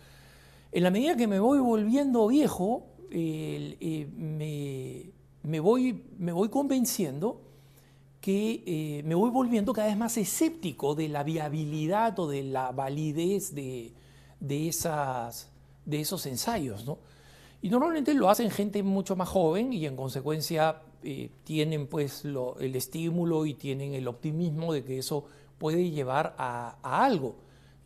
En 0.72 0.84
la 0.84 0.91
medida 0.91 1.16
que 1.16 1.28
me 1.28 1.39
voy 1.39 1.60
volviendo 1.60 2.28
viejo, 2.28 2.88
eh, 3.12 4.07
me, 5.43 5.60
voy, 5.60 6.03
me 6.18 6.32
voy 6.32 6.49
convenciendo 6.49 7.41
que 8.22 8.64
eh, 8.66 9.03
me 9.03 9.16
voy 9.16 9.30
volviendo 9.30 9.74
cada 9.74 9.88
vez 9.88 9.97
más 9.97 10.18
escéptico 10.18 10.93
de 10.93 11.10
la 11.10 11.24
viabilidad 11.24 12.20
o 12.20 12.28
de 12.28 12.43
la 12.43 12.72
validez 12.72 13.55
de, 13.55 13.93
esas, 14.41 15.49
de 15.86 16.01
esos 16.01 16.26
ensayos. 16.26 16.86
¿no? 16.86 16.99
Y 17.62 17.70
normalmente 17.70 18.14
lo 18.14 18.30
hacen 18.30 18.51
gente 18.51 18.84
mucho 18.84 19.16
más 19.16 19.30
joven 19.30 19.74
y 19.74 19.86
en 19.86 19.95
consecuencia 19.95 20.82
eh, 21.01 21.30
tienen 21.45 21.88
pues 21.88 22.26
el 22.26 22.76
estímulo 22.76 23.45
y 23.45 23.53
tienen 23.53 23.93
el 23.93 24.07
optimismo 24.07 24.74
de 24.74 24.84
que 24.84 24.97
eso 24.97 25.26
puede 25.57 25.89
llevar 25.91 26.36
a, 26.38 26.78
algo. 26.84 27.36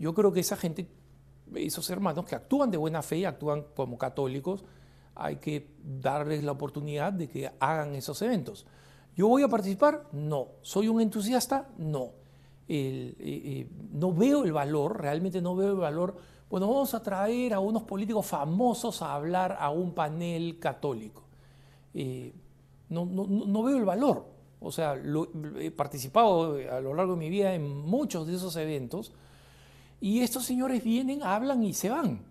Yo 0.04 0.14
creo 0.14 0.32
que 0.34 0.42
esa 0.42 0.58
gente, 0.58 0.88
esos 1.56 1.90
hermanos 1.90 2.26
que 2.26 2.36
actúan 2.36 2.70
de 2.70 2.78
buena 2.78 3.02
fe, 3.02 3.26
actúan 3.26 3.66
como 3.76 3.98
católicos, 3.98 4.66
hay 5.16 5.38
que 5.38 5.70
darles 5.82 6.44
la 6.44 6.52
oportunidad 6.52 7.14
de 7.14 7.30
que 7.30 7.52
hagan 7.60 7.96
esos 7.96 8.22
eventos. 8.22 8.66
¿Yo 9.16 9.28
voy 9.28 9.44
a 9.44 9.48
participar? 9.48 10.08
No. 10.12 10.48
¿Soy 10.62 10.88
un 10.88 11.00
entusiasta? 11.00 11.70
No. 11.78 12.12
Eh, 12.68 13.16
eh, 13.20 13.68
no 13.92 14.14
veo 14.14 14.44
el 14.44 14.52
valor, 14.52 15.00
realmente 15.00 15.42
no 15.42 15.56
veo 15.56 15.72
el 15.72 15.78
valor 15.78 16.16
bueno, 16.54 16.68
vamos 16.68 16.94
a 16.94 17.02
traer 17.02 17.52
a 17.56 17.60
unos 17.60 17.82
políticos 17.82 18.28
famosos 18.28 19.02
a 19.02 19.16
hablar 19.16 19.58
a 19.60 19.72
un 19.72 19.92
panel 19.96 20.60
católico. 20.60 21.24
Eh, 21.96 22.32
no, 22.90 23.64
veo 23.64 23.76
el 23.76 23.86
valor. 23.86 24.28
O 24.60 24.72
sea, 24.72 24.96
he 25.60 25.72
participado 25.72 26.60
a 26.72 26.80
lo 26.80 26.94
largo 26.94 27.14
de 27.14 27.18
mi 27.18 27.32
vida 27.32 27.56
en 27.56 27.66
muchos 27.68 28.28
de 28.28 28.36
esos 28.36 28.56
eventos 28.58 29.14
y 30.04 30.20
estos 30.20 30.44
señores 30.44 30.84
vienen, 30.84 31.24
hablan 31.24 31.64
y 31.64 31.74
se 31.74 31.90
van. 31.90 32.26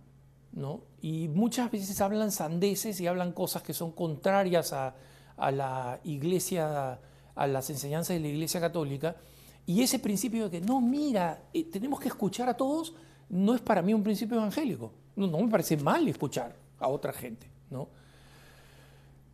¿no? 0.53 0.83
Y 1.01 1.29
muchas 1.29 1.71
veces 1.71 1.99
hablan 2.03 2.31
sandeces 2.31 3.01
y 3.01 3.07
hablan 3.07 3.33
cosas 3.33 3.63
que 3.63 3.73
son 3.73 3.93
contrarias 3.93 4.75
a, 4.75 4.95
la 5.39 5.99
iglesia, 6.05 7.01
a 7.35 7.47
las 7.47 7.71
enseñanzas 7.71 8.15
de 8.15 8.21
la 8.21 8.29
iglesia 8.29 8.61
católica. 8.61 9.17
Y 9.65 9.81
ese 9.81 9.99
principio 9.99 10.51
de 10.51 10.61
que, 10.61 10.67
no, 10.67 10.83
mira, 10.83 11.45
eh, 11.55 11.65
tenemos 11.65 11.99
que 11.99 12.09
escuchar 12.09 12.47
a 12.51 12.59
todos, 12.59 12.95
no 13.31 13.55
es 13.55 13.63
para 13.63 13.81
mí 13.81 13.95
un 13.95 14.03
principio 14.03 14.37
evangélico. 14.37 14.93
No, 15.17 15.39
me 15.39 15.49
parece 15.49 15.79
mal 15.79 16.07
escuchar 16.07 16.55
a 16.79 16.89
otra 16.89 17.15
gente, 17.15 17.49
¿no? 17.71 17.89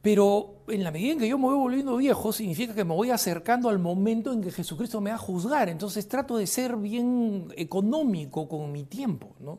Pero 0.00 0.62
en 0.68 0.84
la 0.84 0.90
medida 0.90 1.12
en 1.12 1.18
que 1.18 1.28
yo 1.28 1.38
me 1.38 1.46
voy 1.46 1.56
volviendo 1.56 1.96
viejo, 1.96 2.32
significa 2.32 2.74
que 2.74 2.84
me 2.84 2.94
voy 2.94 3.10
acercando 3.10 3.68
al 3.68 3.78
momento 3.78 4.32
en 4.32 4.40
que 4.40 4.52
Jesucristo 4.52 5.00
me 5.00 5.10
va 5.10 5.16
a 5.16 5.18
juzgar. 5.18 5.68
Entonces 5.68 6.06
trato 6.08 6.36
de 6.36 6.46
ser 6.46 6.76
bien 6.76 7.52
económico 7.56 8.48
con 8.48 8.70
mi 8.70 8.84
tiempo, 8.84 9.34
¿no? 9.40 9.58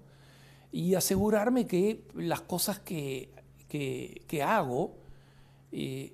Y 0.71 0.95
asegurarme 0.95 1.65
que 1.65 2.05
las 2.15 2.41
cosas 2.41 2.79
que, 2.79 3.31
hago 4.43 4.95
eh, 5.71 6.13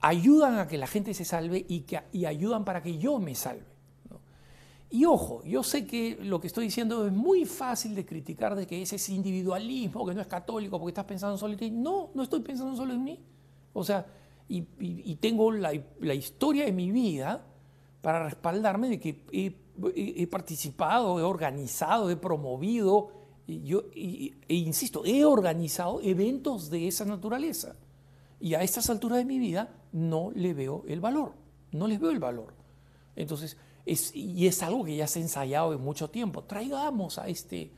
ayudan 0.00 0.58
a 0.58 0.66
que 0.66 0.76
la 0.76 0.86
gente 0.86 1.14
se 1.14 1.24
salve 1.24 1.64
y, 1.68 1.80
que, 1.82 2.00
y 2.12 2.24
ayudan 2.24 2.64
para 2.64 2.82
que 2.82 2.98
yo 2.98 3.18
me 3.20 3.34
salve. 3.34 3.74
Y 4.90 5.06
ojo, 5.06 5.42
yo 5.44 5.62
sé 5.62 5.86
que 5.86 6.18
lo 6.22 6.40
que 6.40 6.46
estoy 6.46 6.66
diciendo 6.66 7.06
es 7.06 7.12
muy 7.12 7.44
fácil 7.44 7.94
de 7.94 8.06
criticar 8.06 8.54
de 8.54 8.66
que 8.66 8.80
ese 8.80 8.96
es 8.96 9.08
individualismo, 9.08 10.06
que 10.06 10.14
no 10.14 10.20
es 10.20 10.26
católico 10.28 10.78
porque 10.78 10.90
estás 10.90 11.04
pensando 11.04 11.36
solo 11.36 11.54
en 11.54 11.58
ti. 11.58 11.70
No, 11.70 12.10
no 12.14 12.22
estoy 12.22 12.40
pensando 12.40 12.76
solo 12.76 12.94
en 12.94 13.02
mí. 13.02 13.20
O 13.74 13.84
sea, 13.84 14.06
y, 14.48 15.16
tengo 15.16 15.52
la, 15.52 15.74
historia 16.14 16.64
de 16.64 16.72
mi 16.72 16.90
vida 16.90 17.44
para 18.00 18.24
respaldarme 18.24 18.88
de 18.88 19.00
que 19.00 19.24
he, 19.32 20.26
participado, 20.26 21.18
he 21.18 21.22
organizado, 21.22 22.10
he 22.10 22.16
promovido, 22.16 23.10
y 23.46 23.62
yo, 23.64 23.84
e 23.94 24.54
insisto, 24.54 25.04
he 25.04 25.24
organizado 25.24 26.00
eventos 26.00 26.70
de 26.70 26.88
esa 26.88 27.04
naturaleza. 27.04 27.76
Y 28.40 28.54
a 28.54 28.62
estas 28.62 28.88
alturas 28.90 29.18
de 29.18 29.24
mi 29.24 29.38
vida 29.38 29.74
no 29.92 30.30
le 30.34 30.54
veo 30.54 30.84
el 30.88 31.00
valor, 31.00 31.32
no 31.72 31.86
les 31.86 32.00
veo 32.00 32.10
el 32.10 32.18
valor. 32.18 32.54
Entonces, 33.16 33.56
y 33.86 34.46
es 34.46 34.62
algo 34.62 34.84
que 34.84 34.96
ya 34.96 35.06
se 35.06 35.18
ha 35.18 35.22
ensayado 35.22 35.72
en 35.74 35.80
mucho 35.80 36.08
tiempo. 36.08 36.44
Traigamos 36.44 37.18
a 37.18 37.28
este, 37.28 37.70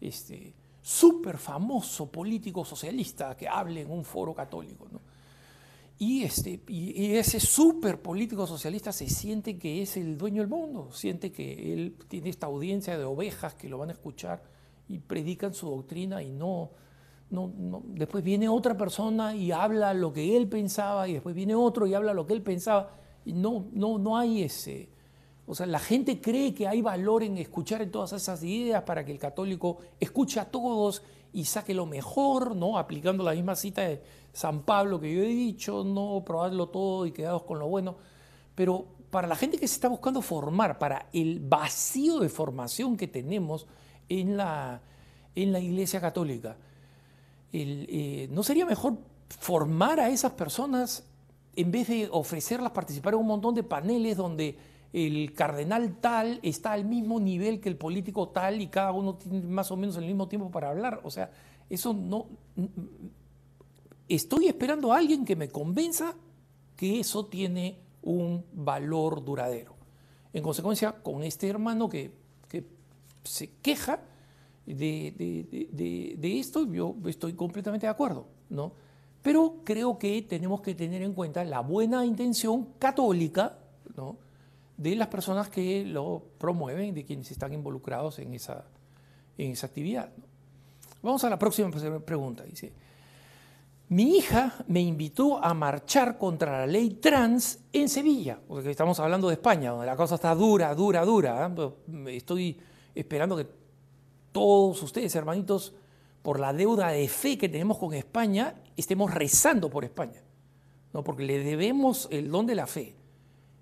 este 0.00 0.54
súper 0.82 1.38
famoso 1.38 2.10
político 2.10 2.64
socialista 2.64 3.34
que 3.36 3.48
hable 3.48 3.80
en 3.80 3.90
un 3.90 4.04
foro 4.04 4.34
católico. 4.34 4.86
Y, 5.98 6.24
este, 6.24 6.60
y, 6.66 7.14
ese 7.14 7.38
súper 7.38 8.02
político 8.02 8.46
socialista 8.46 8.92
se 8.92 9.08
siente 9.08 9.58
que 9.58 9.82
es 9.82 9.96
el 9.96 10.18
dueño 10.18 10.42
del 10.42 10.50
mundo, 10.50 10.88
siente 10.92 11.30
que 11.30 11.72
él 11.72 11.96
tiene 12.08 12.30
esta 12.30 12.46
audiencia 12.46 12.98
de 12.98 13.04
ovejas 13.04 13.54
que 13.54 13.68
lo 13.68 13.78
van 13.78 13.90
a 13.90 13.92
escuchar 13.92 14.42
y 14.88 14.98
predican 14.98 15.54
su 15.54 15.70
doctrina 15.70 16.22
y 16.22 16.30
no, 16.30 16.72
no, 17.30 17.52
no, 17.56 17.82
después 17.86 18.24
viene 18.24 18.48
otra 18.48 18.76
persona 18.76 19.36
y 19.36 19.52
habla 19.52 19.94
lo 19.94 20.12
que 20.12 20.36
él 20.36 20.48
pensaba 20.48 21.06
y 21.06 21.14
después 21.14 21.34
viene 21.34 21.54
otro 21.54 21.86
y 21.86 21.94
habla 21.94 22.12
lo 22.12 22.26
que 22.26 22.32
él 22.32 22.42
pensaba 22.42 22.90
y 23.24 23.32
no, 23.32 23.66
no, 23.72 23.98
no 23.98 24.18
hay 24.18 24.42
ese, 24.42 24.90
o 25.46 25.54
sea, 25.54 25.66
la 25.66 25.78
gente 25.78 26.20
cree 26.20 26.54
que 26.54 26.66
hay 26.66 26.80
valor 26.80 27.22
en 27.22 27.36
escuchar 27.36 27.82
en 27.82 27.90
todas 27.90 28.12
esas 28.14 28.42
ideas 28.42 28.82
para 28.84 29.04
que 29.04 29.12
el 29.12 29.18
católico 29.18 29.78
escuche 30.00 30.40
a 30.40 30.46
todos 30.46 31.02
y 31.34 31.44
saque 31.44 31.74
lo 31.74 31.84
mejor, 31.84 32.56
¿no? 32.56 32.78
Aplicando 32.78 33.22
la 33.22 33.32
misma 33.32 33.54
cita 33.54 33.82
de 33.82 34.02
San 34.34 34.62
Pablo 34.62 35.00
que 35.00 35.14
yo 35.14 35.22
he 35.22 35.28
dicho, 35.28 35.84
no 35.84 36.22
probarlo 36.26 36.68
todo 36.68 37.06
y 37.06 37.12
quedados 37.12 37.44
con 37.44 37.58
lo 37.58 37.68
bueno. 37.68 37.96
Pero 38.54 38.84
para 39.10 39.28
la 39.28 39.36
gente 39.36 39.58
que 39.58 39.68
se 39.68 39.76
está 39.76 39.88
buscando 39.88 40.20
formar, 40.20 40.78
para 40.78 41.06
el 41.12 41.38
vacío 41.40 42.18
de 42.18 42.28
formación 42.28 42.96
que 42.96 43.06
tenemos 43.06 43.66
en 44.08 44.36
la, 44.36 44.82
en 45.36 45.52
la 45.52 45.60
Iglesia 45.60 46.00
Católica, 46.00 46.56
eh, 47.52 48.28
¿no 48.32 48.42
sería 48.42 48.66
mejor 48.66 48.98
formar 49.28 50.00
a 50.00 50.10
esas 50.10 50.32
personas 50.32 51.04
en 51.54 51.70
vez 51.70 51.86
de 51.86 52.08
ofrecerlas 52.10 52.72
participar 52.72 53.14
en 53.14 53.20
un 53.20 53.28
montón 53.28 53.54
de 53.54 53.62
paneles 53.62 54.16
donde 54.16 54.58
el 54.92 55.32
cardenal 55.32 55.96
tal 56.00 56.40
está 56.42 56.72
al 56.72 56.84
mismo 56.84 57.20
nivel 57.20 57.60
que 57.60 57.68
el 57.68 57.76
político 57.76 58.28
tal 58.28 58.60
y 58.60 58.66
cada 58.66 58.90
uno 58.90 59.14
tiene 59.14 59.40
más 59.42 59.70
o 59.70 59.76
menos 59.76 59.96
el 59.96 60.06
mismo 60.06 60.26
tiempo 60.26 60.50
para 60.50 60.70
hablar. 60.70 61.00
O 61.04 61.10
sea, 61.10 61.30
eso 61.70 61.92
no... 61.92 62.26
Estoy 64.08 64.48
esperando 64.48 64.92
a 64.92 64.98
alguien 64.98 65.24
que 65.24 65.36
me 65.36 65.48
convenza 65.48 66.14
que 66.76 67.00
eso 67.00 67.26
tiene 67.26 67.78
un 68.02 68.44
valor 68.52 69.24
duradero. 69.24 69.74
En 70.32 70.42
consecuencia, 70.42 70.92
con 70.92 71.22
este 71.22 71.48
hermano 71.48 71.88
que, 71.88 72.22
se 73.22 73.52
queja 73.62 74.00
de, 74.66 75.14
de, 76.18 76.38
esto, 76.38 76.70
yo 76.70 76.94
estoy 77.06 77.32
completamente 77.32 77.86
de 77.86 77.90
acuerdo, 77.90 78.26
¿no? 78.50 78.72
Pero 79.22 79.62
creo 79.64 79.98
que 79.98 80.20
tenemos 80.20 80.60
que 80.60 80.74
tener 80.74 81.00
en 81.00 81.14
cuenta 81.14 81.42
la 81.42 81.60
buena 81.60 82.04
intención 82.04 82.74
católica, 82.78 83.58
¿no? 83.96 84.18
de 84.76 84.96
las 84.96 85.08
personas 85.08 85.48
que 85.48 85.84
lo 85.84 86.24
promueven, 86.38 86.94
de 86.94 87.04
quienes 87.04 87.30
están 87.30 87.52
involucrados 87.52 88.18
en 88.18 88.34
esa, 88.34 88.64
en 89.38 89.52
esa 89.52 89.66
actividad. 89.66 90.10
Vamos 91.02 91.22
a 91.24 91.30
la 91.30 91.38
próxima 91.38 91.70
pregunta. 92.00 92.44
Dice, 92.44 92.72
mi 93.94 94.16
hija 94.16 94.52
me 94.66 94.80
invitó 94.80 95.42
a 95.42 95.54
marchar 95.54 96.18
contra 96.18 96.58
la 96.58 96.66
ley 96.66 96.94
trans 96.94 97.60
en 97.72 97.88
Sevilla, 97.88 98.40
porque 98.48 98.68
estamos 98.68 98.98
hablando 98.98 99.28
de 99.28 99.34
España, 99.34 99.70
donde 99.70 99.86
la 99.86 99.94
cosa 99.94 100.16
está 100.16 100.34
dura, 100.34 100.74
dura, 100.74 101.04
dura. 101.04 101.48
¿eh? 101.56 102.16
Estoy 102.16 102.58
esperando 102.92 103.36
que 103.36 103.46
todos 104.32 104.82
ustedes, 104.82 105.14
hermanitos, 105.14 105.76
por 106.22 106.40
la 106.40 106.52
deuda 106.52 106.88
de 106.88 107.06
fe 107.06 107.38
que 107.38 107.48
tenemos 107.48 107.78
con 107.78 107.94
España, 107.94 108.56
estemos 108.76 109.14
rezando 109.14 109.70
por 109.70 109.84
España, 109.84 110.24
¿no? 110.92 111.04
porque 111.04 111.22
le 111.22 111.38
debemos 111.38 112.08
el 112.10 112.32
don 112.32 112.46
de 112.46 112.56
la 112.56 112.66
fe. 112.66 112.96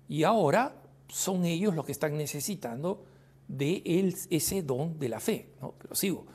Y 0.09 0.23
ahora 0.23 0.81
son 1.09 1.45
ellos 1.45 1.75
los 1.75 1.85
que 1.85 1.91
están 1.91 2.17
necesitando 2.17 3.05
de 3.47 3.83
ese 4.31 4.63
don 4.63 4.97
de 4.97 5.09
la 5.09 5.19
fe. 5.19 5.49
¿no? 5.61 5.75
Pero 5.77 5.93
sigo. 5.93 6.25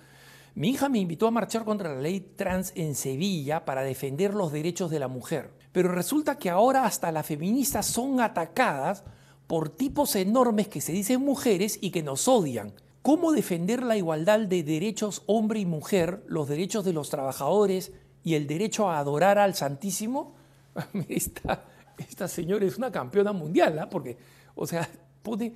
Mi 0.58 0.70
hija 0.70 0.88
me 0.88 0.98
invitó 0.98 1.28
a 1.28 1.30
marchar 1.30 1.64
contra 1.64 1.94
la 1.94 2.00
ley 2.00 2.18
trans 2.34 2.72
en 2.74 2.96
Sevilla 2.96 3.64
para 3.64 3.84
defender 3.84 4.34
los 4.34 4.50
derechos 4.50 4.90
de 4.90 4.98
la 4.98 5.06
mujer. 5.06 5.52
Pero 5.70 5.92
resulta 5.92 6.36
que 6.36 6.50
ahora 6.50 6.84
hasta 6.84 7.12
las 7.12 7.26
feministas 7.26 7.86
son 7.86 8.20
atacadas 8.20 9.04
por 9.46 9.68
tipos 9.68 10.16
enormes 10.16 10.66
que 10.66 10.80
se 10.80 10.90
dicen 10.90 11.20
mujeres 11.20 11.78
y 11.80 11.92
que 11.92 12.02
nos 12.02 12.26
odian. 12.26 12.72
¿Cómo 13.02 13.30
defender 13.30 13.84
la 13.84 13.96
igualdad 13.96 14.40
de 14.40 14.64
derechos 14.64 15.22
hombre 15.26 15.60
y 15.60 15.64
mujer, 15.64 16.24
los 16.26 16.48
derechos 16.48 16.84
de 16.84 16.92
los 16.92 17.08
trabajadores 17.08 17.92
y 18.24 18.34
el 18.34 18.48
derecho 18.48 18.90
a 18.90 18.98
adorar 18.98 19.38
al 19.38 19.54
Santísimo? 19.54 20.34
esta, 21.08 22.26
señora 22.26 22.66
es 22.66 22.76
una 22.76 22.90
campeona 22.90 23.32
mundial, 23.32 23.78
¿ah? 23.78 23.88
porque, 23.88 24.18
o 24.56 24.66
sea, 24.66 24.90
pues, 25.22 25.52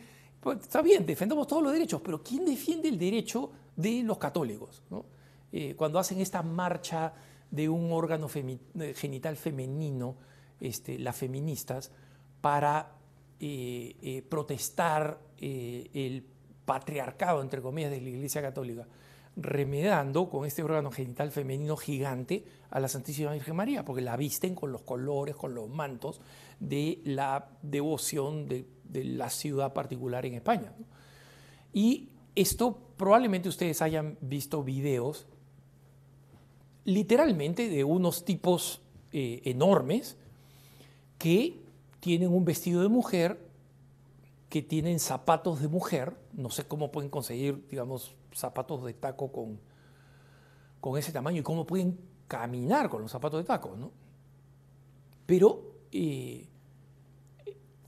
está 0.61 0.81
bien, 0.81 1.05
defendemos 1.05 1.49
todos 1.49 1.65
los 1.65 1.73
derechos, 1.73 2.01
pero 2.05 2.23
¿quién 2.23 2.45
defiende 2.45 2.89
el 2.89 3.01
derecho 3.01 3.51
de 3.77 4.03
los 4.03 4.19
católicos? 4.19 4.83
Eh, 5.53 5.75
cuando 5.77 5.99
hacen 5.99 6.21
esta 6.21 6.43
marcha 6.43 7.13
de 7.51 7.69
un 7.69 7.93
órgano 7.93 8.29
eh, 8.35 8.95
genital 8.97 9.37
femenino, 9.37 10.17
este, 10.61 10.99
las 10.99 11.17
feministas, 11.17 11.91
para 12.41 12.97
eh, 13.41 14.25
protestar 14.29 15.19
el 15.39 16.25
patriarcado, 16.65 17.43
entre 17.43 17.61
comillas, 17.61 17.91
de 17.91 18.01
la 18.01 18.09
Iglesia 18.09 18.41
Católica 18.41 18.87
remedando 19.37 20.29
con 20.29 20.45
este 20.45 20.63
órgano 20.63 20.91
genital 20.91 21.31
femenino 21.31 21.77
gigante 21.77 22.45
a 22.71 22.81
la 22.81 22.89
Santísima 22.89 23.33
Virgen 23.33 23.57
María, 23.57 23.85
porque 23.85 24.03
la 24.03 24.17
visten 24.17 24.55
con 24.55 24.73
los 24.73 24.83
colores, 24.83 25.37
con 25.37 25.55
los 25.55 25.69
mantos 25.69 26.21
de 26.61 27.01
la 27.05 27.49
devoción 27.63 28.47
de, 28.47 28.67
la 28.93 29.31
ciudad 29.31 29.73
particular 29.73 30.27
en 30.27 30.35
España. 30.35 30.75
Y 31.73 32.11
esto 32.35 32.92
probablemente 33.03 33.49
ustedes 33.49 33.83
hayan 33.83 34.17
visto 34.21 34.63
videos 34.63 35.27
literalmente 36.85 37.69
de 37.69 37.83
unos 37.83 38.25
tipos 38.25 38.81
eh, 39.11 39.43
enormes 39.45 40.17
que 41.19 41.61
tienen 41.99 42.33
un 42.33 42.45
vestido 42.45 42.81
de 42.81 42.89
mujer, 42.89 43.45
que 44.49 44.63
tienen 44.63 45.01
zapatos 45.01 45.61
de 45.61 45.67
mujer, 45.67 46.17
no 46.33 46.49
sé 46.49 46.69
cómo 46.69 46.93
pueden 46.93 47.11
conseguir, 47.11 47.67
digamos, 47.69 48.15
zapatos 48.33 48.85
de 48.85 48.95
taco 48.95 49.33
con, 49.33 49.59
con 50.81 50.97
ese 50.97 51.11
tamaño 51.11 51.41
y 51.41 51.43
cómo 51.43 51.67
pueden 51.67 51.99
caminar 52.29 52.89
con 52.89 53.03
los 53.03 53.11
zapatos 53.11 53.41
de 53.41 53.45
taco, 53.49 53.75
¿no? 53.77 53.91
Pero 55.27 55.75
eh, 55.91 56.47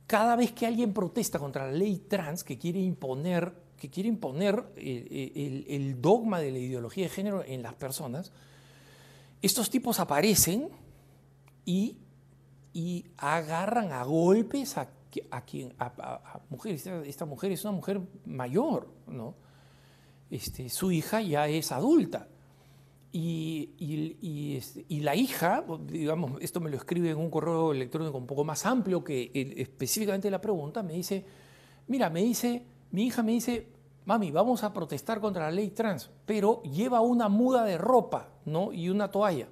cada 0.09 0.35
vez 0.35 0.51
que 0.51 0.67
alguien 0.67 0.93
protesta 0.93 1.39
contra 1.39 1.67
la 1.67 1.73
ley 1.73 1.99
trans 1.99 2.43
que 2.43 2.59
quiere 2.59 2.81
imponer, 2.81 3.63
que 3.85 3.91
quiere 3.91 4.09
imponer 4.09 4.65
eh, 4.77 5.33
eh, 5.37 5.67
el, 5.69 6.01
dogma 6.01 6.41
de 6.41 6.51
la 6.51 6.59
ideología 6.59 7.05
de 7.05 7.11
género 7.11 7.45
en 7.45 7.63
las 7.63 7.75
personas, 7.75 8.33
estos 9.43 9.69
tipos 9.69 10.01
aparecen 10.01 10.71
y, 11.67 11.99
y 12.73 13.05
agarran 13.19 13.93
a 13.93 14.03
golpes 14.05 14.79
a, 14.79 14.89
a 15.31 15.41
quien 15.43 15.75
a, 15.79 16.41
mujeres. 16.49 16.87
esta, 16.87 17.27
mujer 17.27 17.53
es 17.53 17.63
una 17.65 17.73
mujer 17.73 18.01
mayor, 18.25 18.89
¿no? 19.07 19.35
Este, 20.31 20.71
su 20.71 20.91
hija 20.91 21.21
ya 21.21 21.47
es 21.47 21.71
adulta. 21.71 22.29
Y, 23.13 24.57
este, 24.57 24.87
y, 24.89 25.01
la 25.01 25.15
hija, 25.15 25.63
digamos, 25.87 26.41
esto 26.41 26.59
me 26.59 26.71
lo 26.71 26.79
escribe 26.79 27.11
en 27.11 27.19
un 27.19 27.29
correo 27.29 27.73
electrónico 27.73 28.17
un 28.17 28.27
poco 28.27 28.45
más 28.45 28.65
amplio 28.65 29.05
que 29.05 29.31
específicamente 29.35 30.31
la 30.31 30.41
pregunta, 30.41 30.83
me 30.83 30.95
dice, 30.95 31.23
mira, 31.87 32.09
me 32.09 32.23
dice, 32.23 32.65
mi 32.91 33.07
hija 33.07 33.23
me 33.25 33.33
dice, 33.33 33.74
mami, 34.05 34.31
vamos 34.31 34.63
a 34.65 34.73
protestar 34.73 35.21
contra 35.21 35.45
la 35.45 35.51
ley 35.51 35.71
trans, 35.71 36.11
pero 36.27 36.63
lleva 36.63 37.01
una 37.01 37.29
muda 37.29 37.65
de 37.65 37.79
ropa, 37.79 38.29
¿no? 38.45 38.73
Y 38.73 38.89
una 38.89 39.11
toalla. 39.11 39.49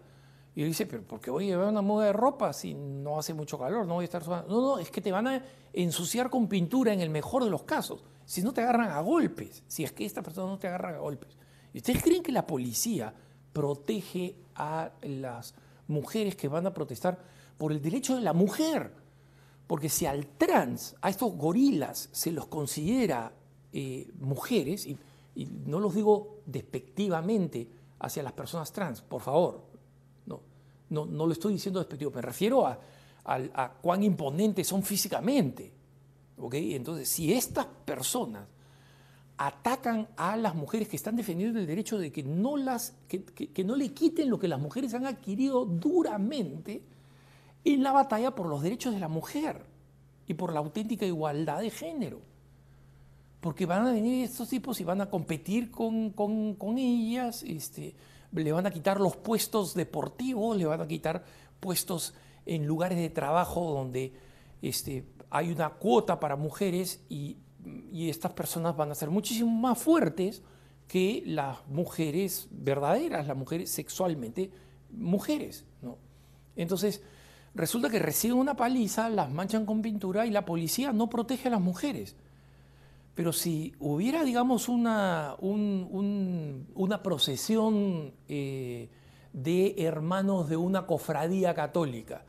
Y 0.54 0.60
yo 0.60 0.66
dice, 0.66 0.86
pero 0.86 1.02
¿por 1.02 1.20
qué 1.20 1.30
voy 1.30 1.44
a 1.44 1.48
llevar 1.48 1.68
una 1.68 1.80
muda 1.80 2.06
de 2.06 2.12
ropa 2.12 2.52
si 2.52 2.74
no 2.74 3.18
hace 3.18 3.32
mucho 3.32 3.58
calor? 3.58 3.86
No 3.86 3.94
voy 3.94 4.02
a 4.02 4.04
estar 4.04 4.26
No, 4.26 4.44
no, 4.46 4.78
es 4.78 4.90
que 4.90 5.00
te 5.00 5.10
van 5.10 5.26
a 5.26 5.42
ensuciar 5.72 6.28
con 6.28 6.46
pintura 6.48 6.92
en 6.92 7.00
el 7.00 7.08
mejor 7.08 7.44
de 7.44 7.50
los 7.50 7.62
casos 7.62 8.04
si 8.24 8.42
no 8.42 8.52
te 8.52 8.62
agarran 8.62 8.90
a 8.90 9.00
golpes, 9.00 9.62
si 9.66 9.84
es 9.84 9.92
que 9.92 10.04
esta 10.04 10.22
persona 10.22 10.50
no 10.50 10.58
te 10.58 10.68
agarra 10.68 10.90
a 10.90 10.98
golpes. 10.98 11.36
¿Y 11.72 11.78
ustedes 11.78 12.02
creen 12.02 12.22
que 12.22 12.32
la 12.32 12.46
policía 12.46 13.14
protege 13.52 14.36
a 14.54 14.92
las 15.02 15.54
mujeres 15.88 16.36
que 16.36 16.48
van 16.48 16.66
a 16.66 16.74
protestar 16.74 17.18
por 17.58 17.72
el 17.72 17.82
derecho 17.82 18.16
de 18.16 18.22
la 18.22 18.32
mujer? 18.32 18.94
Porque 19.66 19.88
si 19.88 20.06
al 20.06 20.26
trans, 20.26 20.96
a 21.00 21.08
estos 21.08 21.34
gorilas, 21.34 22.08
se 22.12 22.30
los 22.30 22.46
considera 22.46 23.32
eh, 23.72 24.10
mujeres, 24.20 24.86
y, 24.86 24.96
no 25.66 25.80
los 25.80 25.94
digo 25.94 26.40
despectivamente 26.44 27.66
hacia 28.00 28.22
las 28.22 28.32
personas 28.32 28.70
trans, 28.70 29.00
por 29.00 29.22
favor, 29.22 29.62
no, 30.26 30.40
no, 30.90 31.06
no 31.06 31.26
lo 31.26 31.32
estoy 31.32 31.54
diciendo 31.54 31.80
despectivo, 31.80 32.10
me 32.10 32.20
refiero 32.20 32.66
a, 32.66 32.78
cuán 33.80 34.02
imponentes 34.02 34.66
son 34.66 34.82
físicamente. 34.82 35.72
Entonces, 36.52 37.08
si 37.08 37.32
estas 37.32 37.66
personas 37.66 38.46
atacan 39.36 40.08
a 40.16 40.36
las 40.36 40.54
mujeres 40.54 40.88
que 40.88 40.96
están 40.96 41.16
defendiendo 41.16 41.58
el 41.58 41.66
derecho 41.66 41.98
de 41.98 42.12
que 42.12 42.22
no, 42.22 42.56
las, 42.56 42.94
que, 43.08 43.64
no 43.64 43.76
le 43.76 43.92
quiten 43.92 44.28
lo 44.28 44.38
que 44.38 44.48
las 44.48 44.60
mujeres 44.60 44.94
han 44.94 45.06
adquirido 45.06 45.64
duramente 45.64 46.82
en 47.64 47.82
la 47.82 47.92
batalla 47.92 48.34
por 48.34 48.46
los 48.46 48.62
derechos 48.62 48.92
de 48.92 49.00
la 49.00 49.08
mujer 49.08 49.64
y 50.26 50.34
por 50.34 50.52
la 50.52 50.60
auténtica 50.60 51.06
igualdad 51.06 51.60
de 51.60 51.70
género. 51.70 52.20
Porque 53.42 53.66
van 53.66 53.88
a 53.88 53.92
venir 53.92 54.24
estos 54.24 54.48
tipos 54.48 54.80
y 54.80 54.84
van 54.84 55.00
a 55.00 55.10
competir 55.10 55.72
con, 55.72 56.14
ellas, 56.78 57.42
este, 57.42 57.96
le 58.30 58.52
van 58.52 58.66
a 58.66 58.70
quitar 58.70 59.00
los 59.00 59.16
puestos 59.16 59.74
deportivos, 59.74 60.56
le 60.56 60.64
van 60.64 60.80
a 60.80 60.86
quitar 60.86 61.24
puestos 61.58 62.14
en 62.46 62.64
lugares 62.66 62.98
de 62.98 63.10
trabajo 63.10 63.68
donde 63.72 64.12
este, 64.62 65.06
hay 65.28 65.50
una 65.50 65.70
cuota 65.70 66.20
para 66.20 66.36
mujeres 66.36 67.02
y, 67.08 67.36
estas 67.94 68.32
personas 68.32 68.76
van 68.76 68.92
a 68.92 68.94
ser 68.94 69.10
muchísimo 69.10 69.50
más 69.50 69.78
fuertes 69.78 70.42
que 70.86 71.24
las 71.26 71.66
mujeres 71.66 72.46
verdaderas, 72.50 73.26
las 73.26 73.36
mujeres 73.36 73.70
sexualmente 73.70 74.50
mujeres. 74.90 75.64
¿no? 75.80 75.98
Entonces, 76.54 77.02
resulta 77.56 77.90
que 77.90 77.98
reciben 77.98 78.38
una 78.38 78.54
paliza, 78.54 79.08
las 79.10 79.30
manchan 79.30 79.66
con 79.66 79.82
pintura 79.82 80.26
y 80.26 80.30
la 80.30 80.44
policía 80.44 80.92
no 80.92 81.08
protege 81.08 81.48
a 81.48 81.52
las 81.52 81.60
mujeres. 81.60 82.14
Pero 83.14 83.32
si 83.32 83.74
hubiera, 83.78 84.24
digamos, 84.24 84.68
una, 84.68 85.36
una 85.40 87.02
procesión 87.02 88.14
eh, 88.26 88.88
de 89.32 89.74
hermanos 89.78 90.48
de 90.48 90.56
una 90.56 90.86
cofradía 90.86 91.54
católica, 91.54 92.24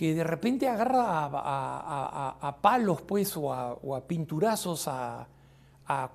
que 0.00 0.14
de 0.14 0.24
repente 0.24 0.66
agarra 0.66 1.26
a, 1.26 2.58
palos 2.62 3.02
pues, 3.02 3.36
o 3.36 3.52
a, 3.52 4.06
pinturazos 4.06 4.88
a, 4.88 5.28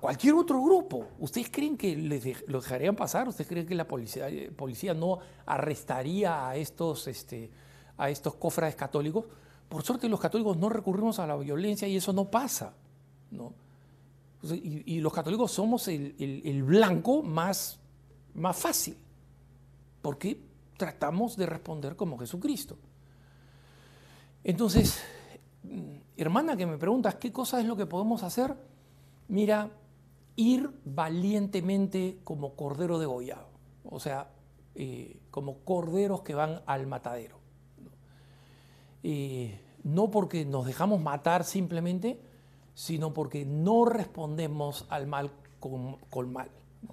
cualquier 0.00 0.34
otro 0.34 0.60
grupo. 0.60 1.06
¿Ustedes 1.20 1.50
creen 1.50 1.76
que 1.76 1.94
les 1.94 2.48
lo 2.48 2.60
dejarían 2.60 2.96
pasar? 2.96 3.28
¿Ustedes 3.28 3.46
creen 3.46 3.66
que 3.66 3.76
la 3.76 3.86
policía, 3.86 4.26
policía 4.56 4.94
no 4.94 5.20
arrestaría 5.44 6.48
a 6.48 6.56
estos, 6.56 7.06
este, 7.06 7.50
a 7.96 8.10
estos 8.10 8.34
cofrades 8.34 8.74
católicos? 8.74 9.26
Por 9.68 9.84
suerte 9.84 10.08
los 10.08 10.18
católicos 10.18 10.56
no 10.56 10.68
recurrimos 10.68 11.20
a 11.20 11.26
la 11.28 11.36
violencia 11.36 11.86
y 11.86 11.96
eso 11.96 12.12
no 12.12 12.24
pasa. 12.28 12.74
¿no? 13.30 13.52
Y, 14.42 15.00
los 15.00 15.12
católicos 15.12 15.50
somos 15.50 15.88
el, 15.88 16.62
blanco 16.62 17.22
más, 17.22 17.80
más 18.34 18.56
fácil, 18.56 18.96
porque 20.02 20.40
tratamos 20.76 21.36
de 21.36 21.46
responder 21.46 21.96
como 21.96 22.18
Jesucristo. 22.18 22.76
Entonces, 24.44 25.02
hermana 26.16 26.56
que 26.56 26.66
me 26.66 26.78
preguntas, 26.78 27.16
¿qué 27.16 27.32
cosa 27.32 27.60
es 27.60 27.66
lo 27.66 27.76
que 27.76 27.86
podemos 27.86 28.22
hacer? 28.22 28.56
Mira, 29.28 29.70
ir 30.36 30.70
valientemente 30.84 32.20
como 32.22 32.54
cordero 32.54 32.98
degollado, 32.98 33.48
o 33.84 33.98
sea, 33.98 34.30
eh, 34.74 35.18
como 35.30 35.60
corderos 35.60 36.20
que 36.20 36.34
van 36.34 36.62
al 36.66 36.86
matadero. 36.86 37.38
Eh, 39.02 39.60
no 39.82 40.10
porque 40.10 40.44
nos 40.44 40.66
dejamos 40.66 41.00
matar 41.00 41.44
simplemente, 41.44 42.20
sino 42.76 43.14
porque 43.14 43.46
no 43.46 43.86
respondemos 43.86 44.84
al 44.90 45.06
mal 45.06 45.30
con, 45.60 45.98
mal. 46.30 46.50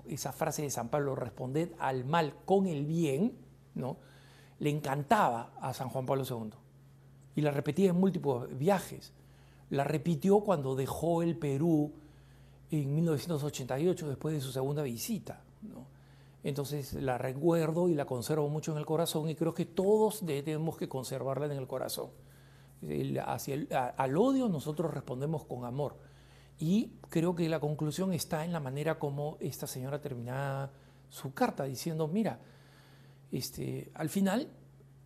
Esa 0.07 0.31
frase 0.31 0.61
de 0.61 0.69
San 0.69 0.87
Pablo, 0.87 1.13
responded 1.13 1.73
al 1.77 2.05
mal 2.05 2.35
con 2.45 2.67
el 2.67 2.85
bien, 2.85 3.37
¿no? 3.75 3.97
le 4.59 4.69
encantaba 4.69 5.51
a 5.59 5.73
San 5.73 5.89
Juan 5.89 6.05
Pablo 6.05 6.23
II 6.27 6.51
y 7.35 7.41
la 7.41 7.51
repetía 7.51 7.89
en 7.89 7.99
múltiples 7.99 8.57
viajes. 8.57 9.11
La 9.71 9.83
repitió 9.83 10.39
cuando 10.39 10.73
dejó 10.73 11.21
el 11.21 11.37
Perú 11.37 11.91
en 12.71 12.95
1988, 12.95 14.07
después 14.07 14.33
de 14.35 14.39
su 14.39 14.53
segunda 14.53 14.83
visita. 14.83 15.43
Entonces 16.45 16.93
la 16.93 17.17
recuerdo 17.17 17.89
y 17.89 17.93
la 17.93 18.05
conservo 18.05 18.47
mucho 18.47 18.71
en 18.71 18.77
el 18.77 18.85
corazón 18.85 19.29
y 19.29 19.35
creo 19.35 19.53
que 19.53 19.65
todos 19.65 20.21
tenemos 20.25 20.77
que 20.77 20.87
conservarla 20.87 21.47
en 21.47 21.57
el 21.57 21.67
corazón. 21.67 22.07
Hacia 23.25 23.93
al 23.97 24.17
odio 24.17 24.49
nosotros 24.49 24.93
respondemos 24.93 25.45
con 25.45 25.65
amor. 25.65 25.97
Y 26.59 26.93
creo 27.09 27.35
que 27.35 27.49
la 27.49 27.59
conclusión 27.59 28.13
está 28.13 28.45
en 28.45 28.53
la 28.53 28.59
manera 28.59 28.99
como 28.99 29.37
esta 29.39 29.67
señora 29.67 30.01
terminaba 30.01 30.71
su 31.09 31.33
carta, 31.33 31.63
diciendo, 31.65 32.07
mira, 32.07 32.39
este, 33.31 33.91
al 33.95 34.09
final 34.09 34.49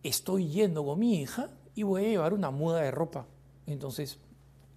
estoy 0.02 0.48
yendo 0.48 0.84
con 0.84 0.98
mi 0.98 1.20
hija 1.20 1.50
y 1.74 1.82
voy 1.82 2.04
a 2.04 2.08
llevar 2.08 2.34
una 2.34 2.50
muda 2.50 2.80
de 2.80 2.90
ropa. 2.90 3.26
Entonces, 3.66 4.18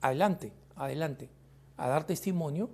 adelante, 0.02 0.54
adelante, 0.76 1.30
a 1.78 1.88
dar 1.88 2.06
testimonio 2.06 2.70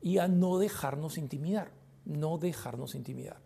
y 0.00 0.18
a 0.18 0.28
no 0.28 0.58
dejarnos 0.58 1.18
intimidar, 1.18 1.72
no 2.04 2.38
dejarnos 2.38 2.94
intimidar. 2.94 3.40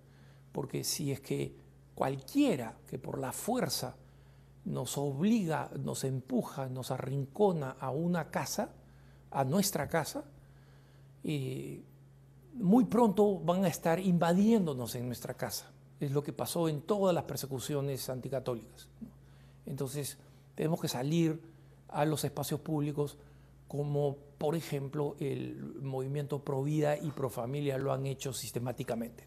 Porque 0.53 0.85
si 0.85 1.13
es 1.13 1.21
que 1.21 1.57
cualquiera 1.95 2.77
que 2.87 2.99
por 2.99 3.19
la 3.19 3.33
fuerza 3.33 3.97
nos 4.65 4.97
obliga, 4.99 5.71
nos 5.79 6.05
empuja, 6.05 6.69
nos 6.69 6.91
arrincona 6.91 7.77
a 7.79 7.91
una 7.91 8.31
casa, 8.31 8.71
a 9.31 9.45
nuestra 9.45 9.89
casa, 9.89 10.25
eh, 11.23 11.83
muy 12.55 12.85
pronto 12.85 13.39
van 13.41 13.65
a 13.65 13.69
estar 13.69 13.99
invadiéndonos 13.99 14.95
en 14.95 15.07
nuestra 15.07 15.35
casa. 15.35 15.71
Es 16.01 16.13
lo 16.13 16.23
que 16.23 16.33
pasó 16.33 16.69
en 16.69 16.83
todas 16.83 17.15
las 17.15 17.25
persecuciones 17.25 18.09
anticatólicas. 18.09 18.89
Entonces, 19.67 20.19
tenemos 20.55 20.81
que 20.81 20.89
salir 20.89 21.41
a 21.89 22.05
los 22.05 22.25
espacios 22.25 22.61
públicos 22.61 23.17
como, 23.69 24.17
por 24.39 24.55
ejemplo, 24.55 25.17
el 25.19 25.81
movimiento 25.83 26.45
Pro 26.45 26.63
Vida 26.63 26.97
y 26.97 27.11
Pro 27.11 27.31
Familia 27.31 27.79
lo 27.79 27.93
han 27.93 28.07
hecho 28.07 28.33
sistemáticamente. 28.33 29.25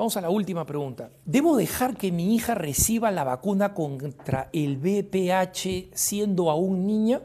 Vamos 0.00 0.16
a 0.16 0.22
la 0.22 0.30
última 0.30 0.64
pregunta. 0.64 1.10
¿Debo 1.26 1.58
dejar 1.58 1.94
que 1.94 2.10
mi 2.10 2.34
hija 2.34 2.54
reciba 2.54 3.10
la 3.10 3.22
vacuna 3.22 3.74
contra 3.74 4.48
el 4.50 4.78
VPH 4.78 5.90
siendo 5.92 6.50
aún 6.50 6.86
niña? 6.86 7.20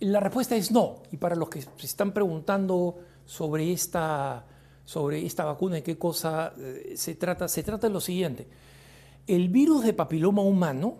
La 0.00 0.18
respuesta 0.18 0.56
es 0.56 0.70
no. 0.70 1.02
Y 1.12 1.18
para 1.18 1.36
los 1.36 1.50
que 1.50 1.60
se 1.60 1.68
están 1.86 2.12
preguntando 2.12 3.00
sobre 3.26 3.70
esta, 3.70 4.46
sobre 4.86 5.26
esta 5.26 5.44
vacuna 5.44 5.76
y 5.76 5.82
qué 5.82 5.98
cosa 5.98 6.54
eh, 6.56 6.94
se 6.96 7.16
trata, 7.16 7.48
se 7.48 7.62
trata 7.62 7.88
de 7.88 7.92
lo 7.92 8.00
siguiente. 8.00 8.48
El 9.26 9.50
virus 9.50 9.84
de 9.84 9.92
papiloma 9.92 10.40
humano 10.40 10.96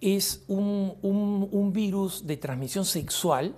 es 0.00 0.42
un, 0.48 1.70
virus 1.74 2.26
de 2.26 2.38
transmisión 2.38 2.86
sexual 2.86 3.54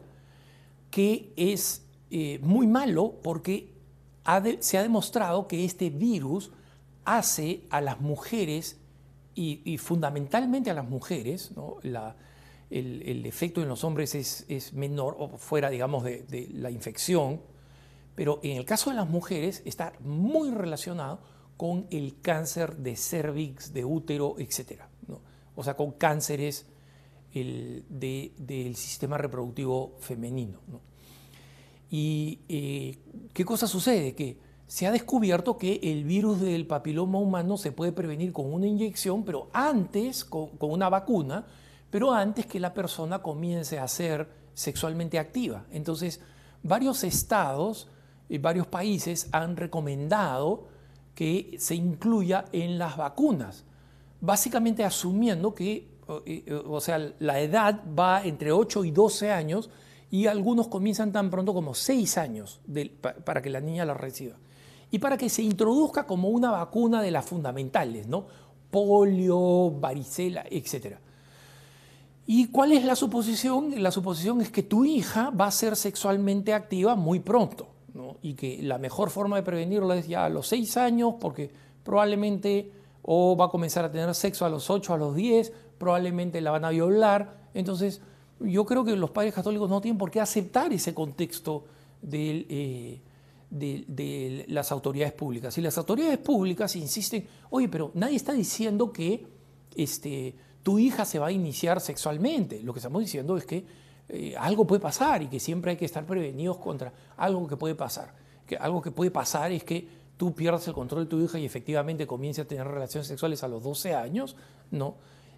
que 0.91 1.32
es 1.37 1.87
eh, 2.11 2.41
muy 2.43 2.66
malo 2.66 3.20
porque 3.22 3.74
se 4.61 4.79
ha 4.79 4.83
demostrado 4.83 5.47
que 5.47 5.64
este 5.64 5.91
virus 5.91 6.51
hace 7.05 7.64
a 7.70 7.81
las 7.81 8.01
mujeres 8.01 8.79
y, 9.35 9.79
fundamentalmente 9.79 10.70
a 10.70 10.75
las 10.75 10.89
mujeres, 10.89 11.53
el, 12.70 13.27
efecto 13.27 13.62
en 13.62 13.68
los 13.68 13.85
hombres 13.85 14.14
es, 14.14 14.72
menor 14.72 15.16
o 15.18 15.29
fuera, 15.37 15.70
digamos, 15.70 16.05
de, 16.05 16.49
la 16.53 16.70
infección, 16.70 17.41
pero 18.14 18.39
en 18.43 18.57
el 18.57 18.64
caso 18.64 18.91
de 18.91 18.97
las 18.97 19.09
mujeres 19.09 19.62
está 19.64 19.93
muy 20.01 20.51
relacionado 20.51 21.20
con 21.57 21.87
el 21.91 22.20
cáncer 22.20 22.77
de 22.77 22.97
cervix, 22.97 23.72
de 23.72 23.85
útero, 23.85 24.37
etc. 24.39 24.83
O 25.57 25.64
sea, 25.64 25.75
con 25.75 25.93
cánceres 25.93 26.66
del 27.33 28.77
sistema 28.77 29.18
reproductivo 29.18 29.97
femenino. 29.99 30.61
¿Y 31.91 32.41
eh, 32.49 32.99
qué 33.32 33.45
cosa 33.45 33.66
sucede? 33.66 34.14
Que 34.14 34.39
se 34.66 34.87
ha 34.87 34.93
descubierto 34.93 35.59
que 35.59 35.78
el 35.82 36.05
virus 36.05 36.41
del 36.41 36.66
papiloma 36.66 37.18
humano 37.18 37.57
se 37.57 37.72
puede 37.72 37.93
prevenir 37.93 38.32
con 38.32 38.53
una 38.53 38.66
inyección, 38.66 39.24
pero 39.24 39.49
antes, 39.53 40.24
con, 40.24 40.51
una 40.61 40.89
vacuna, 40.89 41.45
pero 41.91 42.12
antes 42.12 42.47
que 42.47 42.59
la 42.59 42.74
persona 42.74 43.20
comience 43.20 43.78
a 43.78 43.87
ser 43.87 44.28
sexualmente 44.55 45.18
activa. 45.18 45.64
Entonces, 45.70 46.20
varios 46.62 47.05
estados 47.05 47.89
y 48.28 48.39
varios 48.39 48.66
países 48.66 49.28
han 49.32 49.57
recomendado 49.57 50.66
que 51.14 51.55
se 51.59 51.74
incluya 51.74 52.47
en 52.51 52.78
las 52.78 52.97
vacunas, 52.97 53.64
básicamente 54.20 54.82
asumiendo 54.82 55.55
que, 55.55 55.89
eh, 56.26 56.62
o 56.66 56.80
sea, 56.80 57.12
la 57.20 57.39
edad 57.39 57.82
va 57.97 58.24
entre 58.24 58.51
8 58.51 58.85
y 58.85 58.91
12 58.91 59.30
años, 59.30 59.70
y 60.14 60.28
algunos 60.28 60.68
comienzan 60.68 61.10
tan 61.10 61.28
pronto 61.28 61.52
como 61.52 61.74
seis 61.74 62.18
años 62.18 62.60
para 63.24 63.42
que 63.42 63.50
la 63.50 63.60
niña 63.60 63.84
la 63.84 63.94
reciba. 63.94 64.36
Y 64.92 65.00
para 65.00 65.16
que 65.16 65.28
se 65.28 65.42
introduzca 65.42 66.06
como 66.06 66.28
una 66.28 66.52
vacuna 66.52 67.02
de 67.02 67.10
las 67.10 67.24
fundamentales, 67.24 68.06
¿no? 68.06 68.24
Polio, 68.70 69.72
varicela, 69.72 70.44
etc. 70.48 70.98
¿Y 72.28 72.46
cuál 72.46 72.70
es 72.70 72.84
la 72.84 72.94
suposición? 72.94 73.82
La 73.82 73.90
suposición 73.90 74.40
es 74.40 74.50
que 74.50 74.62
tu 74.62 74.84
hija 74.84 75.30
va 75.30 75.48
a 75.48 75.50
ser 75.50 75.74
sexualmente 75.74 76.54
activa 76.54 76.94
muy 76.94 77.18
pronto. 77.18 77.66
Y 78.22 78.34
que 78.34 78.62
la 78.62 78.78
mejor 78.78 79.10
forma 79.10 79.34
de 79.34 79.42
prevenirlo 79.42 79.92
es 79.94 80.06
ya 80.06 80.26
a 80.26 80.28
los 80.28 80.46
seis 80.46 80.76
años, 80.76 81.14
porque 81.18 81.50
probablemente 81.82 82.70
o 83.02 83.36
va 83.36 83.46
a 83.46 83.48
comenzar 83.48 83.84
a 83.84 83.90
tener 83.90 84.14
sexo 84.14 84.46
a 84.46 84.48
los 84.48 84.70
ocho, 84.70 84.94
a 84.94 84.96
los 84.96 85.16
diez, 85.16 85.52
probablemente 85.76 86.40
la 86.40 86.52
van 86.52 86.64
a 86.64 86.70
violar. 86.70 87.48
Entonces, 87.52 88.00
yo 88.47 88.64
creo 88.64 88.84
que 88.84 88.97
los 88.97 89.11
padres 89.11 89.34
católicos 89.34 89.68
no 89.68 89.80
tienen 89.80 89.99
por 89.99 90.11
qué 90.11 90.20
aceptar 90.20 90.72
ese 90.72 90.95
contexto 90.95 91.64
eh, 92.12 93.01
de, 93.51 94.45
las 94.49 94.72
autoridades 94.72 95.12
públicas. 95.12 95.55
Si 95.55 95.61
las 95.61 95.78
autoridades 95.78 96.18
públicas 96.18 96.74
insisten, 96.76 97.26
oye, 97.51 97.68
pero 97.68 97.90
nadie 97.95 98.16
está 98.16 98.32
diciendo 98.32 98.92
que 98.92 99.26
este, 99.76 100.34
tu 100.62 100.78
hija 100.78 101.05
se 101.05 101.18
va 101.18 101.28
a 101.28 101.32
iniciar 101.32 101.80
sexualmente. 101.80 102.62
Lo 102.62 102.72
que 102.72 102.80
estamos 102.80 103.01
diciendo 103.03 103.36
es 103.36 103.45
que 103.45 103.64
eh, 104.09 104.34
algo 104.38 104.66
puede 104.66 104.80
pasar 104.80 105.22
y 105.22 105.28
que 105.28 105.40
siempre 105.40 105.72
hay 105.72 105.76
que 105.76 105.84
estar 105.84 106.05
prevenidos 106.05 106.59
contra 106.59 106.92
algo 107.16 107.47
que 107.47 107.57
puede 107.57 107.74
pasar. 107.74 108.14
Que 108.47 108.57
algo 108.57 108.82
que 108.82 108.90
puede 108.90 109.11
pasar 109.11 109.53
es 109.53 109.64
que 109.64 109.86
tú 110.16 110.34
pierdas 110.34 110.66
el 110.68 110.74
control 110.74 111.05
de 111.05 111.11
tu 111.11 111.20
hija 111.20 111.38
y 111.38 111.45
efectivamente 111.45 112.07
comience 112.07 112.42
a 112.42 112.45
tener 112.47 112.66
relaciones 112.66 113.07
sexuales 113.07 113.42
a 113.42 113.49
los 113.49 113.62
12 113.62 113.95
años, 113.95 114.36
¿no? 114.70 114.97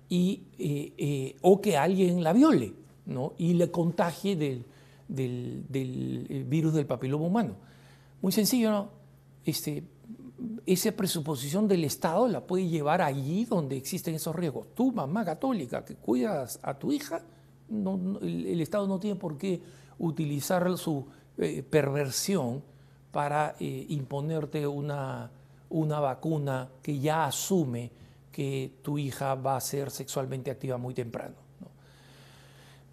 Y, 0.09 0.45
eh, 0.59 1.37
o 1.43 1.61
que 1.61 1.77
alguien 1.77 2.23
la 2.23 2.33
viole 2.33 2.86
y 3.39 3.55
le 3.55 3.71
contagie 3.71 4.37
del, 4.37 4.65
eh, 5.17 6.45
virus 6.47 6.75
del 6.75 6.87
papiloma 6.87 7.27
humano. 7.27 7.55
Muy 8.23 8.33
sencillo, 8.33 8.71
¿no? 8.71 8.89
Este, 9.45 9.85
esa 10.67 10.93
presuposición 10.93 11.69
del 11.69 11.85
Estado 11.85 12.27
la 12.29 12.47
puede 12.47 12.69
llevar 12.69 13.01
allí 13.01 13.45
donde 13.45 13.77
existen 13.77 14.15
esos 14.15 14.35
riesgos. 14.35 14.67
Tú, 14.75 14.93
mamá 14.93 15.25
católica, 15.25 15.85
que 15.85 15.95
cuidas 15.95 16.59
a 16.63 16.75
tu 16.75 16.93
hija, 16.93 17.23
el, 17.71 18.61
Estado 18.61 18.87
no 18.87 18.99
tiene 18.99 19.19
por 19.19 19.39
qué 19.39 19.61
utilizar 19.99 20.77
su 20.77 21.07
eh, 21.39 21.63
perversión 21.63 22.63
para 23.13 23.57
eh, 23.61 23.87
imponerte 23.89 24.67
una, 24.67 25.31
una 25.71 26.01
vacuna 26.01 26.69
que 26.83 26.99
ya 26.99 27.27
asume 27.27 27.91
que 28.31 28.73
tu 28.83 28.99
hija 28.99 29.35
va 29.35 29.57
a 29.57 29.61
ser 29.61 29.91
sexualmente 29.91 30.51
activa 30.51 30.77
muy 30.77 30.93
temprano. 30.93 31.46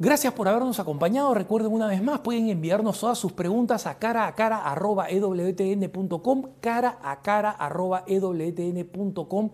Gracias 0.04 0.34
por 0.34 0.50
habernos 0.50 0.82
acompañado. 0.82 1.34
Recuerden 1.34 1.72
una 1.72 1.88
vez 1.88 2.04
más, 2.04 2.20
pueden 2.20 2.50
enviarnos 2.50 3.00
todas 3.00 3.18
sus 3.18 3.32
preguntas 3.32 3.88
a 3.88 4.00
cara 4.00 4.28
a 4.28 4.36
cara 4.36 4.58
arroba 4.58 5.10
ewtn.com, 5.10 6.44
cara 6.60 7.00
a 7.02 7.22
cara 7.22 7.52
arroba 7.52 8.04
ewtn.com. 8.06 9.52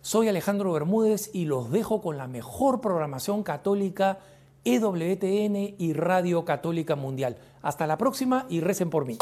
Soy 0.00 0.28
Alejandro 0.28 0.72
Bermúdez 0.72 1.30
y 1.34 1.46
los 1.46 1.72
dejo 1.72 2.00
con 2.00 2.16
la 2.16 2.28
mejor 2.28 2.80
programación 2.80 3.42
católica 3.42 4.20
EWTN 4.64 5.74
y 5.78 5.92
Radio 5.94 6.44
Católica 6.44 6.94
Mundial. 6.94 7.36
Hasta 7.60 7.88
la 7.88 7.98
próxima 7.98 8.46
y 8.48 8.60
recen 8.60 8.90
por 8.90 9.04
mí. 9.04 9.18